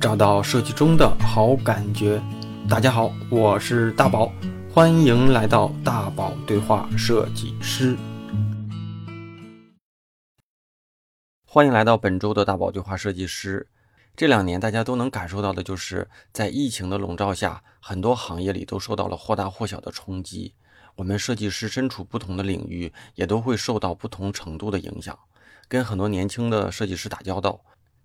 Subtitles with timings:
[0.00, 2.22] 找到设计中的好感觉。
[2.66, 4.32] 大家好，我是大宝，
[4.72, 7.98] 欢迎来到大宝对话设计师。
[11.44, 13.68] 欢迎来到本周的大宝对话设计师。
[14.16, 20.54] 这两年大家都能感受到的就是，在疫情的笼罩下，很多行业里都受到了或大或小的冲击。
[20.96, 25.18] 我们设计师身处不同的领域，也都会受到不同程度的影响。
[25.68, 27.60] 跟很多年轻的设计师打交道，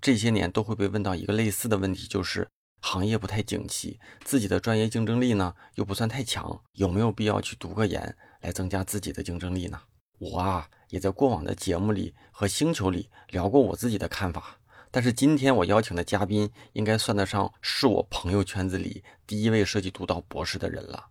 [0.05, 2.47] 这些年都会被问到一个类似的问题，就是
[2.79, 9.81] 行业不太景气，自己的专业竞争力呢又不算太强，有没有必要去读个研来增加自己的竞争力呢？
[10.19, 14.59] 我啊，也在过往的节目里和星球里聊过我自己的看法。
[14.91, 21.07] 但是今天我邀请的嘉宾，应该算得上是我朋友圈子里第一位设计读到博士的人了。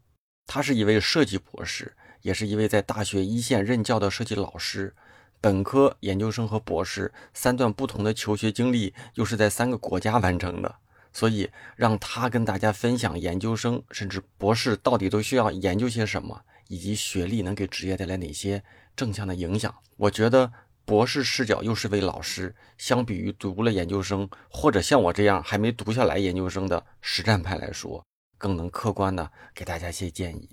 [0.46, 4.94] 他是一位设计博士，也是一位在大学一线任教的设计老师。
[5.44, 10.76] 本科、研究生和博士三段不同的求学经历，又是在三个国家完成的。
[11.12, 18.64] 所以让他跟大家分享研究生甚至博士到底都需要研究些什么，以及学历能给职业带来哪些
[18.96, 19.74] 正向的影响。
[19.98, 20.50] 我觉得
[20.86, 28.02] 博士视角又是位老师，相比于读了研究生或者像我这样还没读下来研究生的实战派来说。
[28.38, 30.48] 更能客观的给大家一些建议。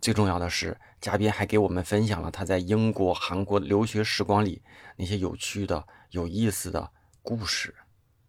[0.00, 4.62] 最重要的是，嘉宾还给我们分享了他在英国、韩国留学时光里
[4.96, 7.74] 那些有趣的、有意思的故事。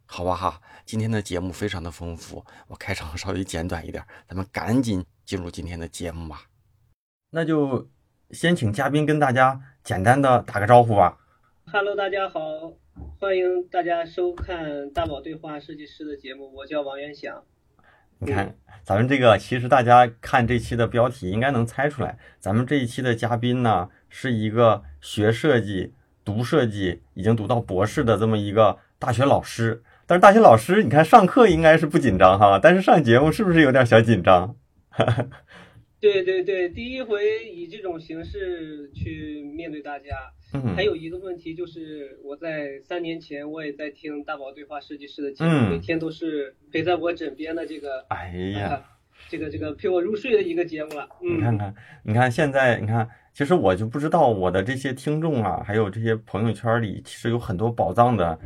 [0.08, 6.48] 好吧哈，今天的节目非常的丰富，我开场稍微简短一点，咱们赶紧进入今天的节目吧。
[7.30, 7.88] 那就
[8.32, 11.20] 先请嘉宾跟大家简单的打个招呼吧。
[11.72, 12.40] Hello，大家好，
[13.20, 17.46] 欢迎大家收看大宝对话设计师的节目，我叫王元祥。
[18.26, 25.94] 你看，咱们这个其实大家看这期的标题应该能猜出来，咱们这一期的嘉宾呢是一个学设计、
[26.24, 29.84] 读设计已经读到博士的这么一个大学老师。
[30.06, 34.56] 但是大学老师，你看上课应该是不紧张哈，但是上节目是不是有点小紧张？
[36.04, 40.34] 对对对，第一回以这种形式去面对大家。
[40.76, 48.84] 还有一个问题就是，我在三年前我也在听大宝对话设计师的节目，每天都是陪在我枕边的这个，哎呀，
[49.30, 51.08] 这个这个陪我入睡的一个节目了。
[51.22, 51.74] 你看看，
[52.04, 58.38] 你看现在，你看，其实我就不知道我的这些听众啊，还有这些朋友圈里，其实有很多宝藏的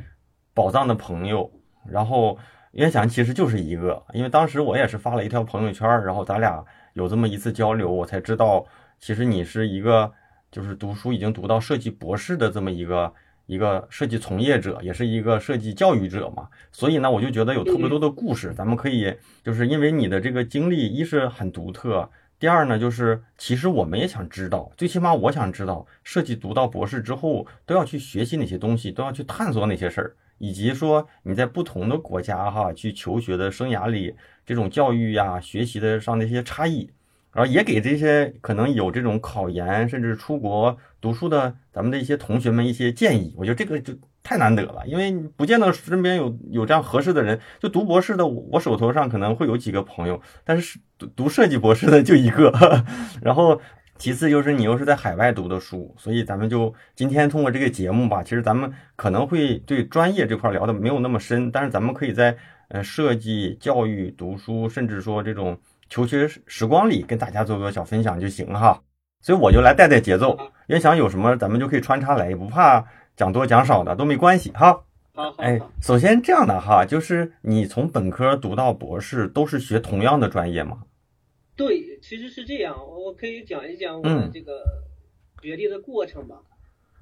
[0.53, 1.51] 宝藏的朋友。
[1.89, 2.37] 然后
[2.73, 6.63] 袁想其实就是一个，因为当时我也是发了一条朋友圈，然后咱俩
[6.97, 8.65] 有这么一次交流，我才知道
[8.99, 10.11] 其实你是一个。
[10.49, 13.13] 就是读书已经读到设计博士的这么一个
[13.47, 16.47] 一个设计从业者，也是一个设计教育者嘛。
[16.71, 19.13] 所以呢，我就觉得有特别多的故事，咱们可以
[19.43, 22.09] 就是因为你的这个经历，一是很独特，
[22.39, 34.15] 第二呢，就是其实我们也想知道，最起码我想知道，设计读到博士之后都要去学习哪些东西，都要去探索哪些事儿，以及说你在不同的国家哈去求学的生涯里，
[34.47, 36.89] 这种教育呀、学习的上的一些差异。
[37.33, 43.93] 然后也给这些可能有这种考研甚至出国读书的咱们的一些同学们一些建议，我觉得这个就
[44.23, 47.39] 太难得了，因为不见得身边有有这样合适的人。
[47.59, 52.51] 就读博士的，我手头上可能会有几个朋友，但是读读设计博士的就一个。
[53.21, 53.61] 然后
[53.99, 62.35] 其次就是你又是在海外读的书，所以咱们就今天通过这个节目吧，其实咱们可能会对专业这块聊的没有那么深，但是咱们可以在
[62.69, 65.57] 呃设计教育读书，甚至说这种。
[65.89, 68.83] 求学时光里跟大家做个小分享就行哈，
[69.21, 70.37] 所以我就来带带节奏。
[70.67, 72.85] 也想有什么咱们就可以穿插来，也不怕
[73.15, 74.83] 讲多讲少的都没关系哈。
[75.13, 80.79] 好，哎，首先这样的哈，就是你从本科读到博士都是学同样的专业吗？
[81.55, 84.61] 对，其实是这样，我可以讲一讲我的这个
[85.41, 86.35] 学历的过程吧。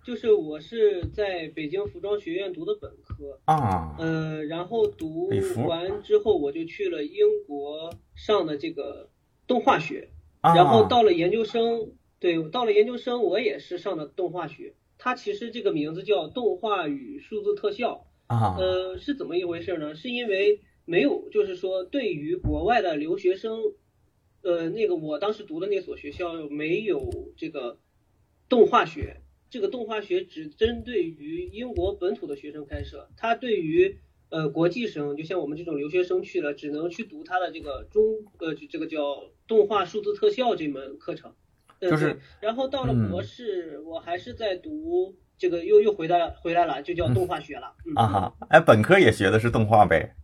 [0.06, 5.30] 就是我是在北京服装学院读的本科啊，呃，然后读
[5.66, 9.10] 完之后我就去了英国上的这个
[9.48, 10.10] 动画学，
[10.44, 19.96] 然后到了研究生，对，到了研究生我也是上的动画学，它其实这个名字叫动画与数字特效啊，呃，是怎么一回事呢？
[19.96, 23.60] 是因为没有，就是说对于国外的留学生，
[24.44, 27.80] 呃，那个我当时读的那所学校没有这个
[28.48, 29.22] 动画学。
[29.56, 33.98] 这个动画学只针对于英国本土的学生开设，它对于
[34.28, 38.04] 呃国际生，就像我们这种留学生去了，只能去读它的这个中
[38.40, 41.34] 呃这个叫动画数字特效这门课程。
[41.80, 42.20] 就是。
[42.42, 47.74] 然后到了博士，我还是在读这个，又又回到，回来了，就叫动画学了。
[47.96, 50.18] 啊哈，哎，本科也学的是动画呗。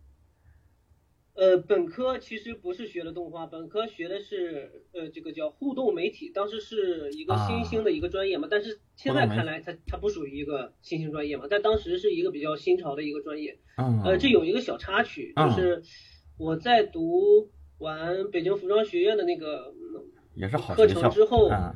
[1.34, 13.58] 呃，本科其实不是学的动画，本科学的是呃这个叫互动媒体，当时是一个新兴的一个专业嘛，但是现在看来它它不属于一个新兴专业嘛，但当时是一个比较新潮的一个专业。
[13.78, 15.82] 嗯，呃，这有一个小插曲，就是
[16.38, 19.72] 我在读完北京服装学院的那个
[20.34, 21.74] 也是好课程之后，嗯，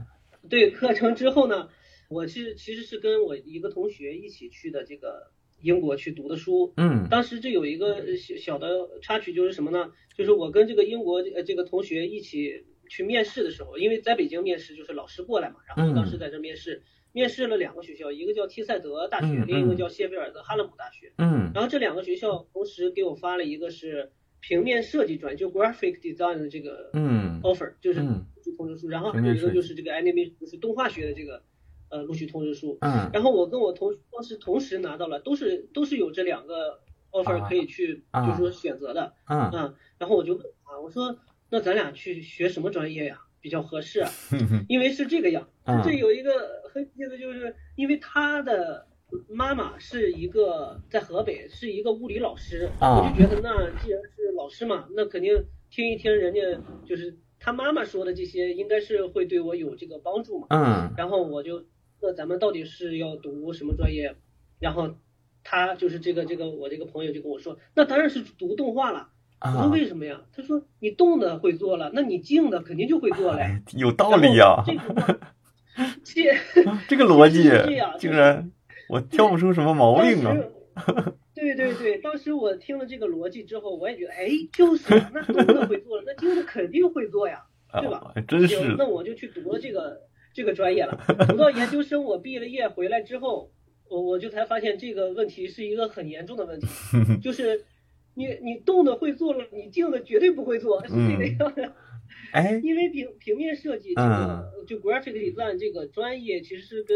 [0.50, 1.70] 对课程之后呢，
[2.10, 5.32] 我是其实是跟我一个同学一起去的这个。
[5.60, 9.90] 英国去读的书，嗯，当时这有一个小小的插曲，就是什么呢？
[10.16, 16.82] 就是我跟这个英国呃这个同学一起去面试的时候，因为在北京面试就是老师过来嘛，然后当时在这面试，
[17.12, 27.40] 面试了两个学校，一个叫提赛德大学，另一个叫谢菲尔德哈勒姆大学，嗯，然后这两个学校同时给我发了一个是平面设计专，就 graphic design 的这个嗯。
[27.42, 28.00] offer，就是
[28.56, 31.42] 通知书，然后还有一个就是这个 animation，就是动画学的这个。
[31.88, 32.78] 呃，录取通知书。
[32.80, 33.10] 嗯。
[33.12, 36.80] 然后我跟我同当时同时拿到了，都是都是有这两个
[37.10, 39.12] offer 可以去，就是说选择的。
[39.28, 39.50] 嗯。
[39.52, 39.74] 嗯。
[39.98, 41.18] 然后我就问啊，我说
[41.50, 43.20] 那咱俩去学什么专业呀？
[43.40, 44.04] 比较合适？
[44.68, 45.48] 因为是这个样，
[45.84, 46.32] 这有一个
[46.74, 48.84] 很意思，就是因为他的
[49.28, 56.40] 妈妈是一个在河北是一个物理老师，我就觉得那既然是老师嘛，那肯定听一听人家
[56.84, 60.46] 就是他妈妈说的这些，应该是会对我有这个帮助嘛。
[60.50, 60.92] 嗯。
[60.96, 61.62] 然后我就。
[62.00, 64.14] 那咱们到底是要读什么专业？
[64.58, 64.96] 然后
[65.44, 69.10] 他就是这个这个我这个朋友就跟我说，那当然是读动画了。
[69.40, 70.22] 我说为什么呀？
[70.34, 73.40] 他说你动的会做了，那你静的肯定就会做了。
[73.76, 74.64] 有道理呀。
[76.02, 76.22] 这
[76.88, 77.42] 这个逻辑
[77.98, 78.50] 竟然
[78.88, 80.34] 我挑不出什么毛病啊。
[81.34, 87.44] 对对对，当时我听了这个逻辑之后，我也觉得，哎，就是那动的会做了，那静的肯定会做呀，
[87.74, 88.14] 对吧？
[88.26, 88.74] 真是。
[88.78, 90.00] 那我就去读了这个。
[90.36, 93.50] 这个专业了， 读到研究生，我毕了业回来之后，
[93.88, 96.66] 我我就才发现这个问题是一个很严重的问题，
[97.24, 97.64] 就是
[98.12, 101.72] 你你动的会做了，你静的绝对不会做，是这个样的。
[102.32, 106.94] 哎，因为平平面设计这个就 graphic design 这个专业，其实是跟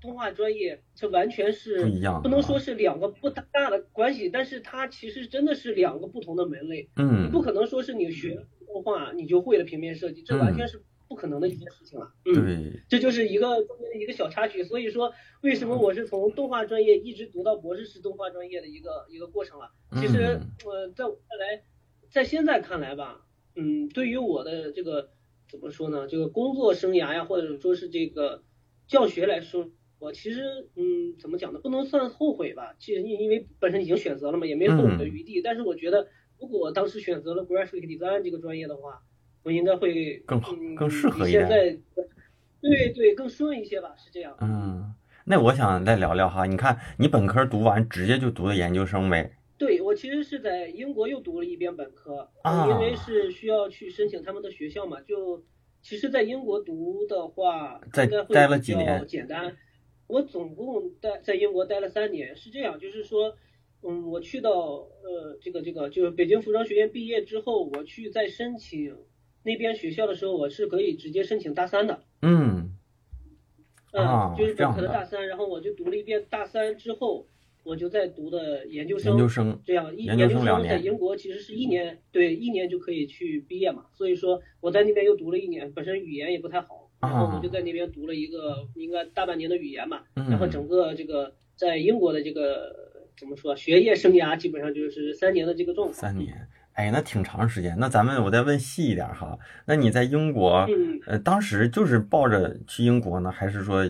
[0.00, 6.88] 动画专业这完全是不一样，不能说是两个不大的关系，但是它其实真的是两个不同的门类。
[6.96, 10.82] 嗯，你不可能说是你学动画你就会了平面设计，这完全是。
[11.12, 14.64] 不可能的一件事情了，嗯，这就是一个中间的一个小插曲。
[14.64, 15.12] 所以说，
[15.42, 19.72] 为什么我是从动画专业一直读到博士是动画专业的一个一个过程了？
[20.00, 21.64] 其实，呃，在我看来，
[22.08, 25.10] 在现在看来吧，嗯，对于我的这个
[25.50, 26.08] 怎么说呢？
[26.08, 28.42] 这个工作生涯呀，或者说是这个
[28.86, 29.68] 教学来说，
[29.98, 31.60] 我其实，嗯，怎么讲呢？
[31.62, 32.74] 不能算后悔吧。
[32.78, 35.42] 其实因因为本身已经选择了嘛，也没后悔的余地。
[35.42, 39.02] 但是我觉得，如果当时选择了 graphic design 这个专业的话，
[39.42, 41.46] 我应该会更好，更适合一点。
[41.46, 41.76] 现在，
[42.60, 44.36] 对对，更顺一些吧，是这样。
[44.40, 44.94] 嗯，
[45.24, 49.32] 那我想再聊聊哈，你看你本科读完，直接就读的研究生呗？
[49.58, 55.00] 对，我其实是在英国又读了一遍本科，啊，因为是需要去申请他们的学校嘛。
[55.00, 55.42] 就
[55.82, 59.04] 其实，在英国读的话，在待了几年？
[59.06, 59.56] 简单，
[60.06, 62.36] 我总共待在英国待了三年。
[62.36, 63.36] 是这样，就是说。
[63.84, 68.96] 嗯，我去到呃这个这个就是北京服装学院毕业之后，我去再申请
[69.42, 72.02] 那边学校的时候，我是可以直接申请大三的。
[72.22, 72.76] 嗯，
[73.92, 77.26] 嗯，就是本科的大三，然后我就读了一遍大三之后，
[77.64, 79.12] 我就在读的研究生。
[79.12, 79.60] 研究生。
[79.64, 83.86] 这样一研究生在英国其实是一年，对，一年就可以去毕业嘛。
[83.94, 92.90] 所以说我在那边又读了一年，本身语言也不太好，然后我就在那边读了一个应该大半年的语言嘛，然后整个这个在英国的这个。
[93.14, 93.54] 怎么说？
[93.54, 95.92] 学业生涯基本上就是三年的这个状态。
[95.92, 97.76] 三年，哎，那挺长时间。
[97.78, 100.66] 那咱们我再问细一点哈，那你在英国，
[101.06, 103.86] 呃，当时就是抱着去英国呢，还是说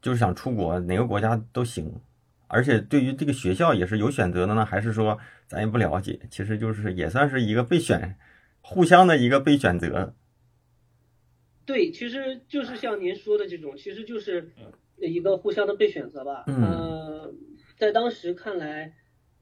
[0.00, 2.00] 就是想出国，哪个国家都行？
[2.46, 5.18] 而且对于这个学校也是有选择的呢，还是说
[5.48, 6.20] 咱也不了解？
[6.30, 8.16] 其实就是也算是一个备选，
[8.60, 10.14] 互相的一个被选择。
[11.66, 14.52] 对，其实就是像您说的这种，其实就是
[14.98, 16.44] 一个互相的被选择吧。
[16.46, 17.34] 嗯。
[17.76, 18.92] 在当时看来，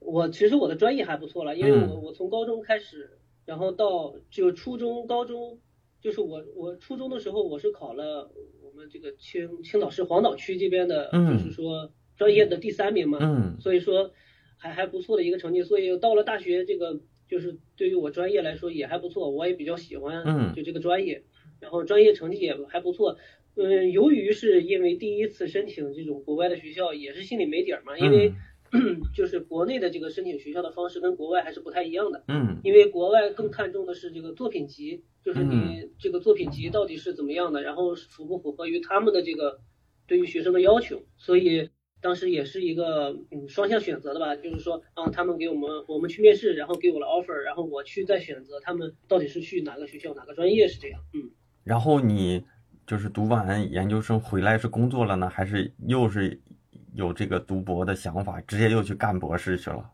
[0.05, 5.59] 我其实我的专业还不错了，因为我我从高中开始，然后到就初中、高中，
[6.01, 8.31] 就是我我初中的时候我是考了
[8.61, 13.19] 我们这个青青岛市黄岛区这边的，就是说专业的第三名嘛，
[13.59, 14.11] 所以说
[14.57, 21.23] 还还不错的一个成绩，所以到了大学这个就是对于我专业来说也还不错，我也比较喜欢就这个专业，
[21.59, 23.17] 然后专业成绩也还不错。
[23.55, 27.97] 嗯，由于是因为第一次申请这种国外的学校，也是心里没底儿嘛。
[27.99, 28.33] 因为
[29.13, 32.23] 就是国内的这个申请学校的方式跟国外还是不太一样的。
[32.27, 32.59] 嗯。
[32.63, 39.59] 因为国外更看重的是这个作品集，就是你这个作品集到底是怎么样的，然后符不符合于他们的这个
[40.07, 41.03] 对于学生的要求。
[41.17, 41.69] 所以
[42.01, 51.31] 当时也是一个嗯双向选择的吧，就是说啊，他们给我们我们去面试，然后给我了 offer，然后我去再选择他们到底是去哪个学校哪个专业是这样，嗯。
[51.63, 52.43] 然后你
[52.85, 56.41] 就是读完研究生回来是工作了呢，还是又是
[56.95, 59.91] 有这个读博的想法，直接又去干博士去了？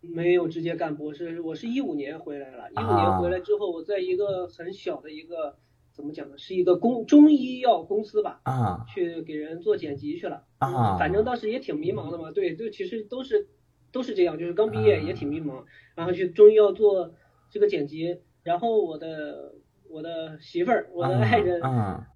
[0.00, 5.56] 没有直接干博士，我是一五年回来了，一五年回来之后，我在一个很小的一个。
[5.94, 6.38] 怎么讲呢？
[6.38, 13.48] 是一个公中医药公司吧，啊，去给人做剪辑去了，啊，反正当时也挺迷茫的嘛，对，就其实都是
[13.90, 15.64] 都是这样，就是刚毕业也挺迷茫，
[15.96, 17.12] 然后去中医药做
[17.50, 19.56] 这个剪辑，然后我的
[19.90, 22.06] 我的媳妇儿，我的爱人，啊，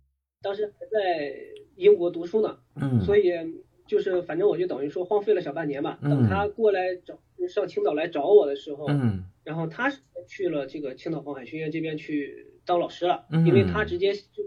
[0.43, 1.35] 当时还在
[1.75, 3.33] 英国读书呢，嗯，所以
[3.93, 12.49] 就是反正我就等于说荒废了小半年吧，等他过来找上青岛来找我的时候，嗯，然后他是去了这个青岛黄海学院这边去。
[12.65, 14.45] 当老师了，因为他直接就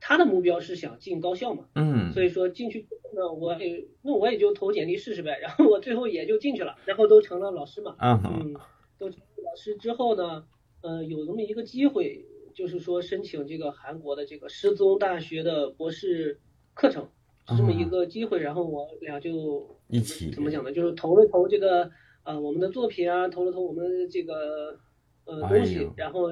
[0.00, 8.54] 他的目标是想进高校嘛，嗯，所以说进去之后呢，我也那我也就投简历试试呗， 然后我最后也就进去了，然后都成了老师嘛，嗯，
[8.98, 10.46] 都成老师之后呢，
[10.80, 16.40] 呃，有这么一个机会，就是说申请这个韩国的这个师宗大学的博士
[16.72, 17.10] 课程，是
[17.56, 20.72] 这么一个机会，然后我俩就一起怎么讲呢？
[20.72, 21.90] 就是投了投这个
[22.24, 24.78] 呃我们的作品啊，投了投我们这个
[25.24, 26.28] 呃东西，然后。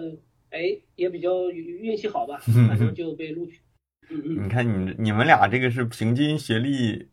[0.50, 0.60] 哎，
[0.96, 3.60] 也比较运气好吧， 反正就被录取。
[4.08, 7.10] 嗯嗯，你看你你们俩这个是平均学历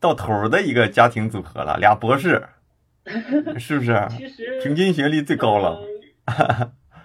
[0.00, 2.42] 到头的一个家庭组合了，俩博士，
[3.56, 4.04] 是不是？
[4.10, 5.80] 其实平均学历最高了。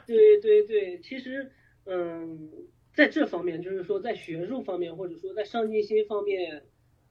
[0.07, 1.51] 对对对，其实
[1.85, 2.49] 嗯，
[2.93, 6.63] 在这方面，就是说在学术方面，或者说在上进心方面，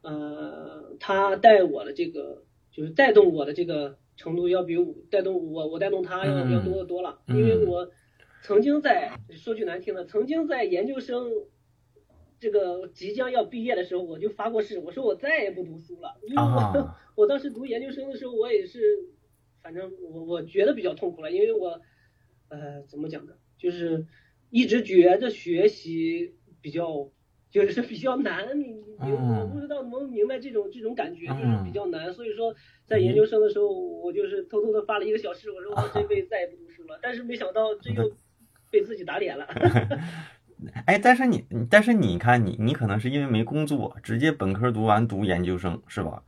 [0.02, 3.98] 呃，他带我的这个，就是带动我的这个。
[4.14, 7.90] 程度要比我带动我，我带动他要要多得多了，因为我
[8.42, 11.32] 曾经在说句难听的，曾经在研究生
[12.38, 18.80] 这个即将要毕业的时候，我就发过誓，我说我再也不读书了，因为我 我当时读研究生的时候，我也是，
[19.62, 21.80] 反正我我觉得比较痛苦了，因为我
[22.48, 24.06] 呃怎么讲呢，就是
[24.52, 27.10] 一直觉着学习比较。
[27.50, 28.64] 就是比较难，你
[29.04, 32.10] 你我不知道能不能明白这种这种感觉，就是比较难。
[32.10, 32.54] 所以说，
[32.86, 36.98] 在研究生的时候，我就是偷偷的发了一个小誓，我说我这辈子再也不读书了。
[37.02, 38.10] 但是没想到这又
[38.70, 39.46] 被自己打脸了。
[40.86, 46.22] 哎，但是你，但是你看你，你可能是因为没工作，直接本科读完读研究生是吧？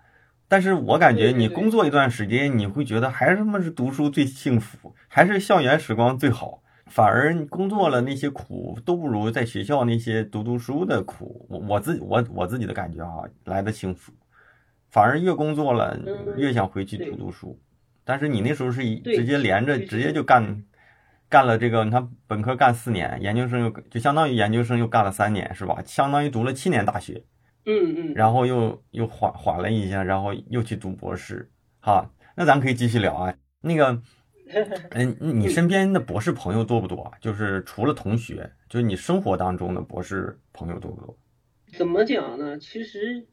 [0.47, 6.63] 但是我感觉你工作一段时间，你会觉得还是他妈是读书最幸福，还是校园时光最好。
[6.87, 14.13] 反而工作了那些苦都不如在学校那些读读书的苦，我我自己我我自己的感觉啊来的幸福，
[14.91, 15.99] 反而越工作了
[16.37, 17.59] 越想回去读读书。
[18.05, 20.63] 但是你那时候是一直接连着直接就干
[21.29, 25.83] 干了这个，你看本科干四年，研究生又就相当于研究生又干了三年是吧？
[25.87, 27.25] 相当于读了七年大学。
[27.65, 28.15] 嗯嗯。
[28.15, 31.51] 然后又又缓缓了一下，然后又去读博士。
[31.81, 34.03] 哈，那咱可以继续聊啊，那个。
[34.91, 37.13] 嗯， 你身边的博士朋友多不多？
[37.21, 41.17] 就是除了同学，就是你生活当中的博士朋友多不多？
[41.77, 42.59] 怎么讲呢？
[42.59, 43.27] 其实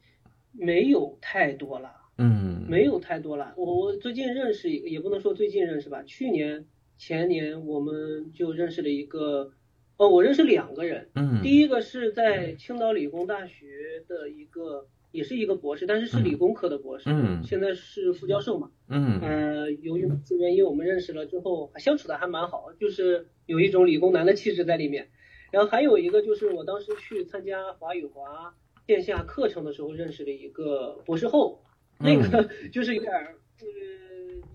[0.52, 1.90] 没有太多了。
[2.18, 3.54] 嗯，没有太多了。
[3.56, 6.02] 我我最近认识一个，也不能说最近认识吧。
[6.04, 6.64] 去年
[6.98, 9.52] 前年我们就认识了一个，
[9.96, 11.08] 哦，我认识两个人。
[11.14, 14.86] 嗯，第一个是在青岛理工大学的一个。
[15.12, 25.10] 也是一个博士，但是是理工科的博士，嗯，现在是副教授嘛，嗯，呃，由于这原因，我们认识了之后，相处的还蛮好，就是有一种理工男的气质在里面。
[25.50, 28.54] 然后还有一个就是我当时去参加华语华
[28.86, 31.62] 线下课程的时候认识了一个博士后，
[31.98, 33.66] 那个 就是有点，呃，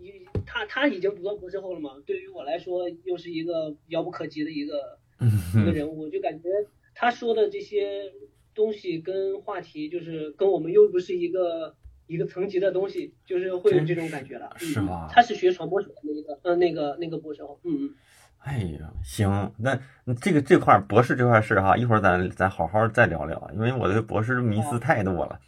[0.02, 0.12] 一
[0.44, 4.98] 他他已经读到博士后了嘛，对于我来说又是一个遥不可及的一个
[5.56, 6.50] 一个人物，就感觉
[6.96, 8.12] 他说的这些。
[8.58, 11.76] 东西跟话题就是跟我们又不是一个
[12.08, 15.08] 一个层级的东西，就是会有这种感觉了，是吗？
[15.12, 17.94] 他是学传播学的那个，呃，那个那个博士后，嗯嗯。
[18.40, 19.78] 哎呀，行，那
[20.22, 25.40] 这个这块博士这块事哈，一会儿咱咱好好再聊聊，因为我对博士迷思太多了。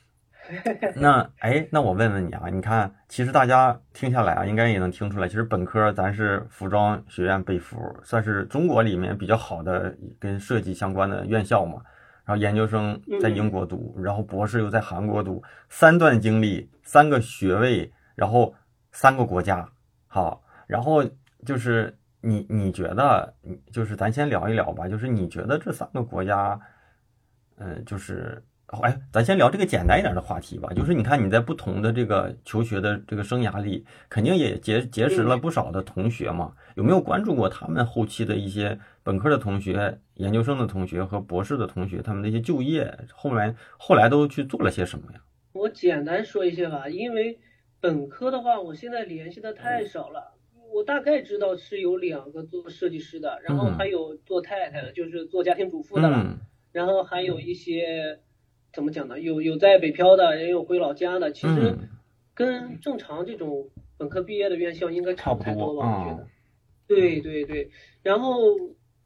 [0.98, 11.82] 那哎，那我问问你啊，你看，其实大家听下来啊，应该也能听出来，其实本科咱是服装学院北服，算是中国里面比较好的跟设计相关的院校嘛。
[12.30, 18.54] 然后研究生在英国读，然后博士又在韩国读，三段经历，三个学位，然后
[18.92, 19.68] 三个国家，
[20.06, 21.04] 好，然后
[21.44, 23.34] 就是你你觉得，
[23.72, 26.60] 就是咱先聊一聊吧，就是你觉得这三个国家，
[27.58, 28.44] 嗯，就是。
[28.84, 30.70] 哎，咱先聊这个简单一点的话题吧。
[30.76, 36.54] 就是你看你在不同的这个求学的这个生涯里，肯定也结结识了不少的同学嘛。
[36.76, 45.22] 有没有关注过他们后期的一些本科的同学、研究生的同学和博士的同学，他们的一些就业后来后来都去做了些什么呀？
[45.54, 47.40] 我简单说一些吧，因为
[47.80, 50.36] 本科的话，我现在联系的太少了。
[50.74, 56.38] 我大概知道是有两个做设计师的，然后还有做太太的，就是做家庭主妇的了。
[56.74, 58.20] 然后还有一些
[58.74, 59.20] 怎么讲呢？
[59.20, 61.32] 有有在北漂的，也有回老家的。
[61.32, 61.76] 其实
[62.34, 66.04] 跟正常这种本科毕业的院校应该差不太多吧？
[66.04, 66.28] 我觉得。
[66.88, 67.72] 对对对。
[68.04, 68.38] 然后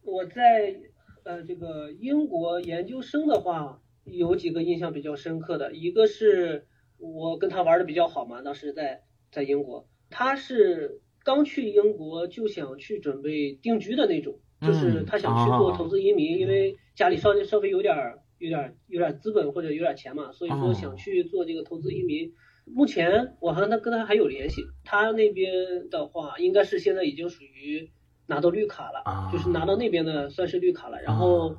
[0.01, 0.75] 我在
[1.23, 9.01] 呃这个英国研究生的话，有几个印象比较深刻的，一个是我跟他玩的比较好嘛，当时在
[9.31, 10.99] 在英国，他是。
[11.25, 22.33] 刚去英国就想去准备定居的那种，就是他想去做投资移民，因为家里稍微稍微有点儿有点儿有点资本或者有点钱嘛，所以说想去做这个投资移民。
[22.65, 27.89] 目前我好像他跟他还有联系，他那边的话应该是现在已经属于
[28.27, 31.01] 拿到绿卡了，就是拿到那边的算是绿卡了。
[31.01, 31.55] 然后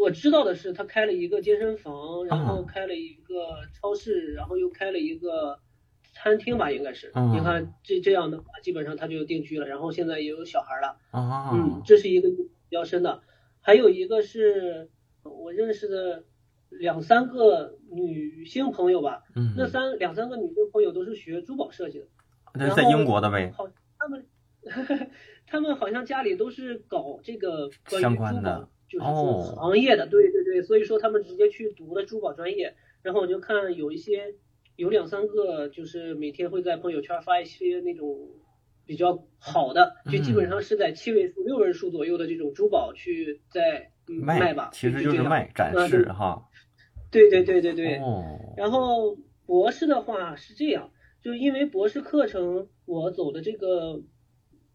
[0.00, 5.60] 我知道的是他开了一个健身房，然后开了一个超市，然后又开了一个。
[6.14, 13.22] 餐厅吧，应该是，你看这这样的话，基本上他就定居了，然后现在也有小孩了，嗯，这是一个比较深的，
[13.60, 14.90] 还有一个是
[15.22, 16.24] 我认识的
[16.70, 22.06] 两三个女性朋友吧，嗯，那三两三个女性朋友都是学珠宝设计的，
[22.54, 24.26] 那在英国的呗，好，他们
[25.48, 34.34] 他们好像家里都是搞这个关于珠宝就是行业的，对对对，所以说他们直接去读了珠宝专业，然后我就看有一些。
[34.76, 38.28] 有两三个，就是每天会在朋友圈发一些那种
[38.86, 46.44] 比较好的，就基本上是在七位数、六位数左右的这种珠宝去在卖吧，其实就是卖展示哈。
[47.10, 47.96] 对对对对对。
[47.96, 48.22] 哦。
[48.56, 54.00] 然后博士的话是这样，就因为博士课程我走的这个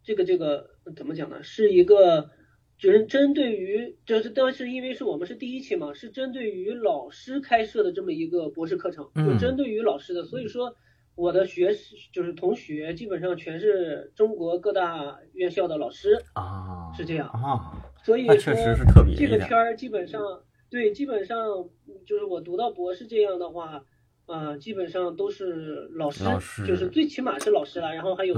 [0.03, 1.41] 这个这个怎么讲呢？
[1.41, 2.29] 是一个。
[2.75, 10.75] 就是针对于，就是当时因为是我们是第一期嘛，是针对于老师开设的这么一个博士课程，就针对于老师的，所以说
[11.15, 11.69] 我的学
[12.11, 17.71] 就是同学基本上全是中国各大院校的老师啊，是这样啊，
[18.03, 21.69] 所以确实是特别这个圈儿基本上对，基本上
[22.05, 23.85] 就是我读到博士这样的话，
[24.25, 28.35] 呃，基本上都是老师，就是最起码是老师了，然后还有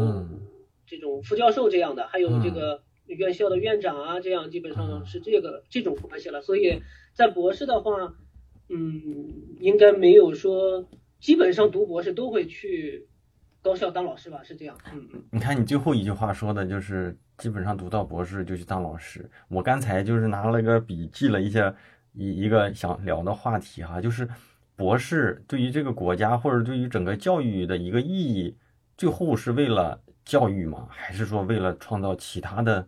[0.87, 2.81] 这种副教授这样的，还有这个。
[3.07, 6.41] 院校的院长啊，这样基本上是这个这种关系了。
[6.41, 6.81] 所以
[7.13, 8.15] 在博士的话，
[8.67, 10.83] 嗯，应该没有说，
[11.19, 13.07] 基本上读博士都会去
[13.61, 14.41] 高校当老师吧？
[14.41, 14.75] 是这样。
[14.91, 15.23] 嗯嗯。
[15.31, 19.29] 你看你最后一句话说的就是，基本上读到博士就去当老师。
[19.49, 21.71] 我刚才就是拿了个笔记了一下
[22.13, 24.27] 一一个想聊的话题哈，就是
[24.75, 28.57] 博士对于这个国家或者对于整个教育的一个意义，
[28.97, 30.87] 最后是为了教育吗？
[30.89, 32.85] 还是说为了创造其他的？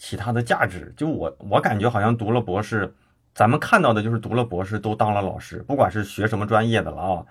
[0.00, 2.94] 其他的价值，就我我感觉好像读了博士，
[3.34, 7.26] 咱们看到的就是读了博士都当了老师，不管是学什么专业的了啊。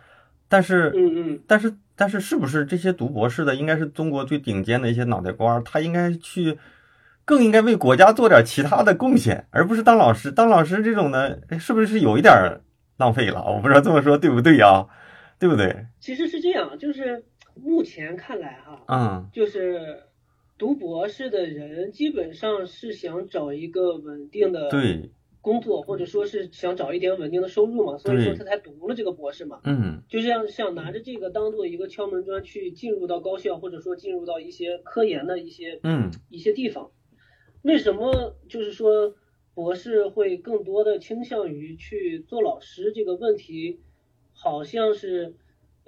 [0.50, 5.62] 但是，嗯嗯，但是但是，是不是这些读博士的应该是中国最顶尖的一些脑袋瓜？
[5.62, 6.60] 他应该去，
[7.24, 10.30] 更应该为国家做点其他的贡献，而不是当老师。
[10.30, 12.34] 当老师这种呢，是不是有一点
[12.98, 13.42] 浪费了？
[13.46, 14.86] 我不知道这么说对不对啊？
[15.40, 15.86] 对不对？
[16.02, 17.24] 其实是这样，就是
[17.64, 20.04] 目前看来哈，嗯，就是。
[20.60, 24.72] 读博士的人基本上是想找一个稳定的
[25.40, 29.62] 工作，或者说是想找一点稳定的收入嘛，所以说他才读了这个博士嘛。
[29.66, 36.90] 嗯，就这样想拿着这个当做一个敲门砖去进入到高校，或者说进入到一些科研的一些嗯一些地方。
[37.62, 39.14] 为什么就是说
[39.54, 43.80] 博士会更多的倾向于去做老师这个问题，
[44.34, 45.36] 好像是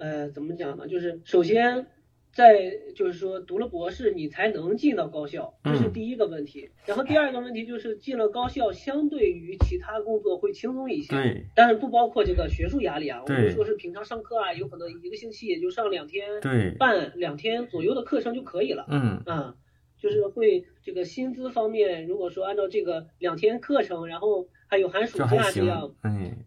[0.00, 0.88] 呃怎么讲呢？
[0.88, 1.86] 就是首先。
[2.32, 6.70] 在就是说，读了博士你才能进到高校，这是第一个问题。
[6.86, 11.12] 然后第二个问题就是进了高校，相对于其他工作会轻松一些。
[11.12, 11.46] 对。
[11.56, 16.40] 但是不包括这个学术压力啊，我们说是平常上课啊，有可能一个星期也就上两天
[16.78, 18.86] 半两天左右的课程就可以了。
[18.88, 19.20] 嗯。
[19.26, 19.56] 啊，
[19.98, 26.44] 就是会这个薪资方面，如果说按照这个两天课程，然后还有寒暑假这样，嗯，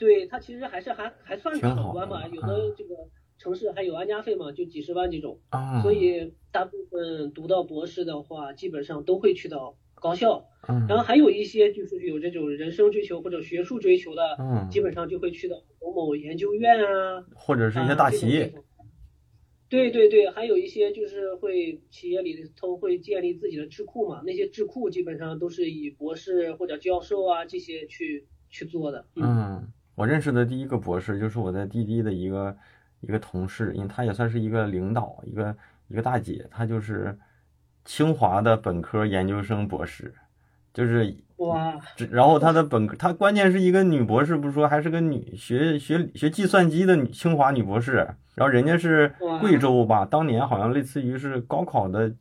[0.00, 2.96] 对它其实还是还还算可观嘛，有的这个。
[3.42, 5.40] 城市还有安家费嘛，就几十万这种，
[5.82, 10.46] 所以大部分读到博士的话，基本上都会去到高校。
[10.86, 14.36] 然后还有一些就是有这种人生追求或者学术追求的，
[14.70, 18.52] 基本上就会去到某某研究院啊，或者是一些大企业。
[19.70, 29.06] 对对对，还有一些就是会企业里头会建立自己的智库嘛，那些智库基本上都是以博士或者教授啊这些去去做的。
[29.16, 32.56] 嗯，我认识的第一个博士就是我在滴滴的一个。
[33.02, 35.56] 一个同事，因为他也算是一个领导，一个
[35.88, 37.18] 一个大姐，她就是
[37.82, 40.12] 清华的本科、研究生、博士，
[40.74, 52.12] 就是哇，然后她的本科，她关键是一个女博士，不是说还是个女学学学计算机的女清华女博士，然后人家是贵州吧，当年好像类似于是高考的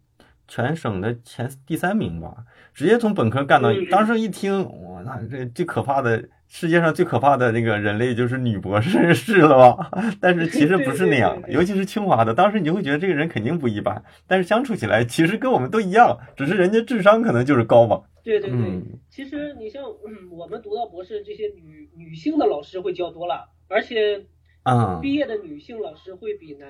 [0.50, 2.36] 全省的前第三名吧，
[2.74, 9.92] 直接从本科干到，嗯当时一听，我那这最可怕的世界上最可怕的那个人类就是女博士 是了吧？
[10.20, 18.02] 但是其实不是那样的，尤其是清华的，当时你就会觉得这个人肯定不一般，但是相处起来其实跟我们都一样，只是人家智商可能就是高嘛。
[18.24, 24.26] 对对对，嗯其实你像、嗯、我们读到博士，这些女女性的老师会较多了，而且
[24.64, 26.70] 啊毕业的女性老师会比男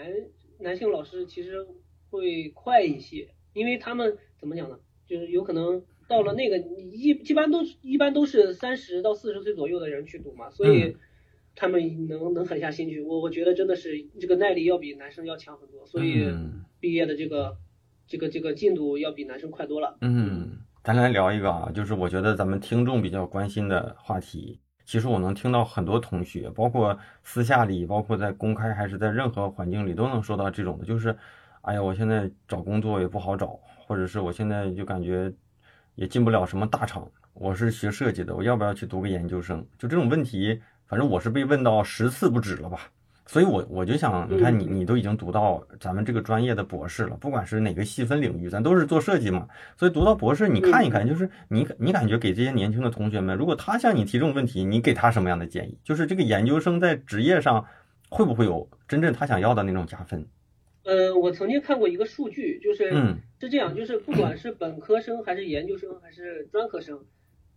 [0.59, 1.65] 男性老师其实
[2.09, 4.79] 会快一些，因为他们怎么讲呢？
[5.05, 10.95] 就是有可能到了那个一一般都一般都是三十到四十岁左右的人去读嘛，所以嗯
[11.55, 13.01] 他们能能狠下心去。
[13.01, 17.57] 我我觉得真的是这个耐力要比男生要强很多，所以嗯毕业的这个
[18.07, 19.97] 这个这个进度要比男生快多了。
[20.01, 24.59] 嗯，咱来聊一个啊，就是我觉得咱们听众比较关心的话题。
[24.85, 31.15] 其实我能听到很多同学，包括私下里，包括在公开还是在任何环境里，都能说到这种的，就是，
[31.61, 35.31] 哎呀，我现在找工作也不好找，或者是我现在就感觉
[35.95, 37.05] 也进不了什么大厂。
[37.33, 39.65] 我是学设计的，我要不要去读个研究生？
[39.77, 42.89] 就这种问题，反正我是被问到十次不止了吧。
[43.27, 55.77] 所以我我就想，你看你你都已经读到咱们这个专业的博士了，不管是哪个细分领域，咱都是做设计嘛，所以读到博士，你看一看，就是你你感觉给这些年轻的同学们，如果他向你提这种问题，你给他什么样的建议？
[55.83, 57.63] 就是这个研究生在职业上
[58.09, 60.25] 会不会有真正他想要的那种加分？
[60.89, 63.17] 呃，我曾经看过一个数据，就是嗯。
[63.39, 67.05] 是这样，就是不管是本科生还是研究生还是专科生，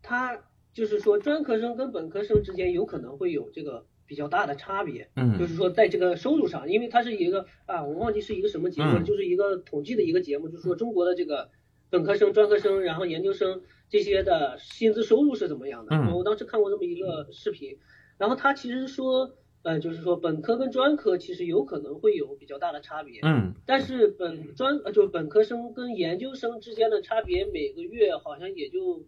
[0.01, 0.38] 他
[0.73, 5.38] 就是说专科生跟本科生之间有可能会有这个比较大的差别，嗯。
[5.38, 11.51] 就嗯是说在这个收入上，因为它是一个啊，我忘记是一个什么节目就是一个统计的一个节目，就是说中国的这个
[11.90, 15.97] 本科生、专科生，然后研究生这些的薪资收入是怎么样的。
[15.97, 16.14] 嗯。
[16.14, 17.79] 我当时看过这么一个视频，
[18.18, 29.07] 然后他其实说，呃，就是说本科跟专科其实有可能会有比较大的差别，嗯但是本专呃就是本科生跟研究生之间的差别，每个月好像也就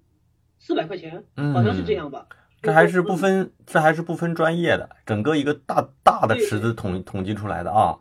[0.58, 1.94] 四百块钱，嗯，好像是这。
[1.94, 2.28] 样吧。
[2.62, 7.98] 这还是不分，这还是不分专业的，整个一个大大的池子统统计出来的啊。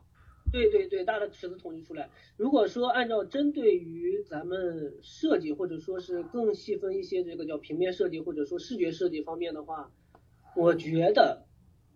[0.52, 2.10] 对对对，大的池子统计出来。
[2.38, 9.92] 如果说按照针对于咱们设计，或者说是更细分一些这个叫平面设计或者说视觉设计方面的话，
[10.56, 11.44] 我觉得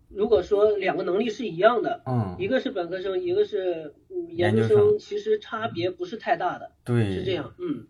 [0.08, 6.72] 如果说两个能力是一样的，嗯，一个是本科生，一个是嗯研究生生，其实差别不是太大的。
[6.84, 7.32] 对，是这。
[7.32, 7.86] 样，嗯。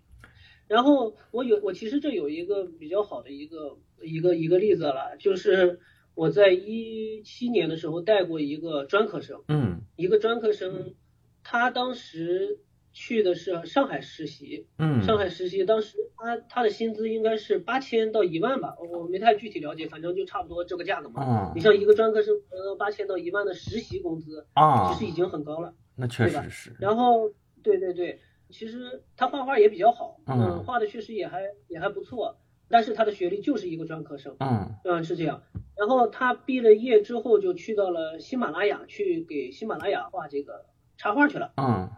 [0.66, 5.80] 然后我有我其实这有一个比较好的一个一个一个例子了，就是
[6.14, 10.94] 我在一七年的时候带过一个专科生，嗯一个专科生，
[11.42, 12.58] 他当时
[12.98, 21.22] 去的是上海实习，嗯，上海实习当时他他的薪资应该是八千到一万吧，我没太具体了解，反正就差不多这个价格嘛。
[21.24, 25.72] 嗯你像一个专科生呃八千到一万的实习工资，啊，其实已经很高了。
[25.94, 26.72] 那确实是。
[26.80, 27.30] 然后，
[27.62, 28.18] 对对对，
[28.50, 32.36] 其实他画画也比较好，嗯嗯，画的确实也还也还不错，
[32.68, 35.44] 但是他的学历就是一个专科生，嗯嗯，是这样。
[35.76, 41.88] 然后他毕了业之后就去到了喜马拉雅去给喜马拉雅画这个插画去了，嗯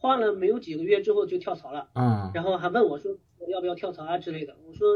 [0.00, 4.88] 画了没有几个月之后就跳槽了，嗯然后还问我说我要不要跳槽啊之类的，我说，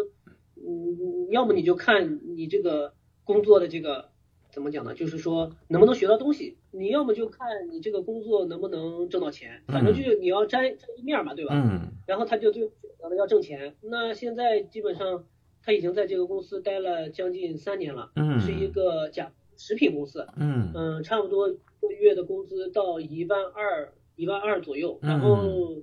[0.56, 4.08] 嗯，要么你就看你这个工作的这个
[4.50, 4.94] 怎么讲呢？
[4.94, 11.54] 就是说能不能学到东西，你要么就看你这个工作能不能挣到钱，反正就是你要沾沾一面嘛，对吧？
[11.54, 11.92] 嗯。
[12.06, 13.76] 然后他就最后选择了要挣钱。
[13.82, 15.24] 那现在基本上
[15.62, 20.70] 他已经在这个公司待了将近三年了，嗯，是一个假食品公司，嗯。
[20.74, 25.82] 嗯，差不多一个月的工资到一万二，一万二左右，然后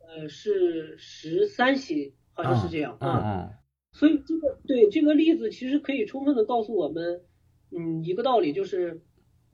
[0.00, 3.50] 呃是十三薪，好像是这样嗯啊。
[3.50, 3.58] 嗯
[3.96, 7.22] 所以这个对这个例子其实可以充分的告诉我们，
[7.70, 9.00] 嗯，一个道理就是，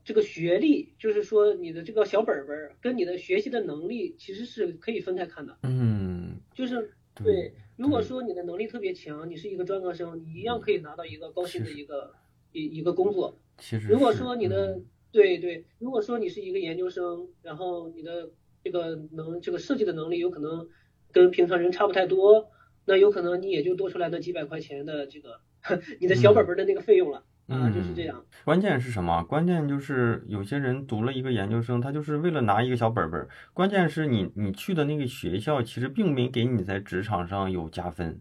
[0.03, 5.59] 这个学历，就是说你的这个小本本儿跟你的学习的能力其实是可以分开看的。
[5.61, 12.15] 嗯，就是对对，如果说你的能力特别强，你是一个专科生，你一样可以拿到一个高薪的一个
[12.51, 13.37] 一一个工作。
[13.59, 18.29] 其实如果说你的嗯对对，如果说你是一个研究生，然后你的
[18.63, 20.67] 这个能这个设计的能力有可能
[21.11, 22.49] 跟平常人差不太多，
[22.85, 25.39] 那有可能你也就多出来那几百块钱的这个
[25.99, 28.25] 你的小本本的那个费用了、啊，就是这样。
[28.45, 29.23] 关键是什么？
[29.23, 33.27] 关键就是有些人读了一个研究生，他就是为了拿一个小本本。
[33.53, 38.19] 关键是你你去的那个学校，其实并没给你在职场上有加分。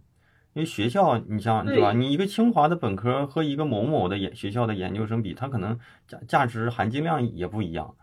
[0.54, 1.92] 因为学校，你像对吧？
[1.92, 7.94] 你一个清华的本科和一个某某的研学校的研究生比，它可能价价值含金量也不一样。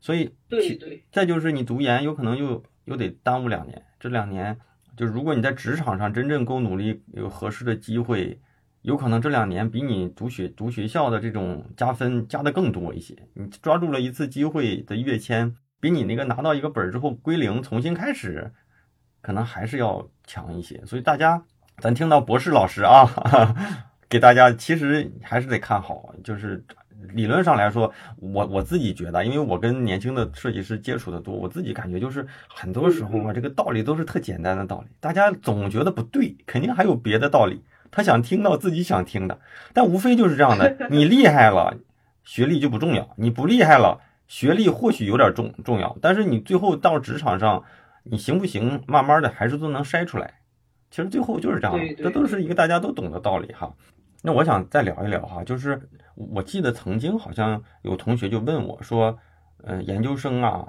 [0.00, 4.56] 所以对对再就是你读研有可能又又得耽误两年，这两年
[4.96, 8.40] 就如果你在职场上真正够努力，有合适的机会，
[8.82, 13.16] 有可能这两年比你读学读学校的这种加分加的更多一些。
[13.34, 18.52] 你抓住了一次机会的跃迁，比你那个拿到一个本儿之后归零重新开始，
[19.22, 20.84] 可能还是要强一些。
[20.86, 21.44] 所以大家，
[21.78, 23.08] 咱听到博士老师啊，
[24.08, 26.64] 给大家其实还是得看好，就是。
[27.14, 37.62] 理论上来说，我我自己觉得，因为我跟年轻的设计师接触的多，我自己感觉就是很多时候啊，这个道理都是特简单的道理，大家总觉得不对，肯定还有别的道理。
[37.92, 39.38] 他想听到自己想听的，
[39.72, 40.76] 但无非就是这样的。
[40.90, 41.76] 你厉害了，
[42.24, 47.62] 学历就不重要；你不厉害了，学历或许有点重重要，但是你最后到职场上，
[48.02, 50.34] 你行不行，慢慢的还是都能筛出来。
[50.90, 53.72] 其实最后就是这样，这都是一个大家都懂的道理哈。
[54.22, 55.80] 那我想再聊一聊哈，就是
[56.14, 59.16] 我记得曾经好像有同学就问我说，
[59.64, 60.66] 嗯，研究生啊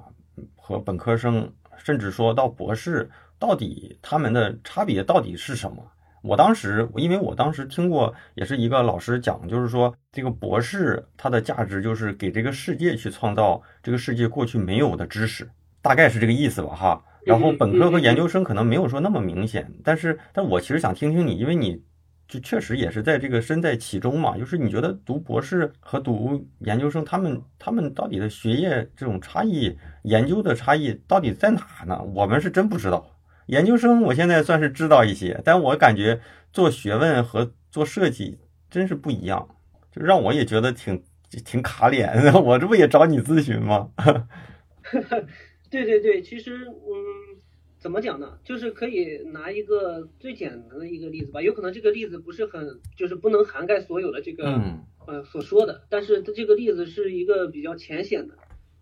[0.56, 5.78] 和本科生，甚至说到博士，到底他们的差别到底是什么？
[6.24, 15.50] 我当时因为我当时听过，也是一个老师讲，就是说这个博士他的价值就是给这个世界去创造这个世界过去没有的知识，
[15.82, 17.04] 大概是这个意思吧哈。
[17.26, 21.84] 然后本科和研究生可能没有说那么明显，但是但我其实想听听你，因为你。
[22.30, 32.04] 就确实也是在这个身在其中嘛，就是你觉得读博士和读研究生，他们他们到底的学业这种差异、研究的差异到底在哪呢？
[32.14, 33.08] 我们是真不知道。
[33.46, 36.20] 研究生我现在算是知道一些，但我感觉
[36.52, 38.38] 做学问和做设计
[38.70, 39.48] 真是不一样，
[39.90, 41.02] 就让我也觉得挺
[41.46, 42.12] 挺卡脸。
[42.44, 43.88] 我这不也找你咨询吗？
[45.70, 47.38] 对对对，其实嗯。
[47.80, 48.40] 怎么讲呢？
[48.44, 54.60] 就是可以拿一个最简单的一个例子吧，有可能这个例子不是很，就是不能涵盖所有的这个
[55.06, 58.36] 呃所说的，但是它这个例子是一个比较浅显的，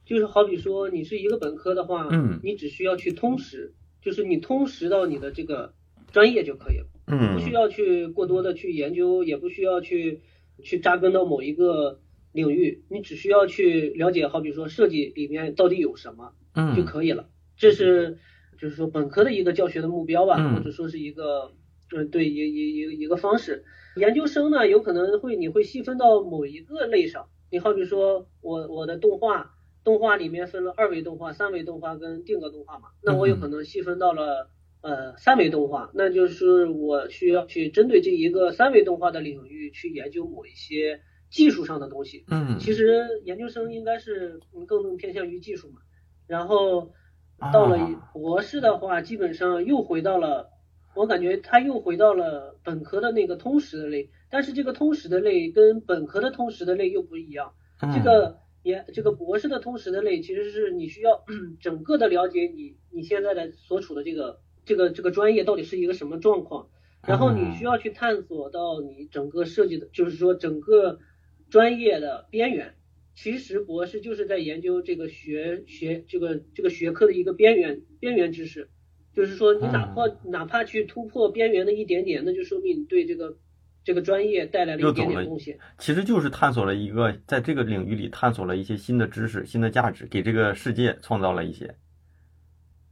[0.06, 5.74] 就是好比说你是一个本科的话，嗯，你只需要去通识，就是你通识到你的这个
[6.13, 10.21] 专业就可以了，嗯，不需要去过多的去研究，也不需要去
[10.63, 12.00] 去扎根到某一个
[12.32, 18.18] 领域，你只需要去了解，好比说设计里面到底有什么，嗯，就可以了，这是。
[18.58, 21.52] 就是说本科的一个教学的目标吧，或者说是一个，
[21.94, 23.65] 嗯，对，一一一一个方式。
[23.98, 27.28] 研究生呢，有可能会你会细分到某一个类上。
[27.52, 29.52] 你好比说我我的动画，
[29.84, 34.50] 动画里面分了二维动画、三维动画跟定格动画嘛，那我有可能细分到了
[34.82, 42.24] 呃三维动画，那就是我需要去针对这一个三维动画的领域去研究某一些技术上的东西。
[42.32, 45.82] 嗯，其实研究生应该是更偏向于技术嘛，
[46.28, 46.92] 然后。
[47.52, 47.78] 到了
[48.14, 50.52] 博士的话，基本上又回到了，
[50.96, 57.52] 我感觉他又回到了本科的那个通识的类，但是这个通识的类跟本科的通识的类又不一样。
[57.94, 61.26] 这个也这个博士的通识的类，其实是你需要
[61.60, 66.70] 整个的了解你你现在的所处的这个这个这个专业到底是一个什么状况，
[67.06, 71.00] 然后你需要去探索到你整个设计的，就是说整个
[71.50, 72.76] 专业的边缘。
[73.15, 78.69] 其实博士就是在研究这个学学这个这个学科的一个边缘边缘知识，
[79.13, 83.38] 就是说你哪怕哪怕去突破边缘的一点点，那就说明你对这个
[83.86, 85.58] 这个专业带来了一点点贡献。
[85.78, 91.73] 其实就是探索了一个在这个领域里探索了一些新的知识、新的价值，给这个世界创造了一些。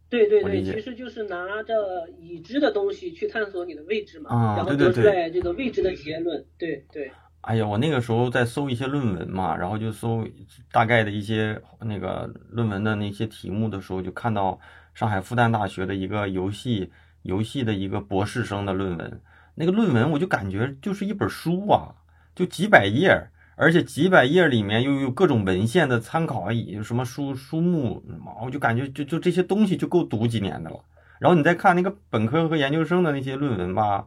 [0.10, 6.46] 对对对，其实就是拿着已知的东西去探索你的未知嘛，然后得出来这个未知的结论。
[6.58, 7.12] 对对。
[7.44, 10.26] 哎呀，我那个时候在搜一些论文嘛，然后就搜
[10.72, 14.58] 大概的一些那个论文的那些题目的时候，就看到
[14.94, 16.90] 上海复旦大学的一个游戏
[17.24, 19.22] 游戏的一个博士生的论文。
[19.56, 21.94] 那个论文我就感觉就是一本书啊，
[22.34, 23.28] 就几百页，
[23.58, 28.02] 而且几百页里面又有各种文献的参考，有什么书书目，
[28.42, 30.80] 我就感觉就就这些东西就够读几年的了。
[31.20, 34.06] 然后你再看那个本科和研究生的那些论文吧，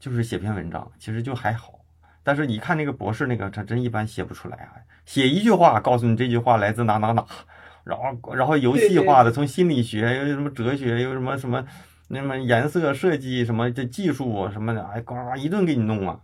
[0.00, 1.83] 就是写篇文章，其实就还好。
[2.24, 4.72] 但是你看那个博士那个，他真一般写不出来啊！
[5.04, 7.26] 写一句话，告诉你这句话来自哪哪哪，
[7.84, 11.66] 然后然后游戏化的，从心理学又什么哲学，又什么什么
[12.08, 16.18] 那么颜色设计什么这技术什么的，哎，呱呱一顿给你弄啊！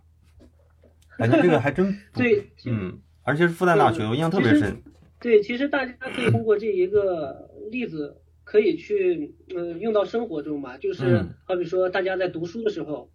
[1.19, 4.81] 感觉这个还真对，嗯，而且是复旦大学，我印象特别深。
[5.19, 13.11] 对，其实大家可以通过这一个例子，可以去嗯用到生活中嘛，就是好比说大家在读书的时候。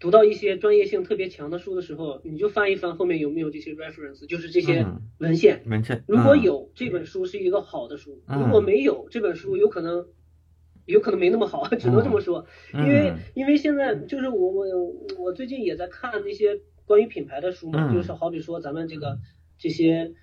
[0.00, 4.86] 读到一些专业性特别强的书的时候，你就翻一翻后面有没有这些 reference，就是这些
[5.18, 5.62] 文献。
[5.66, 6.02] 文献。
[6.08, 10.08] 如果有这本书是一个好的书，如果没有这本书，有可能
[10.86, 12.46] 有可能没那么好， 只能这么说。
[12.72, 14.64] 因为因为现在就是我我
[15.18, 19.18] 我最近也在看那些关于品牌的书嘛，就是好比说咱们这个
[19.58, 20.14] 这些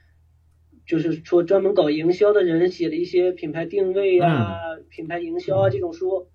[0.88, 4.58] 就是说专门搞营销的人写的一些品牌定位啊、
[4.90, 6.30] 品牌营销啊这种书。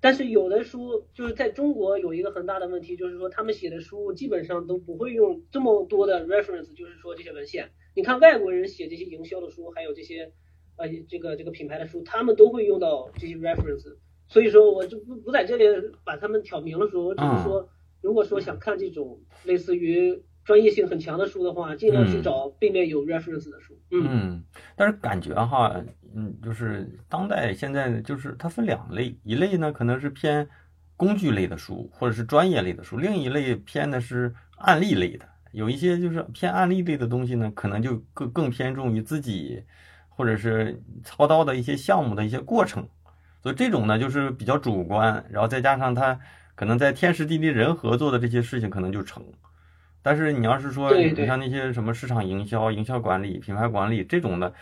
[0.00, 7.70] 但是有的书就是在中国有一个很大的问题，就是说他们写的书基本上都不会用这么多的 reference，就是说这些文献。
[7.94, 10.32] 你看外国人写这些营销的书，还有这些
[10.76, 13.96] 呃这个这个品牌的书，他们都会用到这些 reference。
[14.28, 15.64] 所以说我就不不在这里
[16.04, 17.68] 把他们挑明了说，我只是说，
[18.02, 23.78] 如果说想看这种类似于专业性很强的书的话，尽量去找背面有 reference 的书。
[23.90, 24.44] 嗯，
[24.76, 25.82] 但是感觉哈。
[26.18, 30.48] 嗯，就是当代现在就是它分两类，一类呢可能是偏
[30.96, 35.28] 工具类的书或者是专业类的书，另一类偏的是案例类的。
[35.52, 39.62] 有一些就是偏案例类的东西呢，可能就更更偏重于自己
[40.08, 42.88] 或者是操刀的一些项目的一些过程，
[43.42, 46.18] 所以这种呢就是比较主观，然后再加上它
[46.54, 49.22] 可能在天时地利人和做的这些事情可能就成。
[50.00, 54.54] 但是你要是说你像那些什么市场营销、营销管理、品牌管理这种的，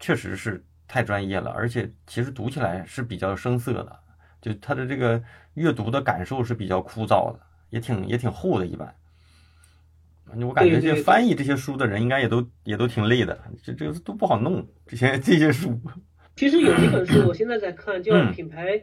[0.00, 0.64] 确实是。
[0.88, 4.00] 太专业了，而且其实读起来是比较生涩的，
[4.40, 5.22] 就他的这个
[5.54, 7.38] 阅读的感受是比较枯燥的，
[7.70, 8.66] 也挺也挺厚的。
[8.66, 8.94] 一般，
[10.40, 15.78] 我感觉这翻译这些书的人应该也都也都挺累的，这这都不好弄这些这些书。
[16.34, 18.78] 其实有一本书，我现在在看，叫《品牌》。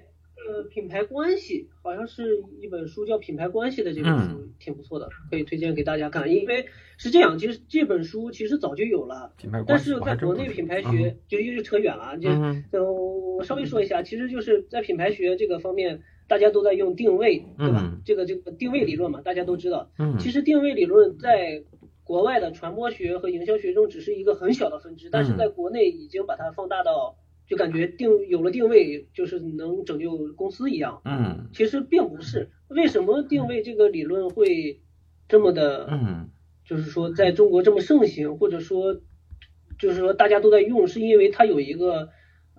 [0.47, 6.31] 呃，品牌关系好像是一本书，叫《品牌关系》的这本书挺不错的，可以推荐给大家看。
[6.31, 12.15] 因为是这样，其实这本书其实早就有了，品牌但是在国内品牌学就又扯远了。
[12.71, 17.97] 就我稍微说一下，其实就是在品牌学这个方面，大家都在用定位，对吧？
[18.05, 19.89] 这个这个定位理论嘛，大家都知道。
[20.19, 21.63] 其实定位理论在
[22.03, 27.15] 国外的传播学和营销学中只是一个很小的分支，但是在国内已经把它放大到。
[27.47, 31.01] 就感觉定有了定位，就是能拯救公司一样。
[31.05, 32.49] 嗯，其实并不是。
[32.67, 34.81] 为什么定位这个理论会
[35.27, 35.88] 这么的？
[35.89, 36.29] 嗯，
[36.65, 38.95] 就是说在中国这么盛行，或者说
[39.77, 42.10] 就是说大家都在用，是因为它有一个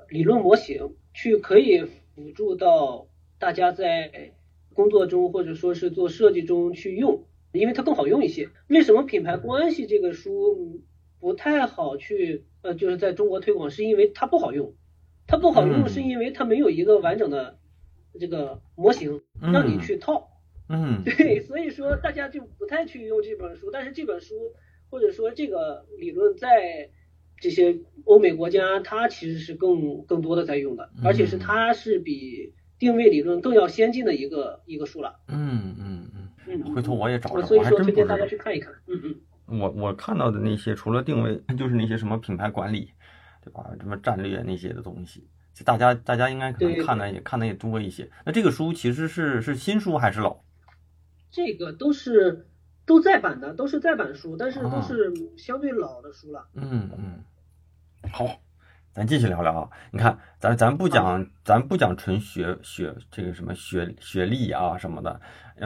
[0.09, 4.33] 理论模型，去可以辅助到大家在
[4.73, 8.51] 工作中或者说是做设计中去用，因为它更好用一些。
[8.69, 10.83] 为什么品牌关系这个书
[11.27, 12.45] 不太好去？
[12.63, 14.77] 呃，就是在中国推广，是因为它不好用，
[15.27, 17.59] 它不好用是因为它没有一个完整的
[18.21, 20.29] 这个模型让你去套，
[20.69, 24.37] 嗯， 对，所以说大家就不太去用这本书，但是这本书
[24.89, 26.91] 或者说这个理论在
[27.41, 39.21] 这些欧美国家，它其实是更更多的在用的，而且是它是比定位理论更要先进的一个一个书了，嗯嗯嗯，嗯，回头我也找找，所以说推荐大家去看一看，嗯嗯。
[39.47, 42.93] 我我看到的那些，除了定位，就是那些什么品牌管理，
[43.41, 43.65] 对吧？
[43.79, 45.29] 什么战略那些的东西，
[45.65, 48.11] 大家大家应该可能看的也看的也多一些。
[48.25, 50.37] 那这个书其实是是新书还是老？
[51.31, 52.49] 这个都是
[52.85, 56.49] 都在版的，都是在版书，但是都是相对老的书了。
[56.55, 57.23] 嗯嗯。
[58.11, 58.27] 好，
[58.93, 59.71] 咱继续聊聊啊。
[59.93, 65.21] 你看，咱咱不讲咱不讲纯学学这个什么学学历啊什么的，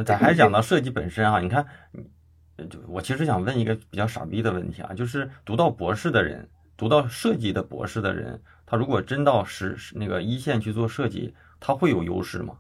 [0.05, 1.41] 咱还讲到设计本身啊。
[1.41, 1.67] 你看。
[2.69, 12.59] 就我其实想问一个比较傻逼的问题啊，就是读到博士的人，读到设计的博士的人，他如果真到实那个一线去做设计，他会有优势吗？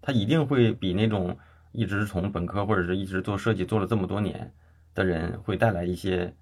[0.00, 1.38] 他一定会比那种
[1.72, 4.52] 一直从本科或者是一直做设计做了这么多年
[4.94, 6.34] 的人会带来一些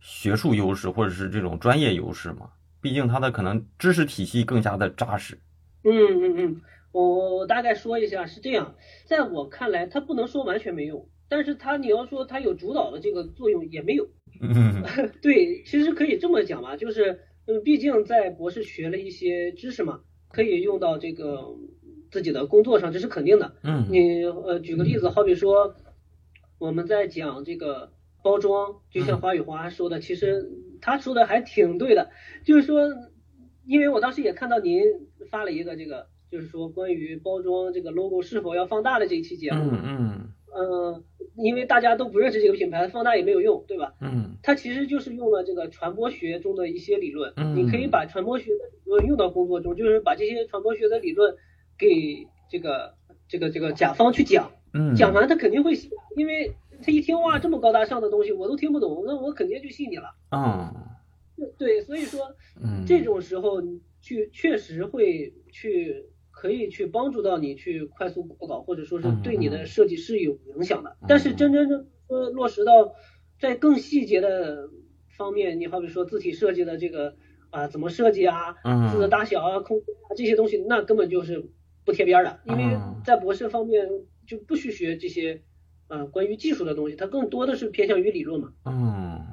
[0.00, 2.50] 学术优势或者是这种专业优势吗？
[2.80, 5.38] 毕竟他的可能知识体系更加的扎实。
[5.82, 6.60] 嗯嗯嗯，
[6.92, 8.74] 我我大概说一下是这样，
[9.06, 11.08] 在我看来，他不能说完全没用。
[11.28, 14.08] 但是他，你要说他有主导的这个作用也没有。
[14.40, 14.82] 嗯，
[15.22, 21.56] 对，其实可以这么讲吧，就是，嗯，毕竟在博士学了一些知识嘛，可以用到这个
[22.10, 23.56] 自己的工作上，这是肯定的。
[23.62, 25.74] 嗯，你呃，举个例子，好比说
[26.58, 32.10] 我们在讲这个包装，就像华宇华说的，其实他说的还挺对的，
[32.44, 32.88] 就是说，
[33.64, 34.82] 因为我当时也看到您
[35.30, 39.70] 发了一个这个，就是说关于包装这个 logo 是否要放大的这一期节目。
[39.72, 40.32] 嗯嗯。
[40.58, 41.04] 嗯，
[41.38, 43.94] 因为大家都不认识这个品牌，放大也没有用，对吧？
[44.00, 51.36] 嗯，它其实就是用了这个传播学中的一些理论，嗯，你可以把传播学的理论用到工作中，就是把这些传播学的理论
[51.78, 52.94] 给这个
[53.28, 60.72] 这个这个甲方去讲，嗯，讲完他肯定会信，因为他一听哇这么高大上的东西我都听不懂，那我肯定就信你了，嗯，
[61.58, 63.62] 对，所以说，嗯，这种时候
[64.00, 66.06] 去确实会去。
[66.38, 70.94] 可以去帮助到你去快速过稿，或者说是对你的设计是有影响的。
[71.08, 72.92] 但是真真正说落实到
[73.38, 74.68] 在更细节的
[75.16, 77.16] 方面，你好比说字体设计的这个
[77.48, 78.54] 啊怎么设计啊，
[78.92, 81.48] 字的大小啊、空间啊这些东西，那根本就是
[81.86, 82.38] 不贴边的。
[82.44, 83.88] 因为在博士方面
[84.26, 85.40] 就不需学这些
[85.88, 88.52] 呃关于技术的东西，它更多的是偏向于理论嘛。
[88.66, 89.26] 嗯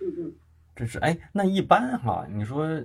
[0.00, 0.32] 嗯嗯，
[0.76, 2.80] 这是哎，那一般哈，你说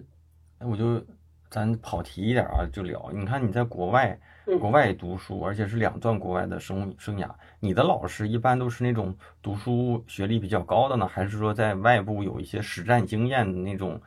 [0.59, 1.05] 我就。
[1.53, 3.11] 咱跑题一点啊，就聊。
[3.13, 7.29] 你看你在国外，嗯国外读书，而且是两段国外的生生涯，
[7.59, 14.01] 你的老师一般都是那种读书学历比较高的呢，还是说在外部有一些实战经验的那种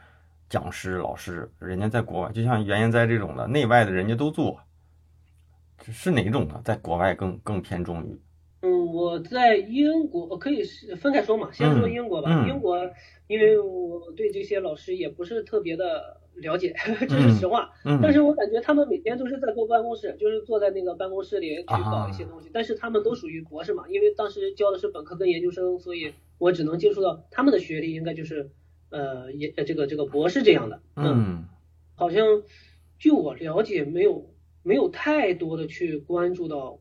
[0.50, 1.48] 讲师老师？
[1.60, 4.58] 人家在国外，就像袁研哉这种的，内外的人家都做，
[5.84, 6.60] 是是哪种呢？
[6.64, 8.20] 在国外更更偏重于？
[8.62, 12.28] 嗯，我在英国呃可以是分开说嘛，先说英国吧。
[12.28, 12.76] 嗯嗯英国，
[13.28, 16.74] 因为我对这些老师也不是特别的了解，
[17.08, 17.70] 这是实话。
[17.84, 22.50] 嗯，但是我感觉他们每天都是在坐办公室，就是坐在那个办公室里去搞一些东西。
[22.52, 28.50] 但是他们都属于博士嘛，因为当时教的是本科跟研究生，所以我只能接触到他们的学历，应该就是
[28.90, 30.80] 呃也呃这个这个博士这样的。
[30.96, 31.46] 嗯
[31.94, 32.42] 好像
[32.98, 36.80] 据我了解，没有没有太多的去关注到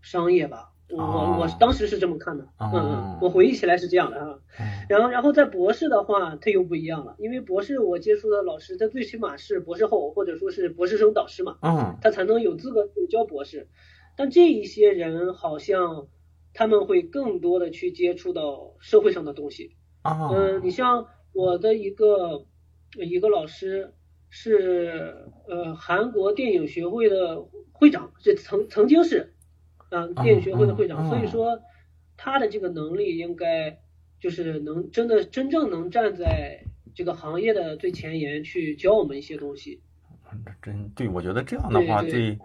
[0.00, 0.72] 商业吧。
[0.88, 4.40] 我、哦我当时是这么看的，哦嗯嗯，我回忆起来是这样的哈。
[4.60, 11.98] 嗯然后然后在博士的话，他又不一样了，因为博士我接触的老师，他最起码是博士后或者说是博士生导师嘛，嗯。
[12.00, 13.68] 他才能有资格去教博士。
[14.16, 16.06] 但这一些人好像
[16.54, 19.72] 他们会更多的去接触到社会上的东西，
[20.02, 20.30] 啊。
[20.32, 22.46] 嗯，你像我的一个
[22.94, 23.92] 一个老师
[24.30, 29.34] 是呃韩国电影学会的会长，这曾曾经是
[29.90, 31.60] 啊、电影学会的会长，嗯嗯所以说
[32.16, 33.78] 他的这个能力应该
[34.18, 36.64] 就是能真的真正能站在
[36.94, 39.80] 这个行业的最前沿去教我们一些东西。
[40.60, 42.38] 真对，我觉得这样的话对对，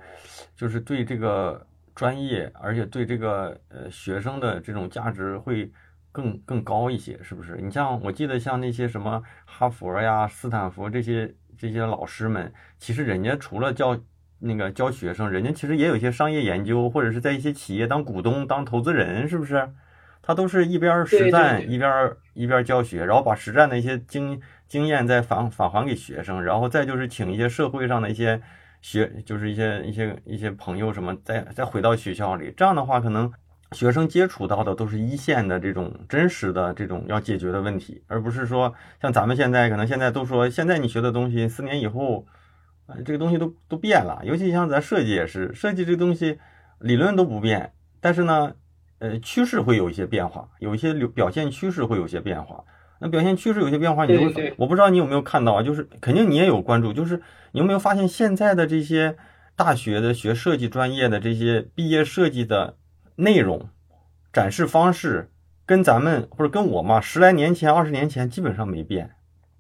[0.56, 1.66] 就是对这个
[1.96, 5.70] 专业，而且对这个呃学生的这种价值会
[6.12, 7.58] 更更高一些，是不是？
[7.60, 14.00] 你像我记得像那些什么哈佛呀、斯坦福这些这些老师们，其实人家除了教
[14.42, 19.70] 那个教学生，人家其实也有一些商业研究，或者是在一些企业当股东、当投资人，是不是？
[20.24, 28.39] 他都是一边实战，一边一边教学，然后把实战的一些经经验再返返还给学生，然后再就是请一些社会上的一些
[28.82, 33.32] 学，就是一些一些一些朋友什么，再再回到学校里，这样的话，可能
[33.72, 38.72] 学生接触到的都是一线的这种真实的这种要解决的问题，而不是说
[39.02, 42.24] 像咱们现在可能现在都说，现在你学的东西四年以后，
[42.94, 46.39] 呃，这个东西都都变了，尤其像咱设计也是，设计这个东西
[46.80, 48.54] 理论都不变，但是呢。
[49.04, 52.64] 呃，趋势会有一些变化，有一些流表现趋势会有些变化。
[53.00, 57.20] 那表现趋势有些变化，你就会我不知道你有没有看到啊，就是肯定你也有关注，就是
[57.52, 59.18] 你有没有发现现在的这些
[59.56, 62.78] 大学的学设计专业的这些毕业设计的
[63.16, 63.70] 内容、
[64.32, 65.32] 展示方式，
[65.66, 69.10] 跟咱们或者跟我嘛十来年前、二十年前基本上没变。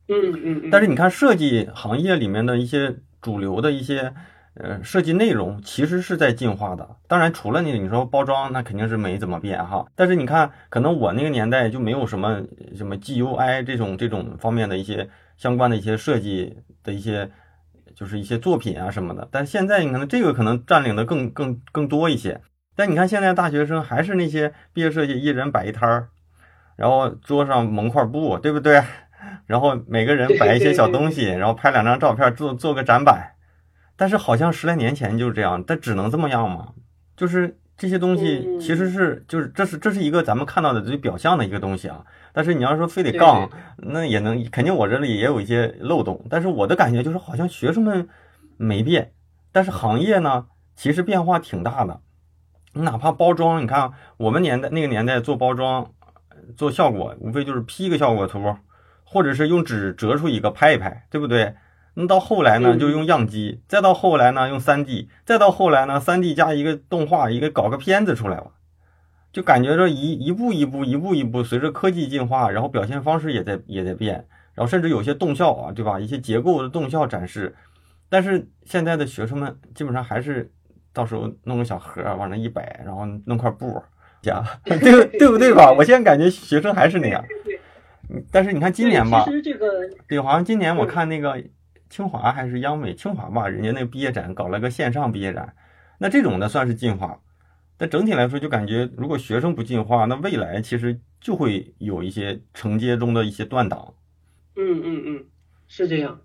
[0.07, 0.69] 嗯嗯嗯。
[0.69, 4.13] 但是你看设计行业里面的一些主流的一些
[4.55, 6.97] 呃设计内容，其实是在进化的。
[7.07, 9.85] 当然，除了那你说包装，那肯定是没怎么变哈。
[9.95, 12.41] 但是你看，可能我那个年代就没有什么
[12.75, 17.29] 什么 GUI 这种这种方面的一些相关的一些设计的一些
[17.95, 19.27] 就是一些作品啊什么的。
[19.31, 22.41] 但现在你可能这个可能占领的更更更多一些。
[22.75, 26.07] 但你看现在大学生还是那些毕业设计，一人摆一摊儿，
[26.77, 28.81] 然后桌上蒙块布，对不对？
[29.51, 33.33] 然后每个人摆一些小东西，然后拍两张照片，做做个展板。
[33.97, 36.69] 但是好像十来年前就是这样，但只能这么样吗？
[37.17, 42.05] 就是这些东西嗯其实是就是这是这是一个咱们看到的最表象的一个东西啊。
[42.31, 46.25] 但是你要说非得杠，那也能肯定我这里也有一些漏洞。
[46.29, 48.07] 但是我的感觉就是好像学生们
[48.55, 49.11] 没变，
[49.51, 50.45] 但是行业呢
[50.77, 51.99] 其实变化挺大的。
[52.73, 55.91] 你哪怕包装，你看我们年代那个年代做包装
[56.55, 58.55] 做效果，无非就是 P 一个效果图，
[59.11, 61.53] 或者是用纸折出一个拍一拍，对不对？
[61.95, 68.51] 那到后来呢，嗯就用样机，再到后来呢，用三 D，再到后来呢，三 D 加一个动画，一个搞个片子出来了，
[69.33, 75.99] 就感觉着一一步一步，一步一步，随着科技进化，然后表现方式也在也在变，然后甚至有些动效啊，对吧？
[75.99, 77.53] 一些结构的动效展示，
[78.07, 80.49] 但是现在的学生们基本上还是
[80.93, 83.83] 到时候弄个小盒往那一摆，然后弄块布
[84.21, 85.69] 加， 对对不对吧？
[85.77, 87.21] 我现在感觉学生还是那样。
[88.31, 91.43] 但是你看今年吧对，其，实这个对，好像今年我看那个
[91.89, 95.55] 清华还是央美，清华吧，人家那个毕业展搞了个线上毕业展，
[95.99, 97.21] 那这种的算是进化。
[97.77, 103.95] 但整体来说，就感觉如果学生不进化，那未来其实就会有一些承接中的一些断档。
[104.55, 105.25] 嗯嗯嗯，
[105.67, 106.21] 是这样。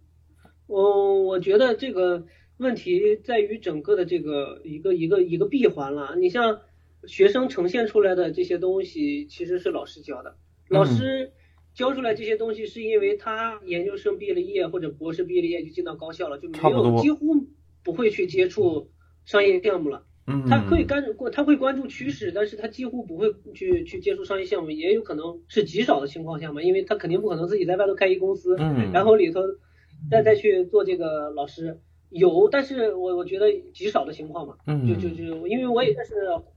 [0.66, 2.26] 我我觉得这个
[2.58, 6.14] 问题在于整个的这个一个一个一个闭环了。
[6.16, 6.60] 你像
[7.06, 10.36] 学生呈现出来的这些东西，其实是老师教的。
[10.68, 11.32] 老嗯师
[11.76, 17.34] 教出来这些东西，是因为他研究生毕了业或者博士毕了业就进到高校了，就没有几乎
[17.84, 18.90] 不会去接触
[19.26, 20.04] 商业项目了。
[20.26, 29.42] 嗯，他可以干过，他会关注趋势，但是他几乎不会去去接触商业项目，也有可能是极少的情况下嘛，因为他肯定不可能自己在外头开一公司，嗯，然后里头
[30.10, 31.78] 再再去做这个老师。
[32.08, 34.56] 有，但是我我觉得极少的情况嘛，
[34.88, 36.14] 就就就因为我也认识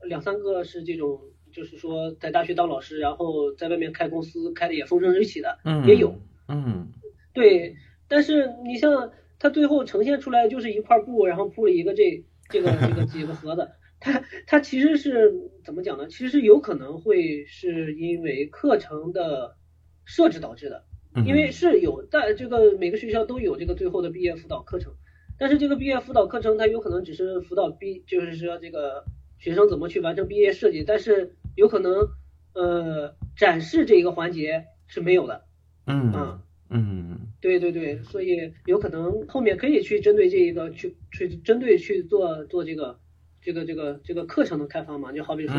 [0.08, 1.20] 两三个是这种，
[1.52, 6.14] 就是说在大学当老师，然后在外面开公司开的也风生水起的，也有，
[6.48, 6.88] 嗯，
[7.32, 7.76] 对，
[8.08, 13.68] 但是你像他最后呈现出来就是一块布，然后铺了一个这这个这个几个盒子，
[14.00, 15.32] 他他其实是
[15.64, 16.06] 怎么讲呢？
[16.08, 19.56] 其实有可能会是因为课程的
[20.04, 20.84] 设置导致的，
[21.26, 24.92] 因为是有在这个每个学校都有这个最后的毕业辅导课程。
[25.38, 29.06] 但是这个毕业辅导课程，它有可能只是辅导毕，就是说这个
[29.38, 32.08] 学生怎么去完成毕业设计，但是有可能
[32.54, 35.44] 呃展示这一个环节是没有的。
[35.86, 36.40] 嗯嗯
[36.70, 42.98] 嗯，对对对，所以有可能后面可以去针对这一个去去针对去做做这个
[43.42, 45.54] 这个这个这个课程的开发嘛，就好比说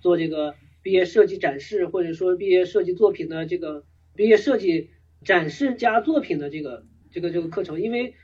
[0.00, 3.84] 做这个毕业设计展示，或者说毕业设计作品的这个
[4.16, 4.90] 毕业设计
[5.24, 8.14] 展示加作品的这个这个这个课程，因为。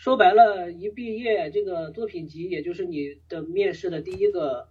[0.00, 4.68] 说白了，一毕业这个作品集，也就是你的面试的第一个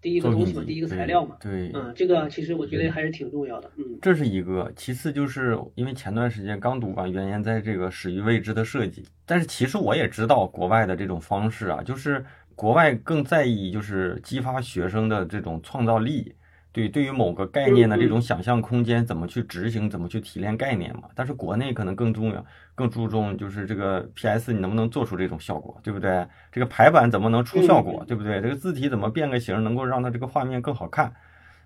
[0.00, 1.36] 第一个东西嘛，第一个材料嘛。
[1.40, 3.70] 对，嗯，这个其实我觉得还是挺重要的。
[3.76, 4.72] 嗯，这是一个。
[4.74, 12.24] 其次就是因为前段时间刚读完，原研在这个始于未知的设计，但是其实我也知道国外的这种方式啊，就是
[12.54, 16.34] 国外更在意就是激发学生的这种创造力。
[16.72, 21.04] 对，对于某个概念的这种想象空间，怎么去执行，怎么去提炼概念嘛？
[21.14, 22.44] 但是国内可能更重要，
[22.74, 26.26] 更注重就是这个 PS 你能不能做出这种效果，对不对？
[26.52, 28.40] 这个排版怎么能出效果，对不对？
[28.40, 31.12] 这个字体怎么变个形，能够让它这个画面更好看？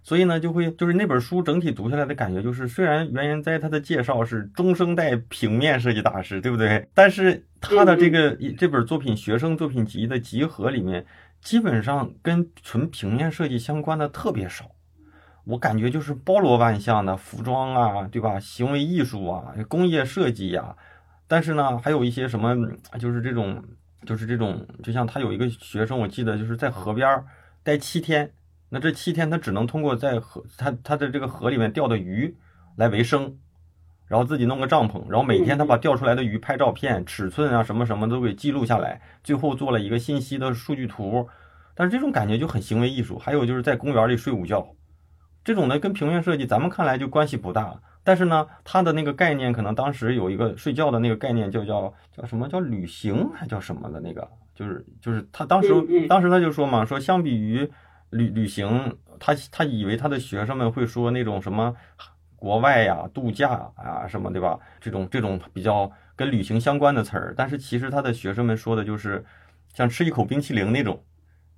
[0.03, 6.87] 所以呢，就会就是那本书整体读下来的感觉就是，虽然袁研哉他的介绍是中生代平面设计大师，对不对？
[6.95, 11.05] 但是他的这个这本作品学生作品集的集合里面，
[11.41, 14.71] 基本上跟纯平面设计相关的特别少。
[15.45, 18.41] 我感觉就是包罗万象的服装啊，对吧？
[18.41, 20.75] 行为艺术啊，工业设计呀，
[21.29, 22.57] 但是呢，还有一些什么，
[22.99, 23.63] 就是这种，
[24.07, 27.23] 就是这种，就像他有一个学生，我记得就是在河边
[27.63, 28.33] 待七天，
[28.71, 32.35] 那这七天他只能通过在河，他他的这个河里面钓的鱼
[32.77, 33.37] 来为生，
[34.07, 41.29] 然后自己弄个帐篷，然后每天他把钓出来的鱼拍照片，尺寸啊什么什么都给记录下来，最后做了一个信息的数据图，
[41.75, 43.19] 但是这种感觉就很行为艺术。
[43.19, 44.67] 还有就是在公园里睡午觉。
[45.45, 55.69] 这种呢，跟平面设计咱们看来就关系不大，但是呢，它的那个概念可能当时有一个睡觉的那个概念，就叫叫什么叫旅行还叫什么的那个，就是就是他当时
[56.09, 57.71] 当时他就说嘛，说相比于
[58.09, 61.77] 旅旅行，他他以为他的学生们会说那种什么
[62.37, 64.59] 国外呀度假啊什么对吧？
[64.81, 69.23] 这种这种比较跟旅行相关的词儿，但是其实他的学生们说的就是
[69.75, 71.05] 像吃一口冰淇淋那种。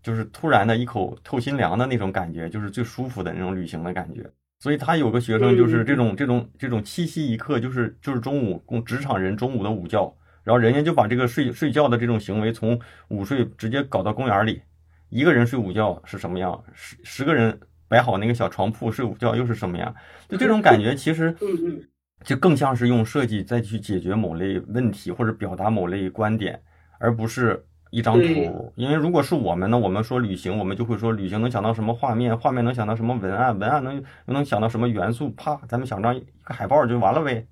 [0.07, 4.25] 就是突然的一口透心凉的那种感觉，就是最舒服的那种旅行的感觉。
[4.61, 12.79] 所以他有个学生就是这种这种这种七夕一刻，就是就是中午供职场人中午的午觉，然后人家就把这个睡睡觉的这种行为从
[13.09, 14.63] 午睡直接搞到公园里，
[15.09, 19.93] 一个人睡午觉是什么样，十十个人摆好那个小床铺睡午觉又是什么样？
[20.29, 21.35] 就这种感觉其实
[22.23, 26.63] 就更像是用设计再去解决某类问题或者表达某类观点，
[27.01, 27.67] 而不是。
[27.91, 37.47] 一张图，因为如果是我们呢，我们说旅行，我们就会说旅行能想到什么画面，画面能想到什么文案，文案能能想到什么元素，啪，咱们想张一个海报就完了呗。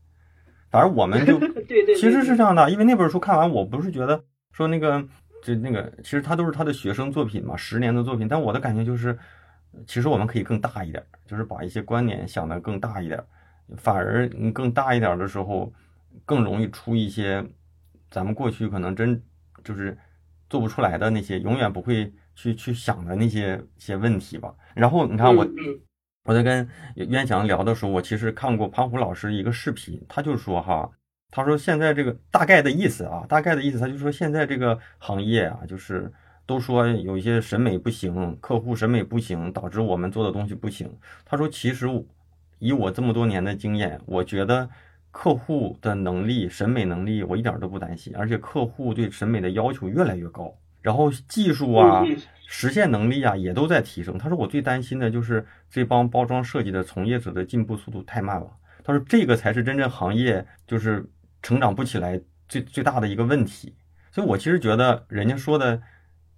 [0.71, 1.39] 反正我们就
[1.95, 5.01] 其实是这样的，因为那本书看完，我不是觉得说那个
[5.43, 9.17] 就那个，其实他都是他的学生作品嘛，十年的作品，但我的感觉就是，
[9.87, 13.23] 其实我们可以更大一点，就是把一些观点想得更大一点，
[13.77, 15.73] 反而你更大一点的时候，
[16.25, 17.43] 更容易出一些
[18.11, 19.23] 咱们过去可能真
[19.63, 19.97] 就是。
[20.55, 24.55] 做不出来的那些，永远不会去去想的那些些问题吧。
[24.73, 25.45] 然后你看我，
[26.27, 30.89] 我在跟渊翔聊的时候，我其实看过潘虎老师一个视频，他就说哈，
[31.33, 36.13] 他说现在这个大概的意思啊，大概的意思，他就说现在这个行业啊，就是
[36.47, 40.89] 都说有一些审美不行，客户审美不行，导致我们做的东西不行。
[41.25, 41.89] 他说其实
[42.61, 44.71] 以我这么多年的经验，我觉得。
[45.15, 50.53] 客户的能力、审美能力，我一点都不担心，而且客户对审美的要求越来越高，
[50.83, 52.05] 然后技术啊、
[52.49, 54.19] 实现能力啊也都在提升。
[54.19, 58.51] 他说我最担心的就是这帮包装设计的从业者的进步速度太慢了。
[58.83, 61.09] 他说这个才是真正行业就是
[61.43, 63.73] 成长不起来最最大的一个问题。
[64.11, 65.81] 所以我其实觉得人家说的，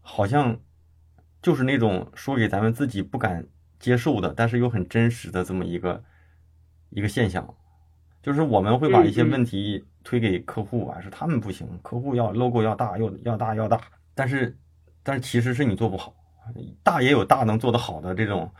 [0.02, 0.60] 好像
[1.40, 3.46] 就是那种说给咱们自己不敢
[3.80, 6.04] 接受的，但是又很真实的这么一个
[6.90, 7.54] 一个现象。
[8.26, 13.80] 就是我们会把一些问题推给客户啊，是他们不行，客户要 logo 要大，又要大要大，
[14.16, 14.52] 但是，
[15.04, 16.12] 但是其实是你做不好，
[16.82, 18.50] 大也有大能做得好的这种，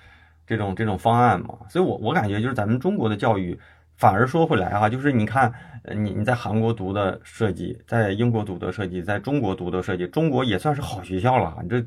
[0.47, 1.59] 这种这种方案嘛。
[1.69, 3.59] 所以，我我感觉就是咱们中国的教育
[3.97, 5.53] 反而说回来哈，就是你看，
[5.83, 11.59] 呃你你在韩国读的设计，在英国读的设计，在中国读的设计，中国也算是好学校了。
[11.65, 11.85] 你这，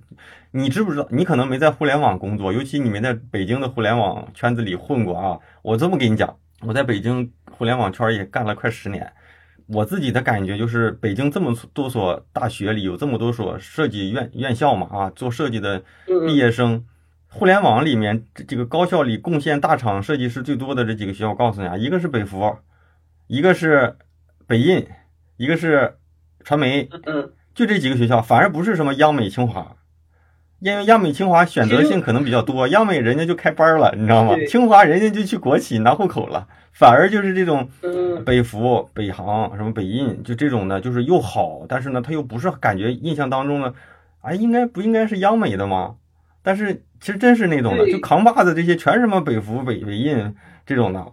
[0.51, 1.07] 你知不知道？
[1.09, 5.39] 你可能没在互联网工作，尤其你没在北京的互联网圈子里混过啊。
[5.61, 9.11] 我这么跟你讲，我在北京互联网圈也干了快十年。
[9.67, 15.83] 我自己的感觉就是，北京这么多所大学里有这么多所设计院院校嘛啊，做设计的
[16.25, 16.85] 毕业生。
[17.27, 22.57] 互联网里面，这这个高校里贡献大厂设计师最多的这几个学校，我告诉你啊，一个是北服，
[23.27, 23.95] 一个是
[24.47, 24.87] 北印，
[25.37, 25.99] 一个是
[26.43, 29.75] 传媒，嗯，就这几个学校，反而不是什么央美、清华，
[30.59, 34.35] 因为央美、清华选择性可能比较多，央美人家就开班了，你知道吗？
[34.47, 37.69] 清华人家就去国企拿户口了，反而就是这种
[38.25, 43.73] 北服、北航、什么北印，就这种呢，就是又好，但是呢，他又不是感觉印象当中的，
[44.21, 45.95] 哎，应该不应该是央美的吗？
[46.41, 50.35] 但是其实真是那种的，就扛把子这些全是什么北服、北北印
[50.65, 51.05] 这种的。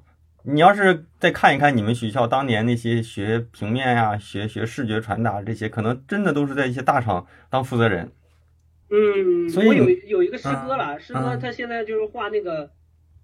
[0.42, 8.11] 你要是再看一看你们学校当年那些学平面呀、学学视觉传达这些，可能真的都是在一些大厂当负责人。
[8.91, 12.70] 嗯，所以我有有一个师哥了，师哥他现在就是画那个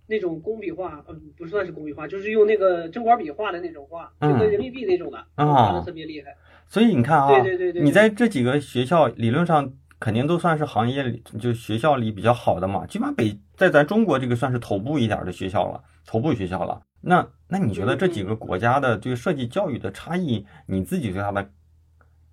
[0.06, 6.36] 那种工笔画，嗯，不算是工笔画，就是用那个针管笔画的那种画，就跟人民币那种的，画的特别厉害。
[6.68, 9.72] 所以你看啊，对对对对，你在这几个学校理论上。
[10.02, 16.82] 肯定都算是行业里就学校里比较好的嘛，起码北在咱中国这个算是头部一点的学校了，头部学校了。
[17.02, 21.48] 那那你觉得这几个国家的这个设计教育的差异，你自己对它的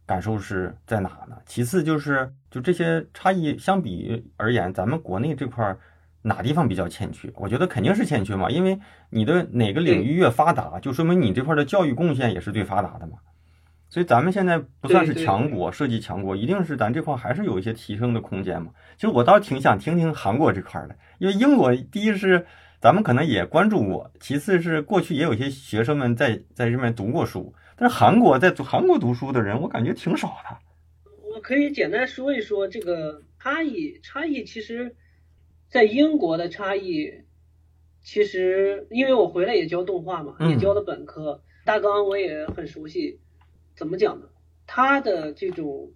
[0.09, 1.37] 感受是在哪呢？
[1.45, 5.77] 其次就是就这些差异相比而言，咱们国内这块
[6.23, 7.31] 哪地方比较欠缺？
[7.35, 8.79] 我觉得肯定是欠缺嘛，因为
[9.11, 13.19] 你的哪个领域越发达，就说明你这块的教育贡献也是最发达的嘛。
[13.87, 18.71] 所以咱们现在不算是强国，设计强国，一定是咱这块还是有一些提升的空间嘛。
[18.95, 22.47] 其实我倒是挺想听听韩国这块的，因为英国第一是
[22.81, 30.57] 咱们可能也关注过，其次是过去也有些学生们在在这边读过书，但是韩国在韩国读书的人，我感觉挺少的。
[31.33, 34.97] 我可以简单说一说这个差异，差异其实，
[35.69, 37.23] 在英国的差异，
[38.03, 43.21] 其实因为我回来也教动画嘛，也教的本科，大纲我也很熟悉。
[43.77, 44.27] 怎么讲呢？
[44.67, 45.93] 他的这种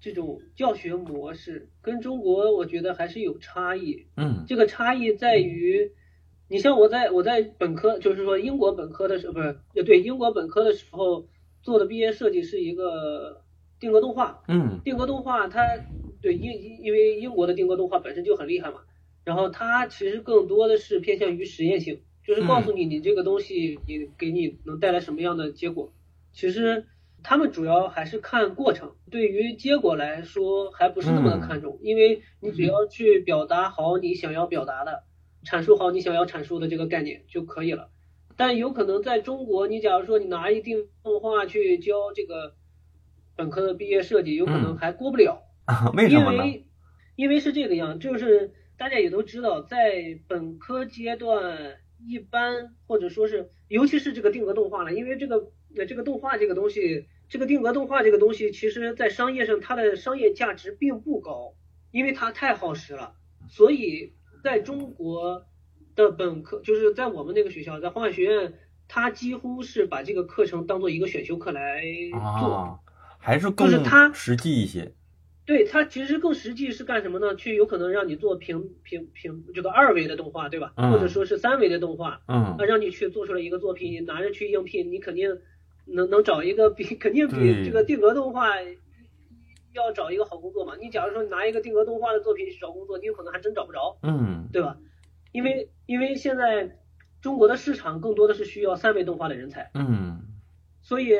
[0.00, 4.06] 这种教学模式跟中国，我觉得还是有差异。
[4.16, 5.92] 嗯，这个差异在于，
[6.50, 11.28] 你像我在我在本科，就是说英国本科的时候，不是，对英国本科的时候
[11.62, 13.44] 做的毕业设计是一个
[13.78, 14.42] 定格动画。
[14.48, 15.62] 嗯，定格动画它
[16.20, 18.80] 对因因为英国的定格动画本身就很厉害嘛，
[19.22, 25.92] 然后它其实更多的是偏向于实验性，就是告诉你你这个东西你给你能带来什么样的结果。
[26.32, 26.86] 其实
[27.22, 35.04] 他们主要还是看过程，对于结果来说还不是那么的看重，因为你只要去表达好你想要表达的，
[35.44, 37.90] 阐述好你想要阐述的这个概念就可以了。
[38.36, 42.54] 但有可能在中国，你假如说你拿一定动画去教这个
[43.36, 45.42] 本科的毕业设计，有可能还过不了。
[45.94, 46.46] 为什么呢？
[46.46, 46.66] 因为
[47.16, 51.76] 因为是这个样，就是大家也都知道，在本科阶段，
[52.06, 55.52] 一般或者说是尤其是这个定格动画了，因为这个。
[55.72, 61.54] 那这个动画这个东西，这个定格动画这个东西，其实在商业上它的商业价值并不高，
[61.92, 63.14] 因为它太耗时了。
[63.48, 64.12] 所以
[64.42, 65.46] 在中国
[65.94, 68.54] 的本科，就是在我们那个学校，在画学院，
[68.88, 71.82] 他几乎是把这个课程当做一个选修课来
[72.40, 72.80] 做，
[73.18, 74.92] 还是就是他实际一些。
[75.46, 77.34] 对它其实更实际是干什么呢？
[77.34, 80.72] 去有可能让你做平平平这个二维的动画，对吧？
[80.76, 85.38] 或者说是三维的动画，嗯，让你去做出来一个作品，你拿着去应聘，你肯定。
[85.92, 88.50] 能能找一个比肯定比这个定格动画
[89.72, 90.74] 要找一个好工作嘛？
[90.80, 94.76] 你假如说拿一个定格动画的作品去找工作，你有可能还真找不着，嗯，对吧？
[95.32, 96.78] 因为因为现在
[97.20, 100.20] 中国的市场更多的是需要三维动画的人才，嗯，
[100.82, 101.10] 所以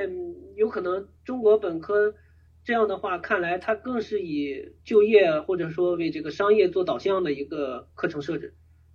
[0.57, 2.15] 有可能中国本科
[2.65, 8.55] 这样的话，看来它更是以就业或者说为这个商业做导向的一个课程设置，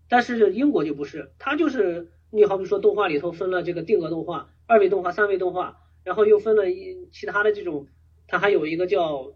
[0.10, 4.50] 但是英国就不是，它就是你好比说动画里头分了这个定格动画。
[4.68, 7.86] 二维动画、三维动画，然后又分了一其他的这种，
[8.28, 9.32] 它还有一个叫，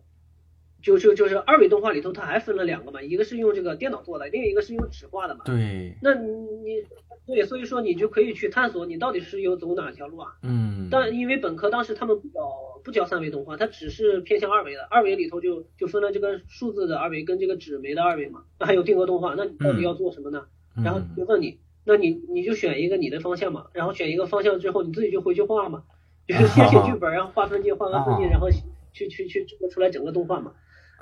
[0.81, 5.41] 就就就是二维动画里头它还分了两个嘛，一个是用这个电脑做的，另一个是用纸画的嘛。
[5.45, 5.95] 对。
[6.01, 6.83] 那你
[7.25, 10.33] 对，所以说你就可以去探索你到底是有走哪条路啊？
[10.43, 10.87] 嗯。
[10.91, 12.41] 但因为本科当时他们不教
[12.83, 20.45] 不教三维动画，它只是偏向二维的，二维里头就就分了这个数字的二维跟这个纸媒的二维嘛，那还有定格动画，那你到底要做什么呢？
[20.83, 21.59] 然后就问你。
[21.85, 25.83] 那你你就选一个你的方向嘛，然后选一个方向之后，你自己就回去画嘛，
[26.27, 28.47] 就是先写剧本，然后画分镜，画完分镜，然后
[28.91, 30.53] 去去去制作出来整个动画嘛，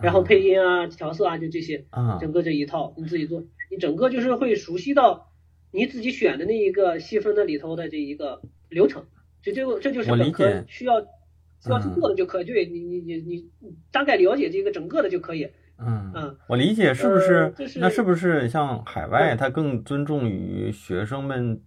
[0.01, 1.85] 然后配音啊、调色啊，就这些，
[2.19, 5.31] 整个这一套你自己做，你整个就是会熟悉到，
[5.71, 9.05] 你自己选的那一个细分的里头的这一个流程，
[9.41, 12.45] 这就这就是本科需要需要去做的就可以。
[12.45, 13.49] 对你你你你
[13.91, 15.49] 大概了解这个整个的就可以。
[15.79, 17.53] 嗯嗯，我理解是不是？
[17.79, 21.61] 那是不是像海外，他更尊重于学生们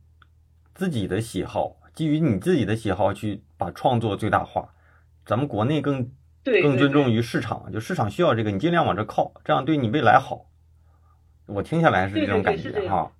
[0.74, 4.74] 自己的喜好，基于你自己的喜好去把创作最大化？
[5.24, 6.10] 咱们国内更
[6.44, 10.46] 更尊重于市场，就市场需要这个，你尽量往这靠，这样对你未来好。
[11.46, 13.12] 我听下来是这种感觉哈。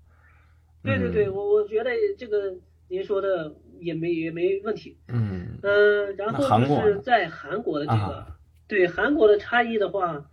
[0.83, 2.55] 对对对，我我觉得这个
[2.89, 4.99] 您说的也没也没问题。
[5.09, 8.27] 嗯嗯，然后就是在韩国的这个，
[8.67, 10.27] 对韩国的差异的话。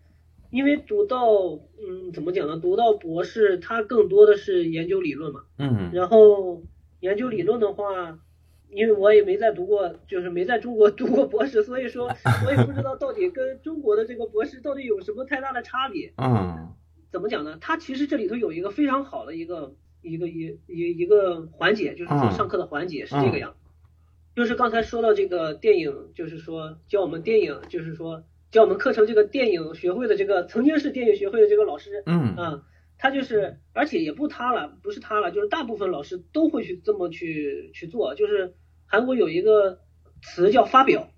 [0.49, 1.27] 因为读到，
[1.77, 2.57] 嗯，怎么讲呢？
[2.57, 5.41] 读到博士，他更多的是研究理论嘛。
[5.57, 5.91] 嗯。
[5.91, 6.63] 然后
[7.01, 8.17] 研究理论的话，
[8.69, 12.07] 因为我也没在读过，就是没在中国 读过博士，所以说
[12.45, 16.13] 我也不知道到底跟中国的这个博士到底有什么太大的差别。
[16.17, 16.73] 嗯。
[17.11, 17.57] 怎么讲呢？
[17.61, 23.55] 他其实这里头有一个非常好的一个一个一一一个环节，就是说上课的环节是这个样，
[24.35, 28.23] 就是刚才说到这个电影，就是说教我们电影，就是说。
[28.49, 32.63] 教我们课程这个电影学会的这个曾经是电影学会的这个老师，嗯啊，
[32.97, 38.15] 他就是，而且也不他了，不是他了，就是大部分老师都会去这么去去做。
[38.15, 39.79] 就是韩国有一个
[40.21, 41.09] 词叫发表，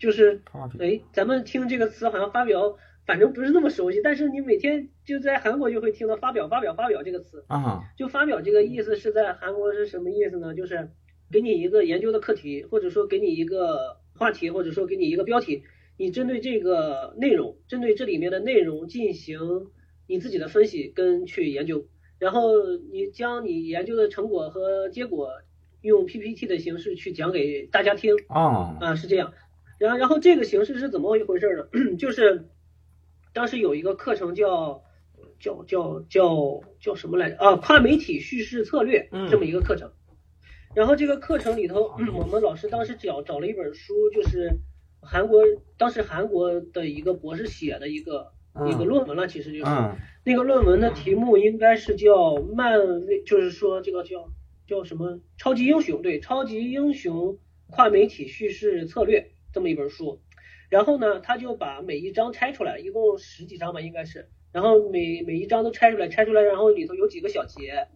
[0.00, 0.42] 就是
[0.78, 7.84] 哎，咱们听这个词好像发表，反正不是那么熟悉，但是你每天就在韩国就会听到发表、发表、发表这个词啊。
[7.96, 10.54] 就发表这个意思是在韩国是什么意思呢？
[10.54, 10.90] 就是
[11.32, 15.64] 给你一个研究的课题，或者说给你一个话题，或者说给你一个标题。
[15.96, 19.40] 你针对这个内容，针对这里面的内容进行
[20.08, 21.86] 你自己的分析跟去研究，
[22.18, 25.30] 然后你将你研究的成果和结果
[25.82, 29.34] 用 PPT 的形式去讲给大家听啊啊是这样，
[29.78, 31.94] 然后然后这个形式是怎么一回事呢？
[32.00, 32.48] 就是
[33.32, 34.82] 当时有一个课程叫
[35.38, 37.56] 叫叫叫叫什么来着啊？
[37.56, 39.92] 跨媒体叙事策略这么一个课程，
[40.74, 44.58] 然后这个课程里头，我们老师当时找找了一本书，就是。
[45.00, 45.44] 韩国
[45.76, 48.32] 当时韩国的一个博士写的一个
[48.68, 49.70] 一个论文了，其实就是
[50.24, 54.30] 那个论文的题目应该是叫漫威，就是说这个叫
[54.66, 55.20] 叫什么？
[55.36, 57.38] 超级英雄对超级英雄
[57.70, 60.20] 跨媒体叙事策略这么一本书，
[60.68, 67.86] 然后呢他就把每一章拆出来，一共十几章吧应该是，然后每每一章都拆出来拆出来，然后里头有几个小节，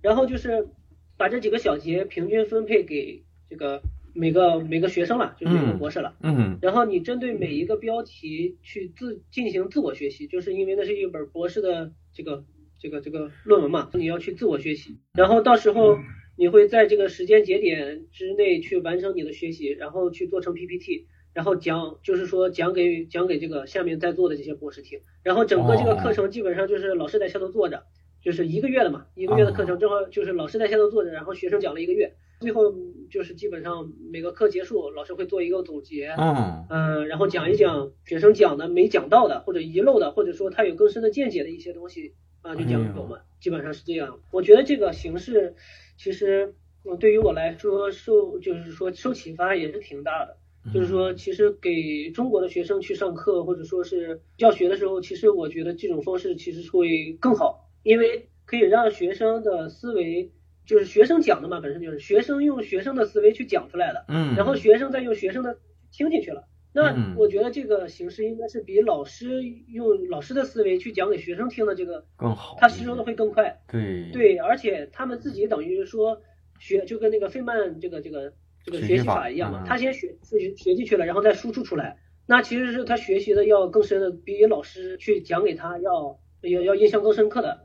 [0.00, 0.68] 然后就是
[1.16, 3.82] 把这几个小节平均分配给这个。
[4.14, 12.44] 每个每个学生了，就是每个博士了，嗯，然后你针对每一个标题去自进行自我学习，就是因为那是一本博士的这个
[12.78, 15.98] 这个这个论文嘛，你要去自我学习，然后到时候
[16.36, 27.82] 你会在这个时间节点之内去完成你的学习，然后去做成 PPT，然后讲就是说讲给讲给这个下面在座的这些博士听，然后整个这个课程基本上就是老师在下头坐着，
[28.22, 32.14] 就是一个月的嘛，一个月的课程正好就是老师在下头坐着，然后学生讲了一个月。
[32.44, 32.74] 最后
[33.10, 44.20] 就是基本上每个课结束，老师会做一个总结，嗯嗯，然后讲一讲学生讲的没讲到的，或者遗漏的，或者说他有更深的见解的一些东西啊，就讲给我们，基本上是这样。
[44.30, 45.54] 我觉得这个形式
[45.96, 46.54] 其实
[47.00, 50.36] 对于我来说受就是说受启发也是挺大的，
[50.74, 60.30] 就是说其实给中国的学生去上课或者说是教学的时候，其实我觉得这种方式其实会更好，因为可以让学生的思维。
[60.66, 65.58] 就是学生讲的嘛，本身就是学生用学生的思维去讲出来的，嗯，然后学生再用学生的
[65.92, 66.44] 听进去了。
[66.72, 73.60] 那我觉得这个形式应该是比老师用老师的思维去讲给学生听的这个更好，他吸收的会更快。
[73.70, 76.20] 对对，而且他们自己等于说
[76.58, 78.32] 学就跟那个费曼这个这个
[78.64, 81.98] 这个学习法一样嘛，他先学自己学进去了，然后再输出出来。
[82.26, 87.60] 那其实是他学习的要更深的，比老师去讲给他要要要印象更深刻的。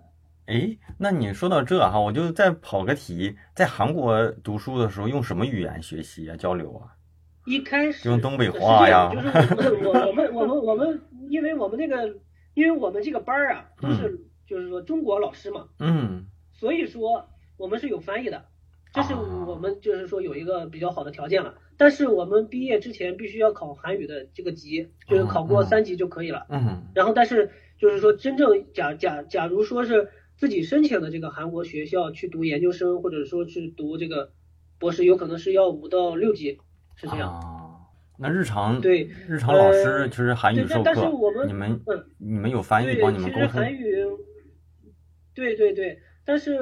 [0.50, 6.90] 哎，那你说到这哈，我就再跑个题，在韩国读书的时候用什么语言学习啊、交流啊？
[7.46, 9.12] 一开始用东北话呀。
[9.14, 9.22] 就
[9.62, 12.16] 是我我们我们我们，因为我们那个，
[12.56, 18.46] 因为我们这个班儿啊，都是就是说中国老师嘛，嗯，所以说我们是有翻译的，
[18.92, 21.54] 这是我们就是说有一个比较好的条件了。
[21.78, 26.48] 但是我们毕业之前必须要考韩语的这个级，就是考过三级就可以了。
[26.50, 26.88] 嗯。
[26.96, 30.10] 然后，但是就是说真正假假假如说是。
[30.40, 34.32] 自己申请的这个韩国学校去读研究生，或者说去读这个
[34.80, 36.58] 博士，有可能是要五到六级，
[36.96, 37.34] 是这样。
[37.34, 37.66] 啊
[38.22, 41.80] 那日常对日常老师其实韩语授课，你们
[42.18, 43.48] 你们有翻译帮你们沟通。
[43.48, 43.96] 韩语，
[45.34, 46.60] 对对对，但是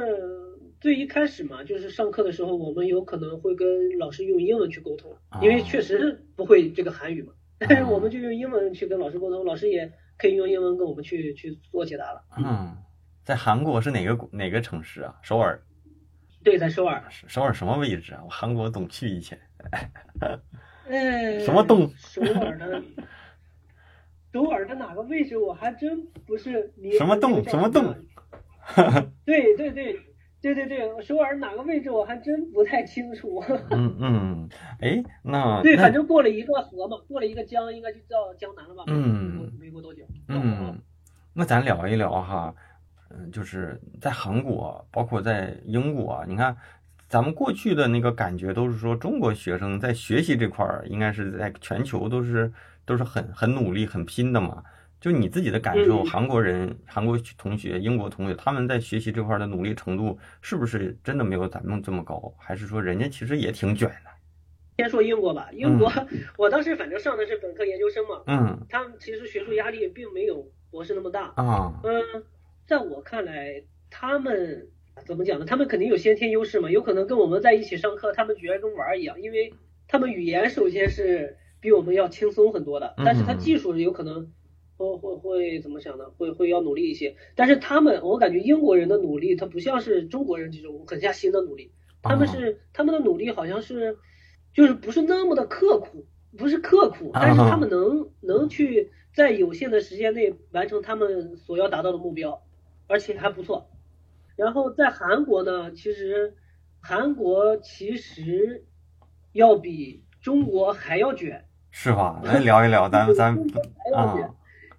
[0.79, 3.67] 最一开始嘛，就是上课的时候，我们有可能会跟
[3.97, 5.11] 老师用英文去沟通，
[5.41, 12.21] 因为确实不会这个韩语嘛，但 是我们就用英文去跟老师沟通，老师也可以用英文跟我们去去做解答了。
[12.37, 12.77] 嗯。
[13.27, 15.13] 在韩国是哪个哪个城市啊？
[15.21, 15.61] 首尔。
[16.45, 17.03] 对，在首尔。
[17.09, 18.21] 首尔什么位置啊？
[18.23, 19.37] 我韩国总去以前。
[20.87, 21.91] 嗯， 什么洞？
[21.97, 22.81] 首尔的，
[24.31, 26.73] 首尔的哪个位置我还真不是。
[26.97, 27.43] 什么洞？
[27.43, 27.93] 什么洞？
[29.25, 29.99] 对对对
[30.41, 33.43] 对对对，首尔哪个位置我还真不太清楚。
[33.71, 34.49] 嗯嗯，
[34.79, 38.83] 哎，那对，反正过了一个河嘛，过了一个江，应该就叫江南了吧？
[38.87, 40.05] 嗯，没过多久。
[40.29, 40.81] 嗯，
[41.33, 42.55] 那咱聊一聊哈，
[43.17, 46.55] 嗯，就是在韩国，包括在英国，你看。
[47.09, 52.51] 咱们过去的那个感觉都是说，中国学生在学习这块儿，应该是在全球都是
[52.83, 54.61] 都是很很努力、很拼的嘛。
[54.99, 62.33] 就你自己的感受，韩国人、韩国同学、英国同学，他们在学习这块的努力程度，是不是真的没有咱们这么高？
[62.37, 64.11] 还是说人家其实也挺卷的？
[64.75, 65.89] 先说英国吧，英国，
[66.37, 71.73] 我当时反正上的是本科研究生嘛，嗯，他们其实学术压力并没有博士那么大啊。
[71.85, 72.03] 嗯，
[72.67, 74.69] 在我看来，他们。
[75.05, 75.45] 怎么讲呢？
[75.45, 79.53] 他们肯定有先天优势嘛，有可能跟我们在一起上课，他们觉得跟玩儿一样，因为
[79.87, 84.33] 他们语言首先是比我们要轻松很多的，但是他技术有可能
[84.75, 86.05] 会会会怎么想呢？
[86.17, 87.15] 会会要努力一些。
[87.35, 93.99] 但是他们，我感觉英国人的努力，他不像是中国人这种狠下心的努力，他们是他们的努力好像是
[94.51, 102.41] 就是不是那么的刻苦，不是刻苦，但是他们能能去在有限的时间内完成他们所要达到的目标，
[102.87, 103.69] 而且还不错。
[104.35, 106.35] 然后在韩国呢，其实
[106.79, 108.65] 韩国其实
[109.33, 112.21] 要比中国还要卷，是吧？
[112.23, 113.35] 来聊一聊， 咱咱
[113.95, 114.15] 啊，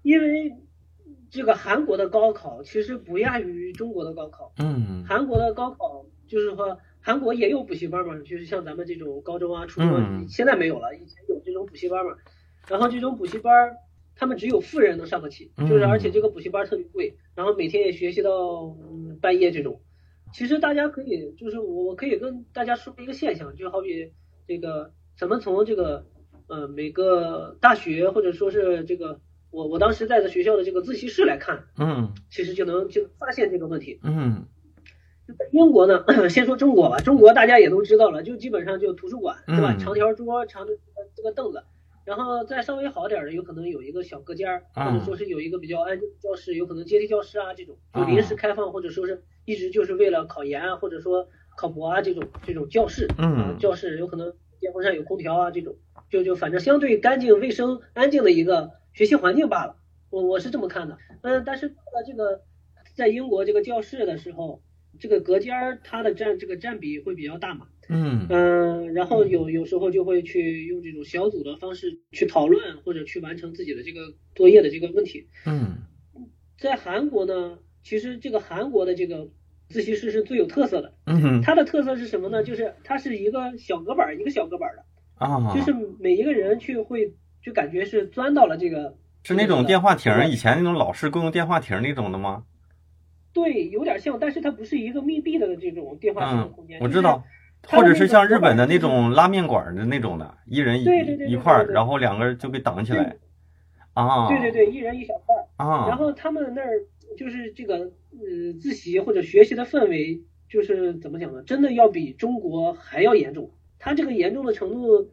[0.02, 0.56] 因为
[1.30, 4.52] 这个韩国的高考其实不亚于中国的高考。
[4.58, 9.90] 嗯，韩国的高考就是说，韩国也有补习班嘛，就是像咱们这种高中啊、初中，
[10.28, 12.12] 现在没有了，以前有这种补习班嘛。
[12.68, 13.76] 然后这种补习班。
[14.18, 19.80] 他们只有富人能上得起，就是而且这个补习班特别贵，然后每天也学习到嗯半夜这种。
[20.34, 24.12] 其实大家可以，就是我可以跟大家说一个现象，就好比
[24.46, 26.04] 这个咱们从这个
[26.48, 34.00] 呃每个大学或者说是这个我我当时在的学校的这个自习室来看，嗯，其实就能就发现这个问题。
[34.02, 34.46] 嗯，
[35.28, 40.72] 在英国呢， 先说中国吧，中国大家也都知道了，就基本上就图书馆对吧，长条桌长的
[41.14, 41.62] 这个凳子。
[42.08, 55.76] 然后再稍微好点的，有可能有一个小隔间儿，或者说是有一个比较安静的教室，有可能阶梯教室啊这种，就临时开放，或者说是一直就是为了考研啊，或者说考博啊这种这种教室，嗯，教室有可能电风扇有空调啊这种，
[56.08, 59.76] 就就反正相对干净、卫生、安静的一个学习环境罢了。
[60.08, 62.40] 我我是这么看的，嗯，但是到了这个
[62.94, 64.62] 在英国这个教室的时候，
[64.98, 67.66] 这个隔间儿它的占这个占比会比较大嘛。
[67.88, 75.26] 嗯嗯，然后有有时候就会去用这种小组的方式去讨论或者去完成自己的这个作业的这个问题。
[75.46, 75.78] 嗯，
[76.58, 79.28] 在韩国呢，其实这个韩国的这个
[79.68, 80.92] 自习室是最有特色的。
[81.06, 82.44] 嗯，它的特色是什么呢？
[82.44, 84.84] 就是它是一个小隔板，一个小隔板的。
[85.14, 85.54] 啊。
[85.54, 88.96] 就是每一个人去会就感觉是钻到了这个。
[89.24, 92.44] 是那种电话亭，以前那种老式公用电话亭那种的吗？
[93.32, 96.80] 对，有点像，但是它不是一个密闭的这种电话亭的空间。
[96.80, 97.24] 我知道。
[97.66, 103.16] 或者是像日本的那种拉面馆的那种的，一人一一块儿，然后两个人就给挡起来。
[103.92, 105.44] 啊，对对对，一人一小块儿。
[105.56, 106.68] 啊，然后他们那儿
[107.16, 111.42] 就是这个呃自习或者学习的氛围，就是怎么讲呢？
[111.42, 113.50] 真的要比中国还要严重。
[113.78, 115.10] 他这个严重的程度，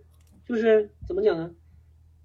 [0.47, 1.51] 就是怎么讲呢？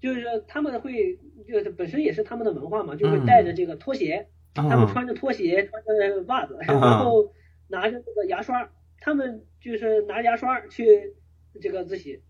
[0.01, 1.19] 就是他们会，
[1.49, 7.33] 就是本身也是他们的文化嘛，就会带着这个拖鞋，他们穿着拖鞋，穿着袜子，然后
[7.69, 8.69] 拿着这个牙刷。
[9.01, 11.15] 他们就是拿牙刷去
[11.61, 12.21] 这个自习，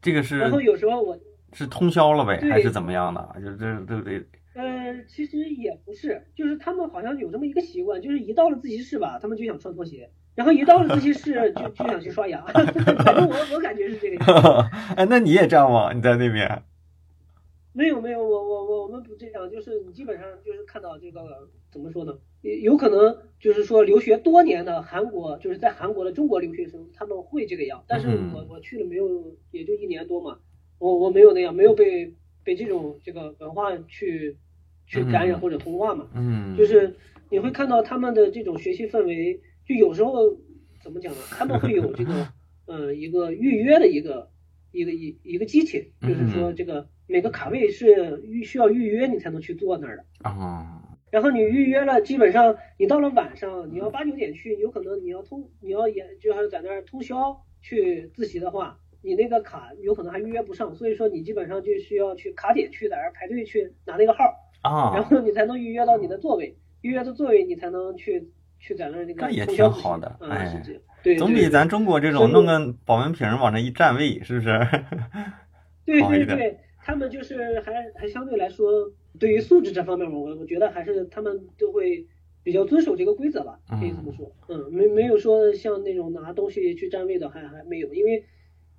[0.00, 0.38] 这个是。
[0.38, 1.18] 然后有时候我
[1.52, 3.36] 是通宵了呗，还是怎么样的？
[3.40, 4.26] 就这对不对？
[4.54, 12.42] 呃，其实也不是，就是他们好像有这么一个习惯，就是一到了自习室吧，他们就想穿拖鞋，然后一到了自习室 就就想去刷牙。
[13.04, 14.68] 反正我我感觉是这个样子。
[14.96, 15.92] 哎，那你也这样吗？
[15.94, 16.62] 你在那边？
[17.74, 22.12] 没有没有，我我我我们不这样，就是你基本上就是看到这个怎么说呢？
[22.42, 27.84] 有可能就是说留学多年的韩国，就是在韩国的中国留学生，他们会这个样。
[27.86, 30.38] 但是我我去了没有，也就一年多嘛，
[30.78, 32.14] 我我没有那样，没有被
[32.44, 34.36] 被这种这个文化去
[34.86, 36.08] 去感染或者同化嘛。
[36.14, 36.96] 嗯，就是
[37.30, 40.36] 你会看到他们的这种学习氛围，就有时候
[40.82, 41.20] 怎么讲呢？
[41.30, 42.28] 他们会有这个
[42.66, 44.30] 呃一个预约的一个
[44.72, 46.88] 一个一一个机器，就是说这个。
[47.08, 64.24] 每个卡位是预需要预约你才能去坐那儿的啊，然后你预约了，基本上你到了晚上，你要八九点去，有可能你要通，你要也就是在那儿通宵去自习的话，你那个卡有可能还预约不上，所以说你基本上就需要去卡点去在那儿排队去拿那个号。
[64.62, 70.62] 啊，然后你才能预约到你的座位，预约的座位你才能去去在那儿那个那也挺好的，哎，
[71.02, 74.48] 对，总比咱中国这种弄个保温瓶往那一站位，是不是？
[75.84, 78.70] 对对对，他们就是还还相对来说，
[79.18, 82.06] 对于素质这方面，我我觉得还是他们都会
[82.42, 84.32] 比较遵守这个规则吧，可以这么说。
[84.48, 88.24] 嗯，没没有说像那种拿东西去占位的，还还没有，因为